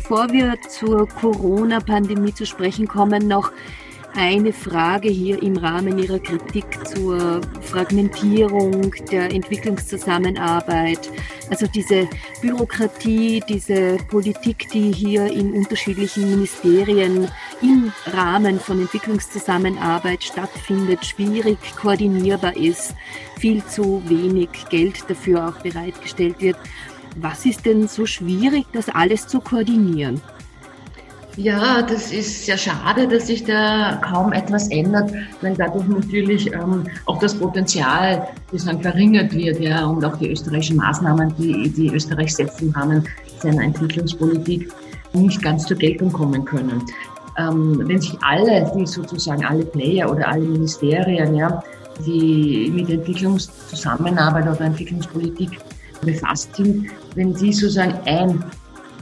Bevor 0.08 0.32
wir 0.32 0.58
zur 0.62 1.06
Corona-Pandemie 1.06 2.32
zu 2.32 2.46
sprechen 2.46 2.88
kommen, 2.88 3.28
noch 3.28 3.52
eine 4.14 4.54
Frage 4.54 5.10
hier 5.10 5.42
im 5.42 5.58
Rahmen 5.58 5.98
Ihrer 5.98 6.18
Kritik 6.18 6.64
zur 6.88 7.42
Fragmentierung 7.60 8.94
der 9.12 9.30
Entwicklungszusammenarbeit. 9.30 11.10
Also 11.50 11.66
diese 11.66 12.08
Bürokratie, 12.40 13.42
diese 13.46 13.98
Politik, 14.08 14.70
die 14.72 14.92
hier 14.92 15.26
in 15.26 15.52
unterschiedlichen 15.52 16.30
Ministerien 16.30 17.28
im 17.60 17.92
Rahmen 18.06 18.58
von 18.58 18.80
Entwicklungszusammenarbeit 18.80 20.24
stattfindet, 20.24 21.04
schwierig 21.04 21.58
koordinierbar 21.76 22.56
ist, 22.56 22.94
viel 23.38 23.62
zu 23.66 24.02
wenig 24.08 24.48
Geld 24.70 25.04
dafür 25.10 25.48
auch 25.50 25.62
bereitgestellt 25.62 26.40
wird. 26.40 26.56
Was 27.16 27.46
ist 27.46 27.66
denn 27.66 27.88
so 27.88 28.06
schwierig, 28.06 28.66
das 28.72 28.88
alles 28.88 29.26
zu 29.26 29.40
koordinieren? 29.40 30.20
Ja, 31.38 31.82
das 31.82 32.10
ist 32.10 32.46
sehr 32.46 32.58
schade, 32.58 33.06
dass 33.06 33.28
sich 33.28 33.44
da 33.44 34.00
kaum 34.04 34.32
etwas 34.32 34.68
ändert, 34.72 35.12
weil 35.40 35.54
dadurch 35.54 35.86
natürlich 35.86 36.52
ähm, 36.52 36.84
auch 37.06 37.20
das 37.20 37.36
Potenzial 37.36 38.26
bislang 38.50 38.82
verringert 38.82 39.32
wird, 39.32 39.60
ja, 39.60 39.86
und 39.86 40.04
auch 40.04 40.16
die 40.16 40.32
österreichischen 40.32 40.78
Maßnahmen, 40.78 41.32
die, 41.38 41.68
die 41.70 41.94
Österreich 41.94 42.34
setzt 42.34 42.60
im 42.60 42.70
Rahmen 42.70 43.06
seiner 43.38 43.62
Entwicklungspolitik, 43.62 44.72
nicht 45.12 45.40
ganz 45.40 45.64
zur 45.66 45.76
Geltung 45.76 46.12
kommen 46.12 46.44
können. 46.44 46.82
Ähm, 47.38 47.82
wenn 47.84 48.00
sich 48.00 48.18
alle, 48.20 48.68
die 48.76 48.84
sozusagen 48.84 49.44
alle 49.44 49.64
Player 49.64 50.10
oder 50.10 50.26
alle 50.26 50.42
Ministerien, 50.44 51.36
ja, 51.36 51.62
die 52.04 52.68
mit 52.74 52.90
Entwicklungszusammenarbeit 52.90 54.48
oder 54.48 54.62
Entwicklungspolitik 54.62 55.50
befasst 56.00 56.54
sind, 56.56 56.88
wenn 57.14 57.34
sie 57.34 57.52
sozusagen 57.52 57.94
ein 58.06 58.44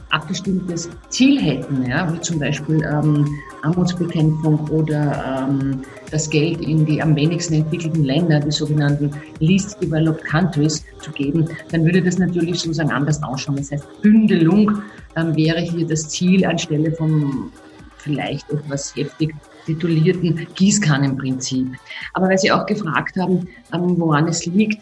abgestimmtes 0.09 0.89
Ziel 1.09 1.41
hätten, 1.41 1.85
ja, 1.85 2.11
wie 2.13 2.19
zum 2.21 2.39
Beispiel 2.39 2.81
ähm, 2.83 3.27
Armutsbekämpfung 3.63 4.59
oder 4.69 5.47
ähm, 5.49 5.81
das 6.11 6.29
Geld 6.29 6.61
in 6.61 6.85
die 6.85 7.01
am 7.01 7.15
wenigsten 7.15 7.55
entwickelten 7.55 8.03
Länder, 8.03 8.39
die 8.39 8.51
sogenannten 8.51 9.11
Least 9.39 9.81
Developed 9.81 10.23
Countries, 10.23 10.83
zu 11.01 11.11
geben, 11.11 11.47
dann 11.71 11.83
würde 11.85 12.01
das 12.01 12.17
natürlich 12.17 12.59
sozusagen 12.59 12.91
anders 12.91 13.21
ausschauen. 13.21 13.57
Das 13.57 13.71
heißt, 13.71 14.01
Bündelung 14.01 14.81
ähm, 15.15 15.35
wäre 15.35 15.59
hier 15.59 15.85
das 15.85 16.09
Ziel 16.09 16.45
anstelle 16.45 16.91
vom 16.91 17.51
vielleicht 17.97 18.49
etwas 18.49 18.95
heftig 18.95 19.35
titulierten 19.65 20.47
Gießkannenprinzip. 20.55 21.67
Aber 22.13 22.29
weil 22.29 22.37
Sie 22.37 22.51
auch 22.51 22.65
gefragt 22.65 23.17
haben, 23.17 23.47
ähm, 23.73 23.99
woran 23.99 24.27
es 24.27 24.45
liegt, 24.45 24.81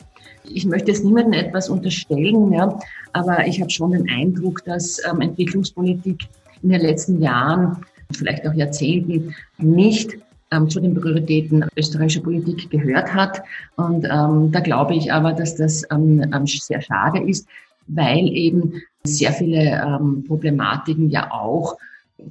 ich 0.49 0.65
möchte 0.65 0.91
jetzt 0.91 1.03
niemandem 1.03 1.33
etwas 1.33 1.69
unterstellen, 1.69 2.51
ja, 2.51 2.79
aber 3.13 3.47
ich 3.47 3.59
habe 3.61 3.69
schon 3.69 3.91
den 3.91 4.09
Eindruck, 4.09 4.63
dass 4.65 5.01
ähm, 5.09 5.21
Entwicklungspolitik 5.21 6.27
in 6.61 6.69
den 6.69 6.81
letzten 6.81 7.21
Jahren, 7.21 7.77
vielleicht 8.11 8.47
auch 8.47 8.53
Jahrzehnten, 8.53 9.35
nicht 9.57 10.17
ähm, 10.51 10.69
zu 10.69 10.79
den 10.79 10.93
Prioritäten 10.95 11.65
österreichischer 11.75 12.21
Politik 12.21 12.69
gehört 12.69 13.13
hat. 13.13 13.41
Und 13.75 14.05
ähm, 14.05 14.51
da 14.51 14.59
glaube 14.59 14.95
ich 14.95 15.11
aber, 15.11 15.33
dass 15.33 15.55
das 15.55 15.83
ähm, 15.91 16.25
ähm 16.33 16.47
sehr 16.47 16.81
schade 16.81 17.19
ist, 17.19 17.47
weil 17.87 18.27
eben 18.27 18.81
sehr 19.03 19.31
viele 19.31 19.81
ähm, 19.85 20.23
Problematiken 20.27 21.09
ja 21.09 21.31
auch 21.31 21.77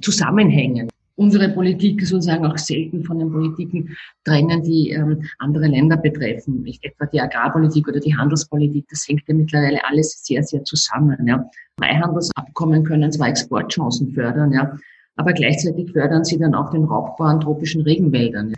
zusammenhängen 0.01 0.89
unsere 1.15 1.49
Politik 1.49 2.05
sozusagen 2.05 2.45
auch 2.45 2.57
selten 2.57 3.03
von 3.03 3.19
den 3.19 3.31
Politiken 3.31 3.95
trennen, 4.23 4.61
die 4.63 4.91
ähm, 4.91 5.23
andere 5.39 5.67
Länder 5.67 5.97
betreffen. 5.97 6.61
Nicht 6.61 6.83
etwa 6.83 7.05
die 7.05 7.21
Agrarpolitik 7.21 7.87
oder 7.87 7.99
die 7.99 8.15
Handelspolitik, 8.15 8.85
das 8.89 9.07
hängt 9.07 9.23
ja 9.27 9.33
mittlerweile 9.33 9.83
alles 9.85 10.23
sehr, 10.23 10.43
sehr 10.43 10.63
zusammen. 10.63 11.25
Ja. 11.27 11.49
Freihandelsabkommen 11.79 12.83
können 12.83 13.11
zwar 13.11 13.29
Exportchancen 13.29 14.13
fördern, 14.13 14.51
ja, 14.51 14.77
aber 15.17 15.33
gleichzeitig 15.33 15.91
fördern 15.91 16.25
sie 16.25 16.37
dann 16.37 16.55
auch 16.55 16.71
den 16.71 16.83
Raubbau 16.83 17.25
an 17.25 17.39
tropischen 17.39 17.81
Regenwäldern. 17.81 18.53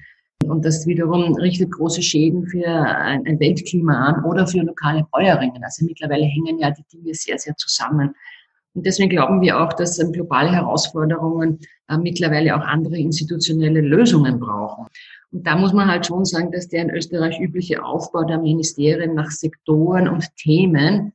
Und 0.46 0.66
das 0.66 0.86
wiederum 0.88 1.36
richtet 1.36 1.72
große 1.72 2.02
Schäden 2.02 2.48
für 2.48 2.68
ein 2.68 3.40
Weltklima 3.40 3.94
an 3.94 4.24
oder 4.24 4.48
für 4.48 4.60
lokale 4.60 5.06
Bäuerinnen. 5.12 5.64
Also 5.64 5.86
mittlerweile 5.86 6.26
hängen 6.26 6.60
ja 6.60 6.72
die 6.72 6.86
Dinge 6.94 7.14
sehr, 7.14 7.38
sehr 7.38 7.56
zusammen. 7.58 8.16
Und 8.78 8.86
deswegen 8.86 9.10
glauben 9.10 9.42
wir 9.42 9.60
auch, 9.60 9.74
dass 9.74 9.98
ähm, 9.98 10.12
globale 10.12 10.52
Herausforderungen 10.52 11.58
äh, 11.90 11.98
mittlerweile 11.98 12.56
auch 12.56 12.62
andere 12.62 12.96
institutionelle 12.96 13.82
Lösungen 13.82 14.40
brauchen. 14.40 14.86
Und 15.32 15.48
da 15.48 15.58
muss 15.58 15.74
man 15.74 15.90
halt 15.90 16.06
schon 16.06 16.26
sagen, 16.26 16.52
dass 16.52 16.68
der 16.68 16.84
in 16.84 16.92
Österreich 16.92 17.40
übliche 17.40 17.84
Aufbau 17.84 18.24
der 18.24 18.38
Ministerien 18.38 19.16
nach 19.16 19.32
Sektoren 19.32 20.08
und 20.08 20.28
Themen 20.36 21.14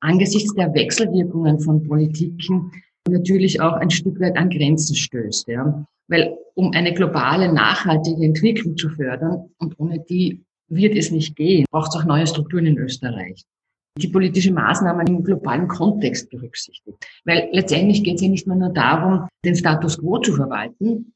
angesichts 0.00 0.52
der 0.54 0.74
Wechselwirkungen 0.74 1.60
von 1.60 1.82
Politiken 1.84 2.70
natürlich 3.08 3.62
auch 3.62 3.72
ein 3.72 3.88
Stück 3.88 4.20
weit 4.20 4.36
an 4.36 4.50
Grenzen 4.50 4.94
stößt. 4.94 5.48
Ja. 5.48 5.86
Weil 6.08 6.36
um 6.54 6.72
eine 6.72 6.92
globale, 6.92 7.50
nachhaltige 7.50 8.22
Entwicklung 8.22 8.76
zu 8.76 8.90
fördern, 8.90 9.48
und 9.56 9.80
ohne 9.80 10.00
die 10.00 10.44
wird 10.68 10.94
es 10.94 11.10
nicht 11.10 11.34
gehen, 11.34 11.64
braucht 11.70 11.94
es 11.94 12.00
auch 12.02 12.04
neue 12.04 12.26
Strukturen 12.26 12.66
in 12.66 12.76
Österreich 12.76 13.46
die 13.98 14.08
politische 14.08 14.52
Maßnahmen 14.52 15.06
im 15.06 15.24
globalen 15.24 15.68
Kontext 15.68 16.30
berücksichtigt. 16.30 16.96
Weil 17.24 17.48
letztendlich 17.52 18.02
geht 18.02 18.16
es 18.16 18.22
ja 18.22 18.28
nicht 18.28 18.46
mehr 18.46 18.56
nur 18.56 18.72
darum, 18.72 19.28
den 19.44 19.56
Status 19.56 19.98
quo 19.98 20.18
zu 20.18 20.34
verwalten, 20.34 21.12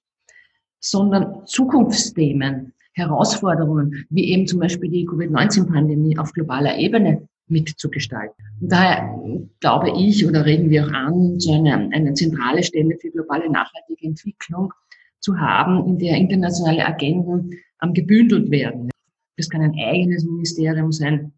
sondern 0.81 1.47
Zukunftsthemen, 1.47 2.73
Herausforderungen, 2.93 4.07
wie 4.11 4.31
eben 4.31 4.47
zum 4.47 4.61
Beispiel 4.61 4.91
die 4.91 5.07
Covid-19-Pandemie 5.07 6.19
auf 6.19 6.33
globaler 6.33 6.77
Ebene 6.79 7.27
mitzugestalten. 7.49 8.45
Und 8.61 8.73
daher 8.73 9.15
glaube 9.61 9.91
ich 9.97 10.27
oder 10.27 10.45
reden 10.45 10.71
wir 10.71 10.87
auch 10.87 10.93
an, 10.93 11.41
so 11.41 11.53
eine, 11.53 11.91
eine 11.93 12.15
zentrale 12.15 12.63
Stelle 12.63 12.97
für 13.01 13.11
globale 13.11 13.51
nachhaltige 13.51 14.07
Entwicklung 14.07 14.73
zu 15.21 15.39
haben, 15.39 15.87
in 15.87 15.99
der 15.99 16.17
internationale 16.17 16.85
Agenden 16.85 17.51
gebündelt 17.93 18.51
werden. 18.51 18.91
Das 19.37 19.51
kann 19.51 19.61
ein 19.61 19.75
eigenes 19.79 20.25
Ministerium 20.25 20.93
sein, 20.93 21.33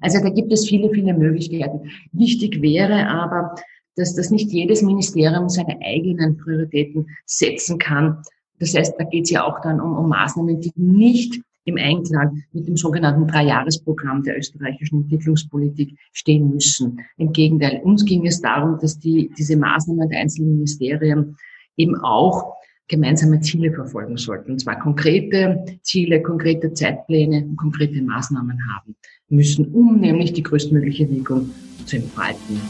also 0.00 0.20
da 0.20 0.30
gibt 0.30 0.52
es 0.52 0.68
viele, 0.68 0.90
viele 0.90 1.14
Möglichkeiten. 1.14 1.90
Wichtig 2.12 2.60
wäre 2.60 3.08
aber, 3.08 3.54
dass 3.96 4.14
das 4.14 4.30
nicht 4.30 4.50
jedes 4.50 4.82
Ministerium 4.82 5.48
seine 5.48 5.78
eigenen 5.82 6.36
Prioritäten 6.36 7.06
setzen 7.26 7.78
kann. 7.78 8.22
Das 8.58 8.74
heißt, 8.74 8.94
da 8.98 9.04
geht 9.04 9.24
es 9.24 9.30
ja 9.30 9.44
auch 9.44 9.60
dann 9.60 9.80
um, 9.80 9.96
um 9.96 10.08
Maßnahmen, 10.08 10.60
die 10.60 10.72
nicht 10.76 11.40
im 11.64 11.76
Einklang 11.78 12.44
mit 12.52 12.66
dem 12.66 12.76
sogenannten 12.76 13.26
Dreijahresprogramm 13.26 14.22
der 14.22 14.38
österreichischen 14.38 15.02
Entwicklungspolitik 15.02 15.96
stehen 16.12 16.50
müssen. 16.50 17.00
Im 17.16 17.32
Gegenteil, 17.32 17.80
uns 17.84 18.04
ging 18.04 18.26
es 18.26 18.40
darum, 18.40 18.78
dass 18.78 18.98
die, 18.98 19.30
diese 19.38 19.56
Maßnahmen 19.56 20.08
der 20.10 20.20
einzelnen 20.20 20.56
Ministerien 20.56 21.36
eben 21.76 21.96
auch 22.00 22.54
gemeinsame 22.88 23.40
Ziele 23.40 23.72
verfolgen 23.72 24.16
sollten. 24.16 24.52
Und 24.52 24.60
zwar 24.60 24.78
konkrete 24.78 25.64
Ziele, 25.82 26.22
konkrete 26.22 26.72
Zeitpläne 26.72 27.44
und 27.44 27.56
konkrete 27.56 28.00
Maßnahmen 28.02 28.58
haben 28.74 28.94
müssen, 29.28 29.66
um 29.72 30.00
nämlich 30.00 30.32
die 30.32 30.42
größtmögliche 30.42 31.10
Wirkung 31.10 31.50
zu 31.86 31.96
entfalten. 31.96 32.60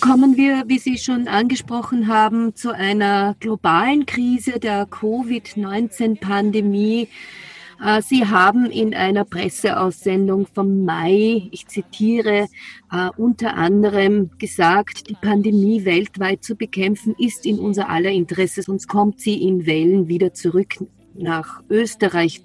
Kommen 0.00 0.36
wir, 0.36 0.64
wie 0.66 0.78
Sie 0.78 0.98
schon 0.98 1.28
angesprochen 1.28 2.08
haben, 2.08 2.56
zu 2.56 2.74
einer 2.74 3.36
globalen 3.38 4.06
Krise 4.06 4.58
der 4.58 4.86
Covid-19-Pandemie. 4.86 7.06
Äh, 7.82 8.02
Sie 8.02 8.26
haben 8.26 8.66
in 8.66 8.94
einer 8.94 9.24
Presseaussendung 9.24 10.46
vom 10.46 10.84
Mai, 10.84 11.48
ich 11.50 11.66
zitiere, 11.66 12.48
äh, 12.92 13.08
unter 13.16 13.56
anderem 13.56 14.30
gesagt, 14.38 15.08
die 15.08 15.16
Pandemie 15.20 15.84
weltweit 15.84 16.44
zu 16.44 16.56
bekämpfen 16.56 17.14
ist 17.18 17.46
in 17.46 17.58
unser 17.58 17.88
aller 17.88 18.10
Interesse, 18.10 18.62
sonst 18.62 18.86
kommt 18.86 19.20
sie 19.20 19.42
in 19.42 19.66
Wellen 19.66 20.08
wieder 20.08 20.34
zurück 20.34 20.76
nach 21.14 21.62
Österreich 21.70 22.42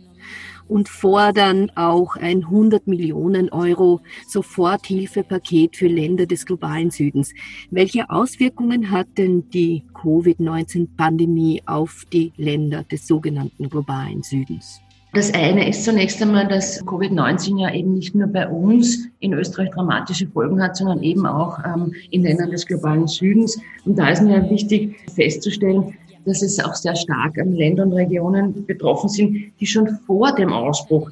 und 0.67 0.89
fordern 0.89 1.71
auch 1.75 2.15
ein 2.15 2.45
100 2.45 2.88
Millionen 2.88 3.49
Euro 3.49 4.01
Soforthilfepaket 4.27 5.75
für 5.75 5.88
Länder 5.88 6.25
des 6.25 6.45
globalen 6.45 6.89
Südens. 6.89 7.33
Welche 7.69 8.09
Auswirkungen 8.09 8.89
hat 8.89 9.07
denn 9.17 9.49
die 9.49 9.83
Covid-19-Pandemie 9.93 11.61
auf 11.67 12.05
die 12.11 12.33
Länder 12.38 12.83
des 12.83 13.05
sogenannten 13.05 13.69
globalen 13.69 14.23
Südens? 14.23 14.81
Das 15.16 15.34
eine 15.34 15.70
ist 15.70 15.86
zunächst 15.86 16.22
einmal, 16.22 16.45
dass 16.45 16.86
Covid-19 16.86 17.61
ja 17.61 17.74
eben 17.74 17.93
nicht 17.93 18.13
nur 18.16 18.28
bei 18.28 18.49
uns 18.49 19.07
in 19.22 19.32
Österreich 19.32 19.70
dramatische 19.70 20.28
Folgen 20.28 20.61
hat, 20.61 20.76
sondern 20.76 21.01
eben 21.03 21.26
auch 21.26 21.57
ähm, 21.59 21.93
in 22.11 22.24
Ländern 22.24 22.51
des 22.51 22.66
globalen 22.66 23.07
Südens. 23.07 23.57
Und 23.86 23.97
da 23.97 24.09
ist 24.09 24.22
mir 24.22 24.49
wichtig 24.49 24.97
festzustellen, 25.16 25.93
dass 26.26 26.41
es 26.41 26.59
auch 26.59 26.76
sehr 26.76 26.97
stark 26.97 27.39
an 27.39 27.53
Ländern 27.53 27.93
und 27.93 27.97
Regionen 27.97 28.66
betroffen 28.66 29.07
sind, 29.07 29.53
die 29.61 29.66
schon 29.66 29.88
vor 30.05 30.36
dem 30.36 30.51
Ausbruch 30.51 31.09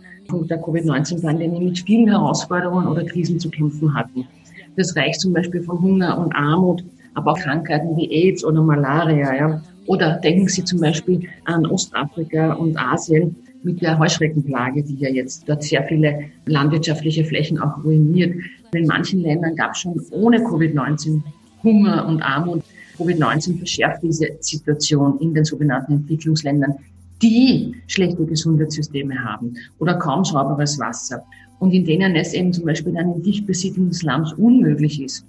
der 0.49 0.58
Covid-19-Pandemie 0.58 1.64
mit 1.64 1.80
vielen 1.80 2.10
Herausforderungen 2.10 2.88
oder 2.88 3.06
Krisen 3.06 3.39
zu 3.39 3.49
kämpfen 3.49 3.93
hatten. 3.93 4.28
Das 4.76 4.93
reicht 4.97 5.22
zum 5.22 5.32
Beispiel 5.32 5.64
von 5.64 5.80
Hunger 5.80 6.18
und 6.18 6.36
Armut, 6.36 6.84
aber 7.14 7.32
auch 7.32 7.39
Krankheiten 7.39 7.95
wie 7.95 8.12
AIDS 8.12 8.43
oder 8.43 8.62
Malaria. 8.64 9.34
Ja. 9.34 9.62
Oder 9.86 10.18
denken 10.18 10.49
Sie 10.49 10.66
zum 10.66 10.82
Beispiel 10.82 11.22
an 11.45 11.66
Ostafrika 11.66 12.51
und 12.54 12.78
Asien 12.78 13.38
mit 13.64 13.82
der 13.82 13.97
Heuschreckenplage, 13.97 14.84
die 14.84 14.95
ja 14.95 15.09
jetzt 15.09 15.47
dort 15.47 15.64
sehr 15.64 15.84
viele 15.84 16.26
landwirtschaftliche 16.45 17.24
Flächen 17.24 17.59
auch 17.59 17.84
ruiniert. 17.84 18.36
In 18.74 18.88
manchen 18.88 19.22
Ländern 19.22 19.55
gab 19.55 19.72
es 19.72 19.80
schon 19.80 19.99
ohne 20.11 20.39
Covid-19 20.39 21.22
Hunger 21.64 22.05
und 22.07 22.22
Armut. 22.22 22.64
Covid-19 22.97 23.57
verschärft 23.57 24.03
diese 24.03 24.28
Situation 24.39 25.20
in 25.20 25.34
den 25.34 25.45
sogenannten 25.45 25.93
Entwicklungsländern, 25.93 26.76
die 27.22 27.74
schlechte 27.88 28.26
Gesundheitssysteme 28.26 29.24
haben 29.24 29.55
oder 29.80 29.95
kaum 29.95 30.26
sauberes 30.26 30.78
Wasser 30.78 31.24
und 31.59 31.72
in 31.72 31.86
denen 31.86 32.16
es 32.16 32.34
eben 32.34 32.51
zum 32.51 32.66
Beispiel 32.66 32.95
in 32.95 33.24
dicht 33.24 33.47
besiedelten 33.47 33.93
Slums 33.93 34.34
unmöglich 34.34 35.01
ist, 35.01 35.26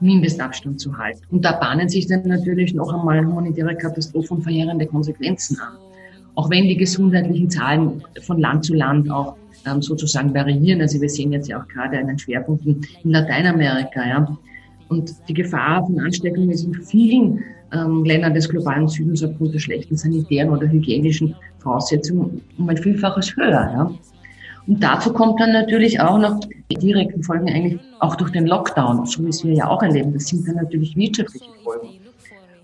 Mindestabstand 0.00 0.80
zu 0.80 0.96
halten. 0.96 1.20
Und 1.30 1.44
da 1.44 1.52
bahnen 1.52 1.88
sich 1.88 2.06
dann 2.06 2.26
natürlich 2.26 2.74
noch 2.74 2.92
einmal 2.92 3.24
humanitäre 3.24 3.76
Katastrophen 3.76 4.38
und 4.38 4.42
verheerende 4.42 4.86
Konsequenzen 4.86 5.58
an. 5.58 5.74
Auch 6.34 6.50
wenn 6.50 6.64
die 6.64 6.76
gesundheitlichen 6.76 7.50
Zahlen 7.50 8.02
von 8.22 8.38
Land 8.38 8.64
zu 8.64 8.74
Land 8.74 9.10
auch 9.10 9.36
ähm, 9.66 9.82
sozusagen 9.82 10.34
variieren. 10.34 10.80
Also 10.80 11.00
wir 11.00 11.08
sehen 11.08 11.32
jetzt 11.32 11.48
ja 11.48 11.60
auch 11.60 11.68
gerade 11.68 11.98
einen 11.98 12.18
Schwerpunkt 12.18 12.64
in 12.66 12.80
Lateinamerika, 13.04 14.06
ja, 14.06 14.38
und 14.92 15.14
die 15.26 15.32
Gefahr 15.32 15.86
von 15.86 15.98
Ansteckungen 16.00 16.50
ist 16.50 16.64
in 16.64 16.74
vielen 16.74 17.42
ähm, 17.72 18.04
Ländern 18.04 18.34
des 18.34 18.46
globalen 18.46 18.88
Südens 18.88 19.24
aufgrund 19.24 19.54
der 19.54 19.58
schlechten 19.58 19.96
sanitären 19.96 20.50
oder 20.50 20.68
hygienischen 20.68 21.34
Voraussetzungen 21.60 22.42
um 22.58 22.68
ein 22.68 22.76
Vielfaches 22.76 23.34
höher. 23.34 23.70
Ja. 23.74 23.90
Und 24.66 24.82
dazu 24.82 25.10
kommt 25.10 25.40
dann 25.40 25.52
natürlich 25.52 25.98
auch 25.98 26.18
noch 26.18 26.40
die 26.70 26.76
direkten 26.76 27.22
Folgen 27.22 27.48
eigentlich 27.48 27.80
auch 28.00 28.16
durch 28.16 28.32
den 28.32 28.46
Lockdown, 28.46 29.06
so 29.06 29.24
wie 29.24 29.30
es 29.30 29.42
wir 29.42 29.54
ja 29.54 29.68
auch 29.68 29.82
erleben. 29.82 30.12
Das 30.12 30.26
sind 30.26 30.46
dann 30.46 30.56
natürlich 30.56 30.94
wirtschaftliche 30.94 31.46
Folgen. 31.64 31.88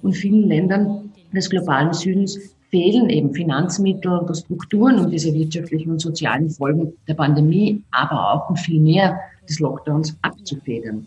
Und 0.02 0.12
vielen 0.12 0.48
Ländern 0.48 1.10
des 1.32 1.48
globalen 1.48 1.94
Südens 1.94 2.38
fehlen 2.70 3.08
eben 3.08 3.32
Finanzmittel 3.32 4.12
und 4.12 4.36
Strukturen, 4.36 4.98
um 4.98 5.10
diese 5.10 5.32
wirtschaftlichen 5.32 5.90
und 5.90 6.00
sozialen 6.00 6.50
Folgen 6.50 6.92
der 7.06 7.14
Pandemie, 7.14 7.82
aber 7.92 8.32
auch 8.32 8.50
und 8.50 8.58
viel 8.58 8.80
mehr 8.80 9.18
des 9.48 9.58
Lockdowns 9.60 10.16
abzufedern. 10.22 11.06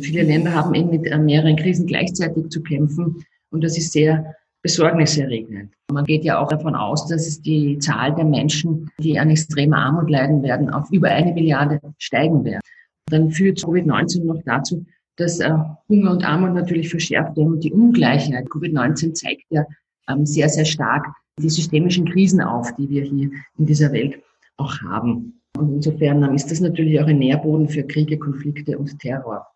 Viele 0.00 0.22
Länder 0.22 0.54
haben 0.54 0.74
eben 0.74 0.90
mit 0.90 1.06
äh, 1.06 1.18
mehreren 1.18 1.56
Krisen 1.56 1.86
gleichzeitig 1.86 2.48
zu 2.48 2.62
kämpfen 2.62 3.24
und 3.50 3.64
das 3.64 3.76
ist 3.76 3.92
sehr 3.92 4.34
besorgniserregend. 4.62 5.72
Man 5.90 6.04
geht 6.04 6.24
ja 6.24 6.38
auch 6.38 6.48
davon 6.48 6.74
aus, 6.74 7.06
dass 7.08 7.26
es 7.26 7.40
die 7.40 7.78
Zahl 7.78 8.14
der 8.14 8.24
Menschen, 8.24 8.90
die 8.98 9.18
an 9.18 9.30
extremer 9.30 9.78
Armut 9.78 10.10
leiden 10.10 10.42
werden, 10.42 10.70
auf 10.70 10.90
über 10.90 11.08
eine 11.08 11.32
Milliarde 11.32 11.80
steigen 11.98 12.44
wird. 12.44 12.60
Dann 13.06 13.30
führt 13.30 13.58
Covid-19 13.58 14.24
noch 14.24 14.40
dazu, 14.44 14.84
dass 15.16 15.40
äh, 15.40 15.52
Hunger 15.88 16.12
und 16.12 16.24
Armut 16.24 16.54
natürlich 16.54 16.88
verschärft 16.88 17.36
werden 17.36 17.54
und 17.54 17.64
die 17.64 17.72
Ungleichheit. 17.72 18.46
Covid-19 18.46 19.14
zeigt 19.14 19.44
ja 19.50 19.64
sehr, 20.24 20.48
sehr 20.48 20.64
stark 20.64 21.06
die 21.40 21.50
systemischen 21.50 22.08
Krisen 22.08 22.40
auf, 22.40 22.74
die 22.76 22.88
wir 22.88 23.02
hier 23.02 23.30
in 23.58 23.66
dieser 23.66 23.92
Welt 23.92 24.22
auch 24.56 24.74
haben. 24.82 25.40
Und 25.58 25.74
insofern 25.74 26.22
ähm, 26.22 26.34
ist 26.34 26.50
das 26.50 26.60
natürlich 26.60 27.00
auch 27.00 27.06
ein 27.06 27.18
Nährboden 27.18 27.68
für 27.68 27.82
Kriege, 27.82 28.18
Konflikte 28.18 28.78
und 28.78 28.98
Terror. 28.98 29.46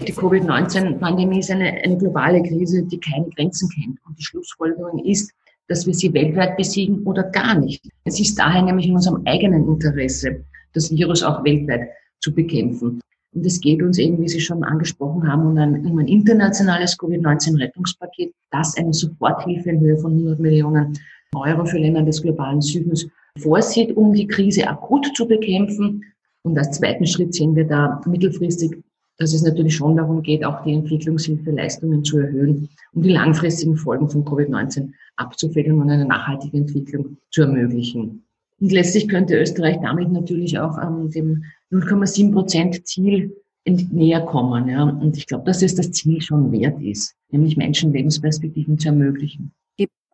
Die 0.00 0.12
Covid-19-Pandemie 0.12 1.38
ist 1.38 1.50
eine, 1.50 1.70
eine 1.84 1.98
globale 1.98 2.42
Krise, 2.42 2.82
die 2.84 2.98
keine 2.98 3.28
Grenzen 3.30 3.68
kennt. 3.68 3.98
Und 4.06 4.18
die 4.18 4.24
Schlussfolgerung 4.24 5.04
ist, 5.04 5.32
dass 5.68 5.86
wir 5.86 5.94
sie 5.94 6.12
weltweit 6.12 6.56
besiegen 6.56 7.02
oder 7.04 7.22
gar 7.24 7.58
nicht. 7.58 7.88
Es 8.04 8.20
ist 8.20 8.38
daher 8.38 8.62
nämlich 8.62 8.86
in 8.86 8.94
unserem 8.94 9.22
eigenen 9.26 9.68
Interesse, 9.68 10.44
das 10.72 10.90
Virus 10.90 11.22
auch 11.22 11.44
weltweit 11.44 11.88
zu 12.20 12.34
bekämpfen. 12.34 13.00
Und 13.34 13.46
es 13.46 13.60
geht 13.60 13.82
uns 13.82 13.98
eben, 13.98 14.20
wie 14.20 14.28
Sie 14.28 14.40
schon 14.40 14.62
angesprochen 14.62 15.26
haben, 15.26 15.46
um 15.46 15.56
ein, 15.56 15.86
um 15.86 15.98
ein 15.98 16.08
internationales 16.08 16.98
Covid-19-Rettungspaket, 16.98 18.34
das 18.50 18.76
eine 18.76 18.92
Soforthilfe 18.92 19.70
in 19.70 19.80
Höhe 19.80 19.96
von 19.96 20.12
100 20.12 20.38
Millionen 20.38 20.98
Euro 21.34 21.64
für 21.64 21.78
Länder 21.78 22.02
des 22.02 22.20
globalen 22.20 22.60
Südens 22.60 23.06
vorsieht, 23.38 23.96
um 23.96 24.12
die 24.12 24.26
Krise 24.26 24.68
akut 24.68 25.16
zu 25.16 25.26
bekämpfen. 25.26 26.04
Und 26.42 26.58
als 26.58 26.72
zweiten 26.72 27.06
Schritt 27.06 27.34
sehen 27.34 27.56
wir 27.56 27.66
da 27.66 28.02
mittelfristig, 28.06 28.76
dass 29.16 29.32
es 29.32 29.42
natürlich 29.42 29.76
schon 29.76 29.96
darum 29.96 30.22
geht, 30.22 30.44
auch 30.44 30.62
die 30.64 30.72
Entwicklungshilfeleistungen 30.72 32.04
zu 32.04 32.18
erhöhen, 32.18 32.68
um 32.92 33.02
die 33.02 33.12
langfristigen 33.12 33.76
Folgen 33.76 34.10
von 34.10 34.24
Covid-19 34.24 34.92
abzufedern 35.22 35.80
und 35.80 35.90
eine 35.90 36.04
nachhaltige 36.04 36.56
Entwicklung 36.56 37.16
zu 37.30 37.42
ermöglichen. 37.42 38.24
Und 38.60 38.72
letztlich 38.72 39.08
könnte 39.08 39.40
Österreich 39.40 39.78
damit 39.82 40.12
natürlich 40.12 40.58
auch 40.58 40.78
ähm, 40.78 41.10
dem 41.10 41.44
0,7 41.72 42.32
Prozent 42.32 42.86
Ziel 42.86 43.34
näher 43.66 44.20
kommen. 44.20 44.68
Ja. 44.68 44.84
Und 44.84 45.16
ich 45.16 45.26
glaube, 45.26 45.44
dass 45.44 45.62
es 45.62 45.74
das 45.74 45.90
Ziel 45.92 46.20
schon 46.20 46.52
wert 46.52 46.80
ist, 46.80 47.14
nämlich 47.30 47.56
Menschen 47.56 47.92
Lebensperspektiven 47.92 48.78
zu 48.78 48.88
ermöglichen. 48.88 49.52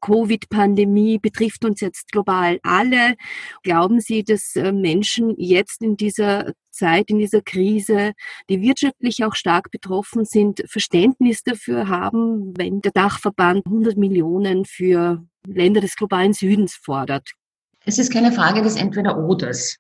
Covid-Pandemie 0.01 1.19
betrifft 1.19 1.65
uns 1.65 1.81
jetzt 1.81 2.11
global 2.13 2.59
alle. 2.63 3.15
Glauben 3.63 4.01
Sie, 4.01 4.25
dass 4.25 4.57
äh, 4.57 4.73
Menschen 4.73 5.35
jetzt 5.37 5.83
in 5.83 5.97
dieser 5.97 6.53
Zeit, 6.71 7.11
in 7.11 7.19
dieser 7.19 7.43
Krise, 7.43 8.13
die 8.49 8.61
wirtschaftlich 8.61 9.25
auch 9.25 9.35
stark 9.35 9.71
betroffen 9.71 10.25
sind, 10.25 10.63
Verständnis 10.67 11.43
dafür 11.43 11.89
haben, 11.89 12.55
wenn 12.57 12.81
der 12.81 12.93
Dachverband 12.93 13.67
100 13.67 13.97
Millionen 13.97 14.65
für 14.65 15.25
Länder 15.47 15.81
des 15.81 15.97
globalen 15.97 16.33
Südens 16.33 16.75
fordert? 16.75 17.33
Es 17.85 17.99
ist 17.99 18.13
keine 18.13 18.33
Frage 18.33 18.63
des 18.63 18.77
Entweder-Oders. 18.77 19.79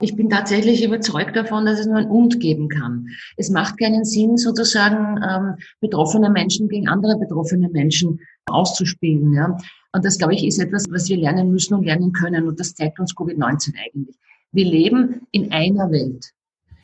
Ich 0.00 0.16
bin 0.16 0.28
tatsächlich 0.28 0.84
überzeugt 0.84 1.36
davon, 1.36 1.66
dass 1.66 1.78
es 1.78 1.86
nur 1.86 1.98
ein 1.98 2.10
Und 2.10 2.40
geben 2.40 2.68
kann. 2.68 3.08
Es 3.36 3.50
macht 3.50 3.78
keinen 3.78 4.04
Sinn, 4.04 4.36
sozusagen 4.36 5.20
ähm, 5.22 5.54
betroffene 5.80 6.30
Menschen 6.30 6.68
gegen 6.68 6.88
andere 6.88 7.16
betroffene 7.18 7.68
Menschen 7.68 8.20
auszuspielen. 8.46 9.32
Ja? 9.32 9.56
Und 9.92 10.04
das, 10.04 10.18
glaube 10.18 10.34
ich, 10.34 10.46
ist 10.46 10.58
etwas, 10.58 10.86
was 10.90 11.08
wir 11.08 11.16
lernen 11.16 11.50
müssen 11.50 11.74
und 11.74 11.84
lernen 11.84 12.12
können. 12.12 12.46
Und 12.48 12.58
das 12.58 12.74
zeigt 12.74 12.98
uns 12.98 13.14
Covid-19 13.14 13.74
eigentlich. 13.76 14.16
Wir 14.52 14.64
leben 14.64 15.26
in 15.32 15.52
einer 15.52 15.90
Welt. 15.90 16.30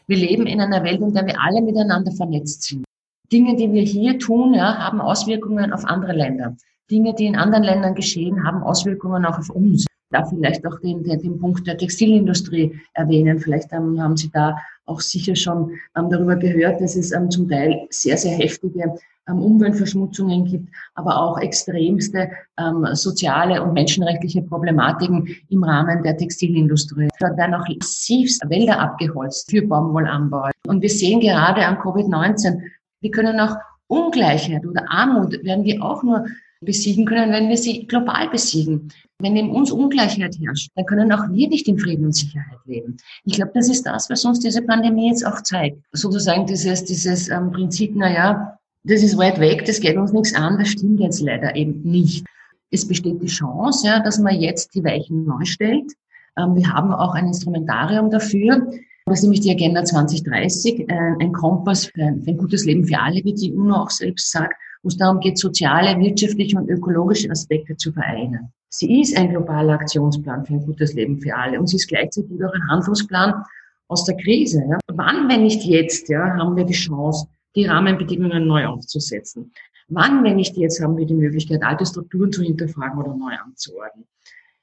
Wir 0.07 0.18
leben 0.18 0.47
in 0.47 0.61
einer 0.61 0.82
Welt, 0.85 1.01
in 1.01 1.14
der 1.14 1.26
wir 1.26 1.41
alle 1.41 1.62
miteinander 1.62 2.12
vernetzt 2.12 2.64
sind. 2.64 2.85
Dinge, 3.32 3.57
die 3.57 3.72
wir 3.72 3.82
hier 3.82 4.18
tun, 4.18 4.55
ja, 4.55 4.78
haben 4.78 5.01
Auswirkungen 5.01 5.72
auf 5.72 5.85
andere 5.85 6.12
Länder. 6.12 6.57
Dinge, 6.91 7.14
die 7.14 7.24
in 7.24 7.37
anderen 7.37 7.64
Ländern 7.64 7.95
geschehen, 7.95 8.45
haben 8.45 8.62
Auswirkungen 8.62 9.24
auch 9.24 9.39
auf 9.39 9.49
uns 9.49 9.87
da 10.14 10.24
vielleicht 10.24 10.66
auch 10.66 10.78
den, 10.80 11.02
den, 11.02 11.20
den 11.20 11.38
Punkt 11.38 11.66
der 11.66 11.76
Textilindustrie 11.76 12.78
erwähnen. 12.94 13.38
Vielleicht 13.38 13.72
ähm, 13.72 14.00
haben 14.00 14.16
Sie 14.16 14.30
da 14.30 14.56
auch 14.86 15.00
sicher 15.00 15.34
schon 15.34 15.70
ähm, 15.96 16.10
darüber 16.10 16.36
gehört, 16.36 16.80
dass 16.80 16.96
es 16.96 17.12
ähm, 17.12 17.30
zum 17.30 17.48
Teil 17.48 17.86
sehr, 17.90 18.16
sehr 18.16 18.36
heftige 18.36 18.94
ähm, 19.28 19.38
Umweltverschmutzungen 19.40 20.44
gibt, 20.44 20.68
aber 20.94 21.18
auch 21.18 21.38
extremste 21.38 22.30
ähm, 22.58 22.86
soziale 22.92 23.62
und 23.62 23.72
menschenrechtliche 23.72 24.42
Problematiken 24.42 25.36
im 25.48 25.64
Rahmen 25.64 26.02
der 26.02 26.16
Textilindustrie. 26.16 27.08
Dort 27.18 27.36
werden 27.36 27.54
auch 27.54 27.66
massivst 27.68 28.42
Wälder 28.48 28.78
abgeholzt 28.78 29.50
für 29.50 29.62
Baumwollanbau. 29.62 30.50
Und 30.66 30.82
wir 30.82 30.90
sehen 30.90 31.20
gerade 31.20 31.66
an 31.66 31.78
Covid-19, 31.78 32.60
wir 33.00 33.10
können 33.10 33.40
auch 33.40 33.56
Ungleichheit 33.86 34.64
oder 34.66 34.84
Armut 34.88 35.32
werden 35.44 35.64
wir 35.64 35.82
auch 35.82 36.02
nur 36.02 36.24
besiegen 36.64 37.06
können, 37.06 37.32
wenn 37.32 37.48
wir 37.48 37.56
sie 37.56 37.86
global 37.86 38.28
besiegen. 38.30 38.92
Wenn 39.18 39.36
in 39.36 39.50
uns 39.50 39.70
Ungleichheit 39.70 40.36
herrscht, 40.40 40.70
dann 40.74 40.86
können 40.86 41.12
auch 41.12 41.30
wir 41.30 41.48
nicht 41.48 41.68
in 41.68 41.78
Frieden 41.78 42.06
und 42.06 42.14
Sicherheit 42.14 42.58
leben. 42.64 42.96
Ich 43.24 43.34
glaube, 43.34 43.52
das 43.54 43.68
ist 43.68 43.84
das, 43.84 44.10
was 44.10 44.24
uns 44.24 44.40
diese 44.40 44.62
Pandemie 44.62 45.08
jetzt 45.08 45.26
auch 45.26 45.42
zeigt. 45.42 45.78
Sozusagen 45.92 46.46
dieses, 46.46 46.84
dieses 46.84 47.28
ähm, 47.28 47.50
Prinzip, 47.52 47.92
na 47.94 48.12
ja, 48.12 48.58
das 48.84 49.02
ist 49.02 49.16
weit 49.16 49.40
weg, 49.40 49.64
das 49.64 49.80
geht 49.80 49.96
uns 49.96 50.12
nichts 50.12 50.34
an, 50.34 50.58
das 50.58 50.68
stimmt 50.68 51.00
jetzt 51.00 51.20
leider 51.20 51.54
eben 51.56 51.82
nicht. 51.82 52.26
Es 52.70 52.86
besteht 52.86 53.22
die 53.22 53.26
Chance, 53.26 53.86
ja, 53.86 54.00
dass 54.00 54.18
man 54.18 54.38
jetzt 54.40 54.74
die 54.74 54.84
Weichen 54.84 55.24
neu 55.24 55.44
stellt. 55.44 55.92
Ähm, 56.36 56.56
wir 56.56 56.72
haben 56.72 56.92
auch 56.92 57.14
ein 57.14 57.28
Instrumentarium 57.28 58.10
dafür. 58.10 58.70
Das 59.06 59.18
ist 59.18 59.22
nämlich 59.22 59.40
die 59.40 59.50
Agenda 59.50 59.84
2030, 59.84 60.88
äh, 60.88 60.94
ein 61.20 61.32
Kompass 61.32 61.86
für 61.86 62.02
ein, 62.02 62.22
für 62.22 62.30
ein 62.30 62.38
gutes 62.38 62.64
Leben 62.64 62.84
für 62.86 62.98
alle, 62.98 63.22
wie 63.22 63.34
die 63.34 63.52
UNO 63.52 63.76
auch 63.76 63.90
selbst 63.90 64.30
sagt, 64.30 64.54
wo 64.85 64.89
es 64.89 64.99
darum 64.99 65.18
geht, 65.18 65.39
soziale, 65.39 65.99
wirtschaftliche 65.99 66.57
und 66.59 66.68
ökologische 66.68 67.30
Aspekte 67.30 67.76
zu 67.76 67.91
vereinen. 67.91 68.53
Sie 68.68 69.01
ist 69.01 69.16
ein 69.16 69.30
globaler 69.30 69.74
Aktionsplan 69.74 70.45
für 70.45 70.53
ein 70.53 70.66
gutes 70.66 70.93
Leben 70.93 71.18
für 71.18 71.35
alle 71.35 71.59
und 71.59 71.68
sie 71.68 71.76
ist 71.76 71.89
gleichzeitig 71.89 72.45
auch 72.45 72.53
ein 72.53 72.68
Handlungsplan 72.68 73.43
aus 73.89 74.05
der 74.05 74.16
Krise. 74.16 74.62
Ja. 74.68 74.78
Wann, 74.93 75.28
wenn 75.28 75.45
nicht 75.45 75.64
jetzt, 75.64 76.09
ja, 76.09 76.37
haben 76.37 76.57
wir 76.57 76.64
die 76.64 76.74
Chance, 76.74 77.26
die 77.57 77.64
Rahmenbedingungen 77.64 78.47
neu 78.47 78.66
aufzusetzen? 78.66 79.53
Wann, 79.89 80.22
wenn 80.22 80.37
nicht 80.37 80.57
jetzt, 80.57 80.82
haben 80.82 80.97
wir 80.97 81.07
die 81.07 81.14
Möglichkeit, 81.14 81.62
alte 81.62 81.87
Strukturen 81.87 82.32
zu 82.32 82.43
hinterfragen 82.43 82.99
oder 82.99 83.14
neu 83.14 83.32
anzuordnen? 83.43 84.07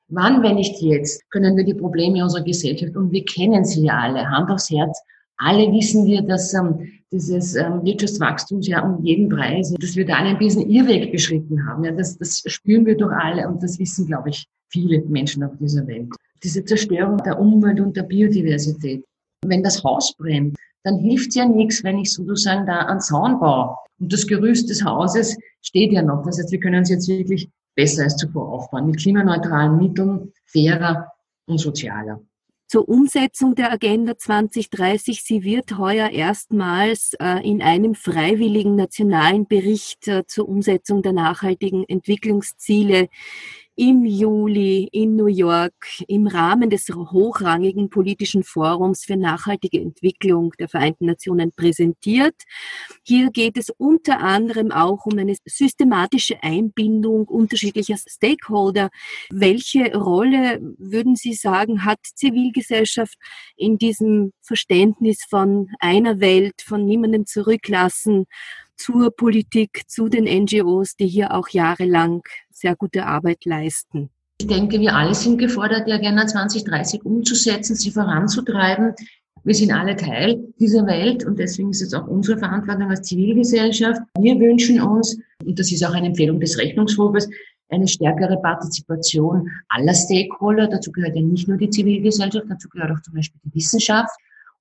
Wann, 0.08 0.44
wenn 0.44 0.56
nicht 0.56 0.82
jetzt, 0.82 1.30
können 1.32 1.56
wir 1.56 1.64
die 1.64 1.74
Probleme 1.74 2.22
unserer 2.22 2.44
Gesellschaft, 2.44 2.96
und 2.96 3.12
wir 3.12 3.24
kennen 3.24 3.64
sie 3.64 3.86
ja 3.86 3.98
alle, 3.98 4.30
Hand 4.30 4.52
aufs 4.52 4.70
Herz, 4.70 5.02
alle 5.42 5.72
wissen 5.72 6.06
wir, 6.06 6.22
dass 6.22 6.54
ähm, 6.54 6.88
dieses 7.12 7.56
ähm, 7.56 7.84
Wirtschaftswachstum 7.84 8.62
ja 8.62 8.86
um 8.86 9.04
jeden 9.04 9.28
Preis, 9.28 9.74
dass 9.80 9.96
wir 9.96 10.06
da 10.06 10.16
einen 10.16 10.38
bisschen 10.38 10.70
Irrweg 10.70 11.12
beschritten 11.12 11.66
haben. 11.68 11.84
Ja, 11.84 11.92
das, 11.92 12.18
das 12.18 12.42
spüren 12.46 12.86
wir 12.86 12.96
doch 12.96 13.10
alle 13.10 13.48
und 13.48 13.62
das 13.62 13.80
wissen, 13.80 14.06
glaube 14.06 14.30
ich, 14.30 14.48
viele 14.70 15.02
Menschen 15.02 15.44
auf 15.44 15.52
dieser 15.60 15.86
Welt. 15.88 16.10
Diese 16.44 16.64
Zerstörung 16.64 17.18
der 17.18 17.40
Umwelt 17.40 17.80
und 17.80 17.98
der 17.98 18.04
Biodiversität. 18.04 19.04
Wenn 19.44 19.64
das 19.64 19.84
Haus 19.84 20.16
brennt, 20.16 20.56
dann 20.84 21.00
hilft 21.00 21.36
ja 21.36 21.46
nichts, 21.46 21.84
wenn 21.84 22.00
ich 22.00 22.12
sozusagen 22.12 22.66
da 22.66 22.86
einen 22.86 23.02
Zaun 23.02 23.40
baue. 23.40 23.76
Und 24.00 24.14
das 24.14 24.26
Gerüst 24.26 24.70
des 24.70 24.84
Hauses 24.84 25.38
steht 25.62 25.92
ja 25.92 26.02
noch. 26.02 26.24
Das 26.24 26.38
heißt, 26.38 26.52
wir 26.52 26.60
können 26.60 26.84
es 26.84 26.90
jetzt 26.90 27.08
wirklich 27.08 27.50
besser 27.76 28.04
als 28.04 28.16
zuvor 28.18 28.52
aufbauen, 28.52 28.88
mit 28.88 29.00
klimaneutralen 29.00 29.78
Mitteln, 29.78 30.32
fairer 30.46 31.12
und 31.48 31.60
sozialer. 31.60 32.22
Zur 32.72 32.88
Umsetzung 32.88 33.54
der 33.54 33.70
Agenda 33.70 34.18
2030, 34.18 35.24
sie 35.24 35.44
wird 35.44 35.78
heuer 35.78 36.10
erstmals 36.10 37.16
äh, 37.20 37.46
in 37.46 37.62
einem 37.62 37.96
freiwilligen 37.96 38.78
nationalen 38.78 39.46
Bericht 39.46 40.08
äh, 40.08 40.26
zur 40.26 40.48
Umsetzung 40.48 41.02
der 41.02 41.12
nachhaltigen 41.12 41.84
Entwicklungsziele 41.84 43.10
im 43.82 44.06
Juli 44.06 44.88
in 44.92 45.16
New 45.16 45.26
York 45.26 45.74
im 46.08 46.28
Rahmen 46.28 46.70
des 46.70 46.88
hochrangigen 46.90 47.90
politischen 47.90 48.44
Forums 48.44 49.06
für 49.06 49.18
nachhaltige 49.18 49.82
Entwicklung 49.82 50.52
der 50.60 50.70
Vereinten 50.70 51.08
Nationen 51.08 51.52
präsentiert. 51.52 52.36
Hier 53.02 53.32
geht 53.32 53.58
es 53.58 53.72
unter 53.72 54.20
anderem 54.20 54.72
auch 54.72 55.08
um 55.08 55.18
eine 55.18 55.36
systematische 55.46 56.44
Einbindung 56.44 57.28
unterschiedlicher 57.28 57.98
Stakeholder. 57.98 58.92
Welche 59.32 59.98
Rolle, 59.98 60.60
würden 60.78 61.16
Sie 61.16 61.34
sagen, 61.34 61.84
hat 61.84 62.02
Zivilgesellschaft 62.04 63.18
in 63.56 63.80
diesem 63.80 64.32
Verständnis 64.44 65.26
von 65.28 65.70
einer 65.80 66.20
Welt, 66.20 66.62
von 66.62 66.86
niemandem 66.86 67.26
zurücklassen? 67.26 68.28
zur 68.82 69.16
Politik, 69.16 69.84
zu 69.88 70.10
den 70.10 70.24
NGOs, 70.24 70.96
die 70.96 71.06
hier 71.06 71.36
auch 71.36 71.50
jahrelang 71.50 72.24
sehr 72.62 72.76
gute 72.76 73.06
Arbeit 73.06 73.46
leisten. 73.46 74.10
Ich 74.40 74.48
denke, 74.48 74.80
wir 74.80 74.96
alle 74.96 75.14
sind 75.14 75.38
gefordert, 75.38 75.88
die 75.88 75.94
Agenda 75.94 76.26
2030 76.26 77.04
umzusetzen, 77.06 77.76
sie 77.76 77.92
voranzutreiben. 77.92 78.94
Wir 79.44 79.56
sind 79.56 79.72
alle 79.72 79.96
Teil 79.96 80.40
dieser 80.60 80.86
Welt 80.86 81.26
und 81.26 81.40
deswegen 81.40 81.72
ist 81.72 81.82
es 81.82 81.94
auch 81.94 82.08
unsere 82.08 82.38
Verantwortung 82.38 82.90
als 82.90 83.08
Zivilgesellschaft. 83.08 84.02
Wir 84.20 84.40
wünschen 84.40 84.80
uns, 84.82 85.18
und 85.44 85.58
das 85.60 85.72
ist 85.72 85.84
auch 85.84 85.94
eine 85.94 86.08
Empfehlung 86.08 86.40
des 86.40 86.58
Rechnungshofes, 86.58 87.28
eine 87.70 87.88
stärkere 87.88 88.38
Partizipation 88.38 89.50
aller 89.70 89.94
Stakeholder. 89.94 90.68
Dazu 90.68 90.92
gehört 90.92 91.16
ja 91.16 91.22
nicht 91.22 91.48
nur 91.48 91.58
die 91.58 91.70
Zivilgesellschaft, 91.70 92.46
dazu 92.50 92.70
gehört 92.70 92.92
auch 92.92 93.02
zum 93.02 93.16
Beispiel 93.16 93.40
die 93.46 93.56
Wissenschaft 93.56 94.12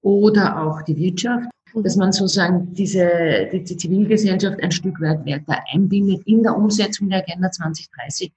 oder 0.03 0.63
auch 0.63 0.83
die 0.83 0.97
Wirtschaft 0.97 1.49
dass 1.75 1.97
man 1.97 2.13
sozusagen 2.13 2.73
diese, 2.75 3.49
die, 3.53 3.65
die 3.65 3.77
Zivilgesellschaft 3.77 4.63
ein 4.63 4.71
Stück 4.71 5.01
weit 5.01 5.25
weiter 5.27 5.63
einbindet 5.73 6.27
in 6.27 6.43
der 6.43 6.57
Umsetzung 6.57 7.09
der 7.09 7.19
Agenda 7.19 7.51
2030. 7.51 8.33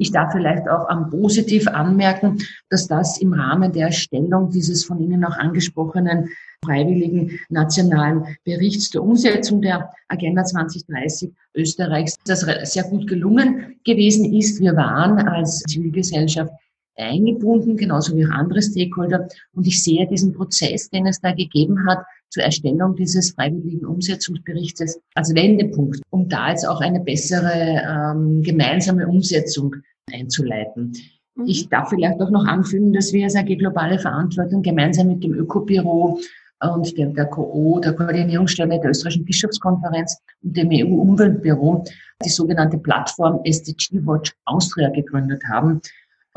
Ich 0.00 0.12
darf 0.12 0.32
vielleicht 0.32 0.68
auch 0.68 0.88
am 0.88 1.10
positiv 1.10 1.66
anmerken, 1.66 2.38
dass 2.70 2.86
das 2.86 3.18
im 3.18 3.32
Rahmen 3.32 3.72
der 3.72 3.86
Erstellung 3.86 4.48
dieses 4.48 4.84
von 4.84 5.00
Ihnen 5.00 5.24
auch 5.24 5.36
angesprochenen 5.36 6.28
freiwilligen 6.64 7.38
nationalen 7.48 8.36
Berichts 8.44 8.90
der 8.90 9.02
Umsetzung 9.02 9.60
der 9.60 9.90
Agenda 10.06 10.44
2030 10.44 11.32
Österreichs 11.54 12.16
das 12.24 12.40
sehr 12.40 12.84
gut 12.84 13.08
gelungen 13.08 13.80
gewesen 13.84 14.32
ist. 14.34 14.60
Wir 14.60 14.76
waren 14.76 15.18
als 15.28 15.60
Zivilgesellschaft 15.60 16.52
eingebunden, 16.98 17.76
genauso 17.76 18.16
wie 18.16 18.26
auch 18.26 18.30
andere 18.30 18.62
Stakeholder. 18.62 19.28
Und 19.52 19.66
ich 19.66 19.82
sehe 19.82 20.06
diesen 20.06 20.32
Prozess, 20.32 20.90
den 20.90 21.06
es 21.06 21.20
da 21.20 21.32
gegeben 21.32 21.86
hat, 21.88 22.04
zur 22.30 22.42
Erstellung 22.42 22.94
dieses 22.94 23.30
freiwilligen 23.30 23.86
Umsetzungsberichtes 23.86 25.00
als 25.14 25.34
Wendepunkt, 25.34 26.00
um 26.10 26.28
da 26.28 26.50
jetzt 26.50 26.68
auch 26.68 26.80
eine 26.80 27.00
bessere 27.00 27.82
ähm, 27.88 28.42
gemeinsame 28.42 29.06
Umsetzung 29.06 29.76
einzuleiten. 30.12 30.92
Mhm. 31.34 31.46
Ich 31.46 31.68
darf 31.68 31.88
vielleicht 31.90 32.20
auch 32.20 32.30
noch 32.30 32.44
anfügen, 32.44 32.92
dass 32.92 33.12
wir 33.12 33.24
als 33.24 33.36
AG 33.36 33.56
Globale 33.56 33.98
Verantwortung 33.98 34.62
gemeinsam 34.62 35.08
mit 35.08 35.24
dem 35.24 35.34
Ökobüro 35.34 36.20
und 36.60 36.98
der, 36.98 37.06
der 37.06 37.26
KO, 37.26 37.80
der 37.80 37.92
Koordinierungsstelle 37.92 38.80
der 38.80 38.90
Österreichischen 38.90 39.24
Bischofskonferenz 39.24 40.18
und 40.42 40.56
dem 40.56 40.70
EU-Umweltbüro 40.72 41.84
die 42.24 42.28
sogenannte 42.28 42.78
Plattform 42.78 43.40
SDG 43.44 44.04
Watch 44.04 44.34
Austria 44.44 44.90
gegründet 44.90 45.42
haben. 45.48 45.80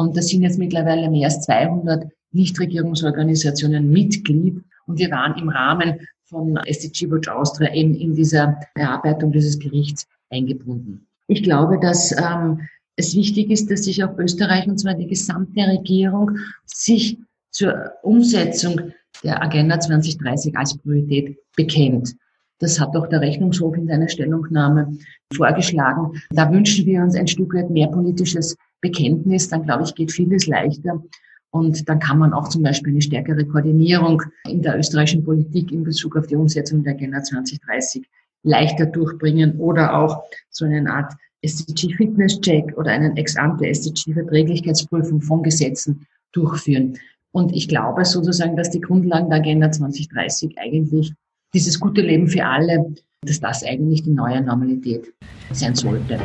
Und 0.02 0.18
da 0.18 0.22
sind 0.22 0.42
jetzt 0.42 0.60
mittlerweile 0.60 1.10
mehr 1.10 1.28
als 1.28 1.42
200 1.42 2.06
Nichtregierungsorganisationen 2.32 3.90
Mitglied 3.90 4.62
und 4.88 5.00
wir 5.00 5.12
waren 5.12 5.38
im 5.38 5.50
Rahmen 5.50 6.00
von 6.26 6.58
SDG 6.58 7.10
Watch 7.12 7.28
Austria 7.28 7.74
eben 7.74 7.94
in 7.94 8.16
dieser 8.16 8.60
Erarbeitung 8.76 9.32
dieses 9.32 9.60
Berichts 9.60 10.08
eingebunden. 10.30 11.08
Ich 11.28 11.44
glaube, 11.44 11.80
dass 11.80 12.12
ähm, 12.12 12.62
es 12.96 13.16
wichtig 13.16 13.52
ist, 13.52 13.70
dass 13.70 13.84
sich 13.84 14.04
auch 14.04 14.18
Österreich, 14.18 14.68
und 14.68 14.80
zwar 14.80 14.94
die 14.94 15.08
gesamte 15.08 15.62
Regierung, 15.62 16.38
sich 16.66 17.18
zur 17.52 17.92
Umsetzung 18.02 18.92
der 19.24 19.42
Agenda 19.42 19.80
2030 19.80 20.58
als 20.58 20.78
Priorität 20.78 21.38
bekennt. 21.56 22.16
Das 22.60 22.80
hat 22.80 22.96
auch 22.96 23.08
der 23.08 23.22
Rechnungshof 23.22 23.76
in 23.76 23.88
seiner 23.88 24.08
Stellungnahme 24.08 24.98
vorgeschlagen. 25.34 26.22
Da 26.30 26.52
wünschen 26.52 26.86
wir 26.86 27.02
uns 27.02 27.16
ein 27.16 27.28
Stück 27.28 27.54
weit 27.54 27.70
mehr 27.70 27.88
politisches 27.88 28.56
Bekenntnis. 28.82 29.50
Dann, 29.50 29.64
glaube 29.64 29.84
ich, 29.84 29.96
geht 29.96 30.12
vieles 30.12 30.48
leichter. 30.48 31.04
Und 31.52 31.88
dann 31.90 32.00
kann 32.00 32.18
man 32.18 32.34
auch 32.34 32.48
zum 32.48 32.64
Beispiel 32.64 32.94
eine 32.94 33.02
stärkere 33.02 33.46
Koordinierung 33.46 34.24
in 34.48 34.62
der 34.62 34.78
österreichischen 34.78 35.24
Politik 35.24 35.72
in 35.72 35.84
Bezug 35.84 36.16
auf 36.16 36.28
die 36.28 36.36
Umsetzung 36.36 36.84
der 36.84 36.94
Agenda 36.94 37.22
2030 37.22 38.08
leichter 38.44 38.86
durchbringen 38.86 39.58
oder 39.60 39.98
auch 39.98 40.24
so 40.50 40.66
eine 40.66 40.90
Art 40.92 41.14
SDG-Fitness-Check 41.42 42.78
oder 42.78 42.92
einen 42.92 43.18
Ex-ante 43.18 43.68
SDG-Verträglichkeitsprüfung 43.68 45.22
von 45.22 45.44
Gesetzen 45.44 46.08
durchführen. 46.32 46.98
Und 47.32 47.54
ich 47.54 47.68
glaube 47.68 48.06
sozusagen, 48.06 48.56
dass 48.56 48.70
die 48.70 48.82
Grundlagen 48.82 49.30
der 49.30 49.40
Agenda 49.40 49.72
2030 49.72 50.58
eigentlich 50.58 51.14
dieses 51.54 51.80
gute 51.80 52.02
Leben 52.02 52.28
für 52.28 52.46
alle, 52.46 52.94
dass 53.22 53.40
das 53.40 53.64
eigentlich 53.64 54.04
die 54.04 54.12
neue 54.12 54.42
Normalität 54.42 55.14
sein 55.52 55.76
sollte. 55.76 56.20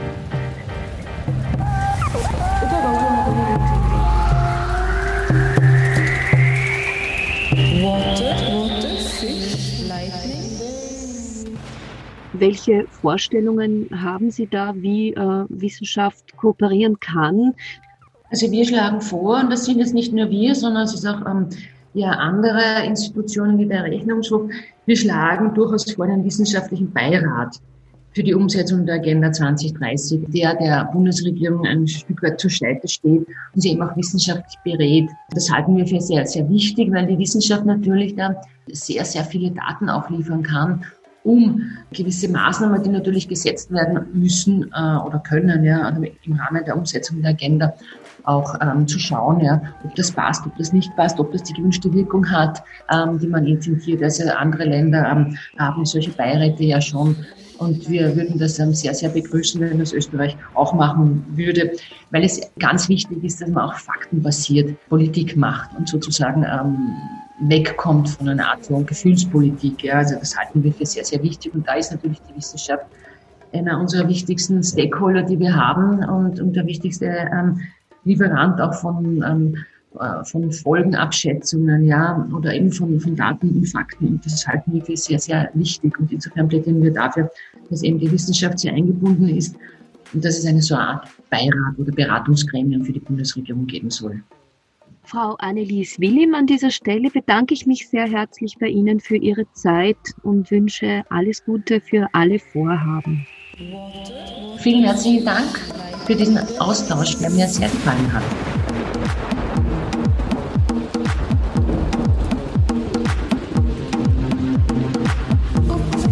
Welche 12.38 12.86
Vorstellungen 12.88 13.88
haben 13.92 14.30
Sie 14.30 14.46
da, 14.46 14.74
wie 14.76 15.14
äh, 15.14 15.44
Wissenschaft 15.48 16.36
kooperieren 16.36 16.98
kann? 17.00 17.54
Also 18.30 18.50
wir 18.50 18.64
schlagen 18.66 19.00
vor, 19.00 19.40
und 19.40 19.50
das 19.50 19.64
sind 19.64 19.78
jetzt 19.78 19.94
nicht 19.94 20.12
nur 20.12 20.28
wir, 20.30 20.54
sondern 20.54 20.84
es 20.84 20.94
ist 20.94 21.06
auch 21.06 21.24
ähm, 21.26 21.48
ja, 21.94 22.10
andere 22.10 22.84
Institutionen 22.84 23.58
wie 23.58 23.66
der 23.66 23.84
Rechnungshof, 23.84 24.50
wir 24.84 24.96
schlagen 24.96 25.54
durchaus 25.54 25.90
vor 25.92 26.04
einen 26.04 26.24
wissenschaftlichen 26.24 26.92
Beirat 26.92 27.58
für 28.12 28.22
die 28.22 28.34
Umsetzung 28.34 28.86
der 28.86 28.96
Agenda 28.96 29.30
2030, 29.30 30.24
der 30.28 30.54
der 30.56 30.88
Bundesregierung 30.92 31.66
ein 31.66 31.86
Stück 31.86 32.22
weit 32.22 32.40
zur 32.40 32.50
Seite 32.50 32.88
steht 32.88 33.26
und 33.54 33.60
sie 33.60 33.72
eben 33.72 33.82
auch 33.82 33.96
wissenschaftlich 33.96 34.58
berät. 34.64 35.08
Das 35.30 35.50
halten 35.50 35.76
wir 35.76 35.86
für 35.86 36.00
sehr, 36.00 36.26
sehr 36.26 36.48
wichtig, 36.48 36.90
weil 36.92 37.06
die 37.06 37.18
Wissenschaft 37.18 37.66
natürlich 37.66 38.14
da 38.16 38.40
sehr, 38.68 39.04
sehr 39.04 39.24
viele 39.24 39.50
Daten 39.50 39.88
auch 39.88 40.08
liefern 40.10 40.42
kann 40.42 40.82
um 41.26 41.60
gewisse 41.92 42.28
Maßnahmen, 42.28 42.82
die 42.82 42.90
natürlich 42.90 43.28
gesetzt 43.28 43.70
werden 43.72 44.06
müssen 44.12 44.70
äh, 44.72 44.96
oder 44.96 45.18
können, 45.18 45.64
ja, 45.64 45.82
also 45.82 46.02
im 46.02 46.32
Rahmen 46.34 46.64
der 46.64 46.76
Umsetzung 46.76 47.20
der 47.20 47.32
Agenda 47.32 47.74
auch 48.22 48.54
ähm, 48.60 48.86
zu 48.86 48.98
schauen, 48.98 49.40
ja, 49.40 49.60
ob 49.84 49.94
das 49.96 50.12
passt, 50.12 50.46
ob 50.46 50.56
das 50.56 50.72
nicht 50.72 50.94
passt, 50.96 51.18
ob 51.18 51.32
das 51.32 51.42
die 51.42 51.52
gewünschte 51.52 51.92
Wirkung 51.92 52.28
hat, 52.30 52.62
ähm, 52.92 53.18
die 53.18 53.26
man 53.26 53.46
intendiert. 53.46 54.02
Also 54.02 54.28
andere 54.30 54.64
Länder 54.64 55.08
ähm, 55.10 55.36
haben 55.58 55.84
solche 55.84 56.10
Beiräte 56.10 56.64
ja 56.64 56.80
schon 56.80 57.16
und 57.58 57.88
wir 57.88 58.14
würden 58.14 58.38
das 58.38 58.58
ähm, 58.58 58.74
sehr, 58.74 58.94
sehr 58.94 59.08
begrüßen, 59.08 59.60
wenn 59.60 59.78
das 59.78 59.92
Österreich 59.92 60.36
auch 60.54 60.74
machen 60.74 61.24
würde, 61.30 61.72
weil 62.10 62.24
es 62.24 62.40
ganz 62.58 62.88
wichtig 62.88 63.24
ist, 63.24 63.40
dass 63.40 63.48
man 63.48 63.70
auch 63.70 63.74
faktenbasiert 63.74 64.76
Politik 64.88 65.36
macht 65.36 65.70
und 65.76 65.88
sozusagen 65.88 66.44
ähm, 66.44 66.94
wegkommt 67.40 68.08
von 68.08 68.28
einer 68.28 68.48
Art 68.48 68.66
von 68.66 68.86
Gefühlspolitik. 68.86 69.84
Ja. 69.84 69.94
Also 69.98 70.16
das 70.16 70.36
halten 70.36 70.62
wir 70.62 70.72
für 70.72 70.86
sehr, 70.86 71.04
sehr 71.04 71.22
wichtig. 71.22 71.54
Und 71.54 71.66
da 71.66 71.74
ist 71.74 71.92
natürlich 71.92 72.20
die 72.22 72.36
Wissenschaft 72.36 72.86
einer 73.52 73.78
unserer 73.78 74.08
wichtigsten 74.08 74.62
Stakeholder, 74.62 75.22
die 75.22 75.38
wir 75.38 75.54
haben 75.54 76.04
und, 76.04 76.40
und 76.40 76.54
der 76.54 76.66
wichtigste 76.66 77.06
ähm, 77.06 77.60
Lieferant 78.04 78.60
auch 78.60 78.74
von, 78.74 79.22
ähm, 79.26 79.56
äh, 79.98 80.24
von 80.24 80.52
Folgenabschätzungen, 80.52 81.84
ja, 81.84 82.26
oder 82.32 82.54
eben 82.54 82.70
von, 82.70 83.00
von 83.00 83.16
Daten 83.16 83.50
und 83.50 83.66
Fakten. 83.66 84.08
Und 84.08 84.24
das 84.24 84.46
halten 84.46 84.72
wir 84.72 84.82
für 84.82 84.96
sehr, 84.96 85.18
sehr 85.18 85.50
wichtig. 85.54 85.98
Und 85.98 86.12
insofern 86.12 86.48
plädieren 86.48 86.82
wir 86.82 86.92
dafür, 86.92 87.30
dass 87.68 87.82
eben 87.82 87.98
die 87.98 88.10
Wissenschaft 88.10 88.60
sehr 88.60 88.72
eingebunden 88.72 89.28
ist 89.28 89.56
und 90.12 90.24
dass 90.24 90.38
es 90.38 90.46
eine 90.46 90.62
so 90.62 90.76
Art 90.76 91.08
Beirat 91.30 91.78
oder 91.78 91.92
Beratungsgremium 91.92 92.84
für 92.84 92.92
die 92.92 93.00
Bundesregierung 93.00 93.66
geben 93.66 93.90
soll. 93.90 94.22
Frau 95.06 95.36
Annelies 95.38 96.00
Willim, 96.00 96.34
an 96.34 96.46
dieser 96.46 96.72
Stelle 96.72 97.10
bedanke 97.10 97.54
ich 97.54 97.64
mich 97.64 97.88
sehr 97.88 98.08
herzlich 98.08 98.56
bei 98.58 98.66
Ihnen 98.66 98.98
für 98.98 99.16
Ihre 99.16 99.50
Zeit 99.52 99.96
und 100.24 100.50
wünsche 100.50 101.04
alles 101.10 101.44
Gute 101.44 101.80
für 101.80 102.08
alle 102.12 102.40
Vorhaben. 102.40 103.24
Vielen 104.58 104.84
herzlichen 104.84 105.24
Dank 105.24 105.60
für 106.06 106.16
diesen 106.16 106.38
Austausch, 106.58 107.18
der 107.18 107.30
mir 107.30 107.46
sehr 107.46 107.68
gefallen 107.68 108.12
hat. 108.12 108.24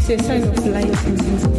It's 0.06 1.53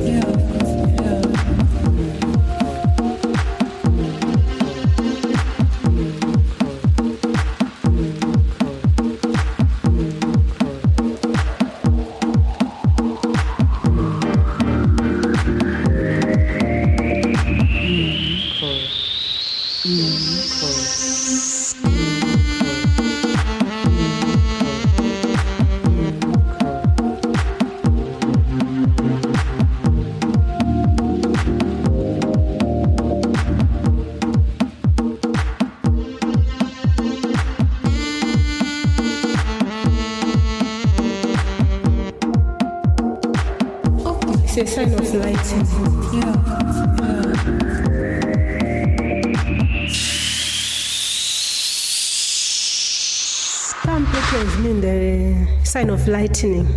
of 56.05 56.11
lightning. 56.11 56.67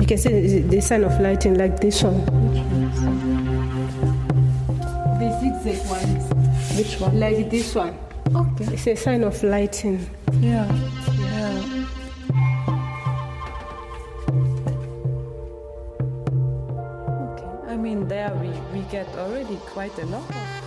You 0.00 0.06
can 0.06 0.18
see 0.18 0.60
the 0.62 0.80
sign 0.80 1.04
of 1.04 1.20
lightning 1.20 1.56
like 1.56 1.80
this 1.80 2.02
one. 2.02 2.24
The 5.18 5.38
zigzag 5.40 5.88
ones. 5.88 6.76
Which 6.76 7.00
one? 7.00 7.20
Like 7.20 7.50
this 7.50 7.74
one. 7.74 7.96
Okay. 8.34 8.74
It's 8.74 8.86
a 8.86 8.96
sign 8.96 9.24
of 9.24 9.42
lighting. 9.42 10.08
Yeah. 10.40 10.66
Yeah. 11.18 11.86
Okay. 17.32 17.72
I 17.72 17.76
mean, 17.76 18.08
there 18.08 18.34
we, 18.34 18.48
we 18.72 18.84
get 18.90 19.08
already 19.16 19.56
quite 19.66 19.96
a 19.98 20.06
lot 20.06 20.28
of 20.28 20.60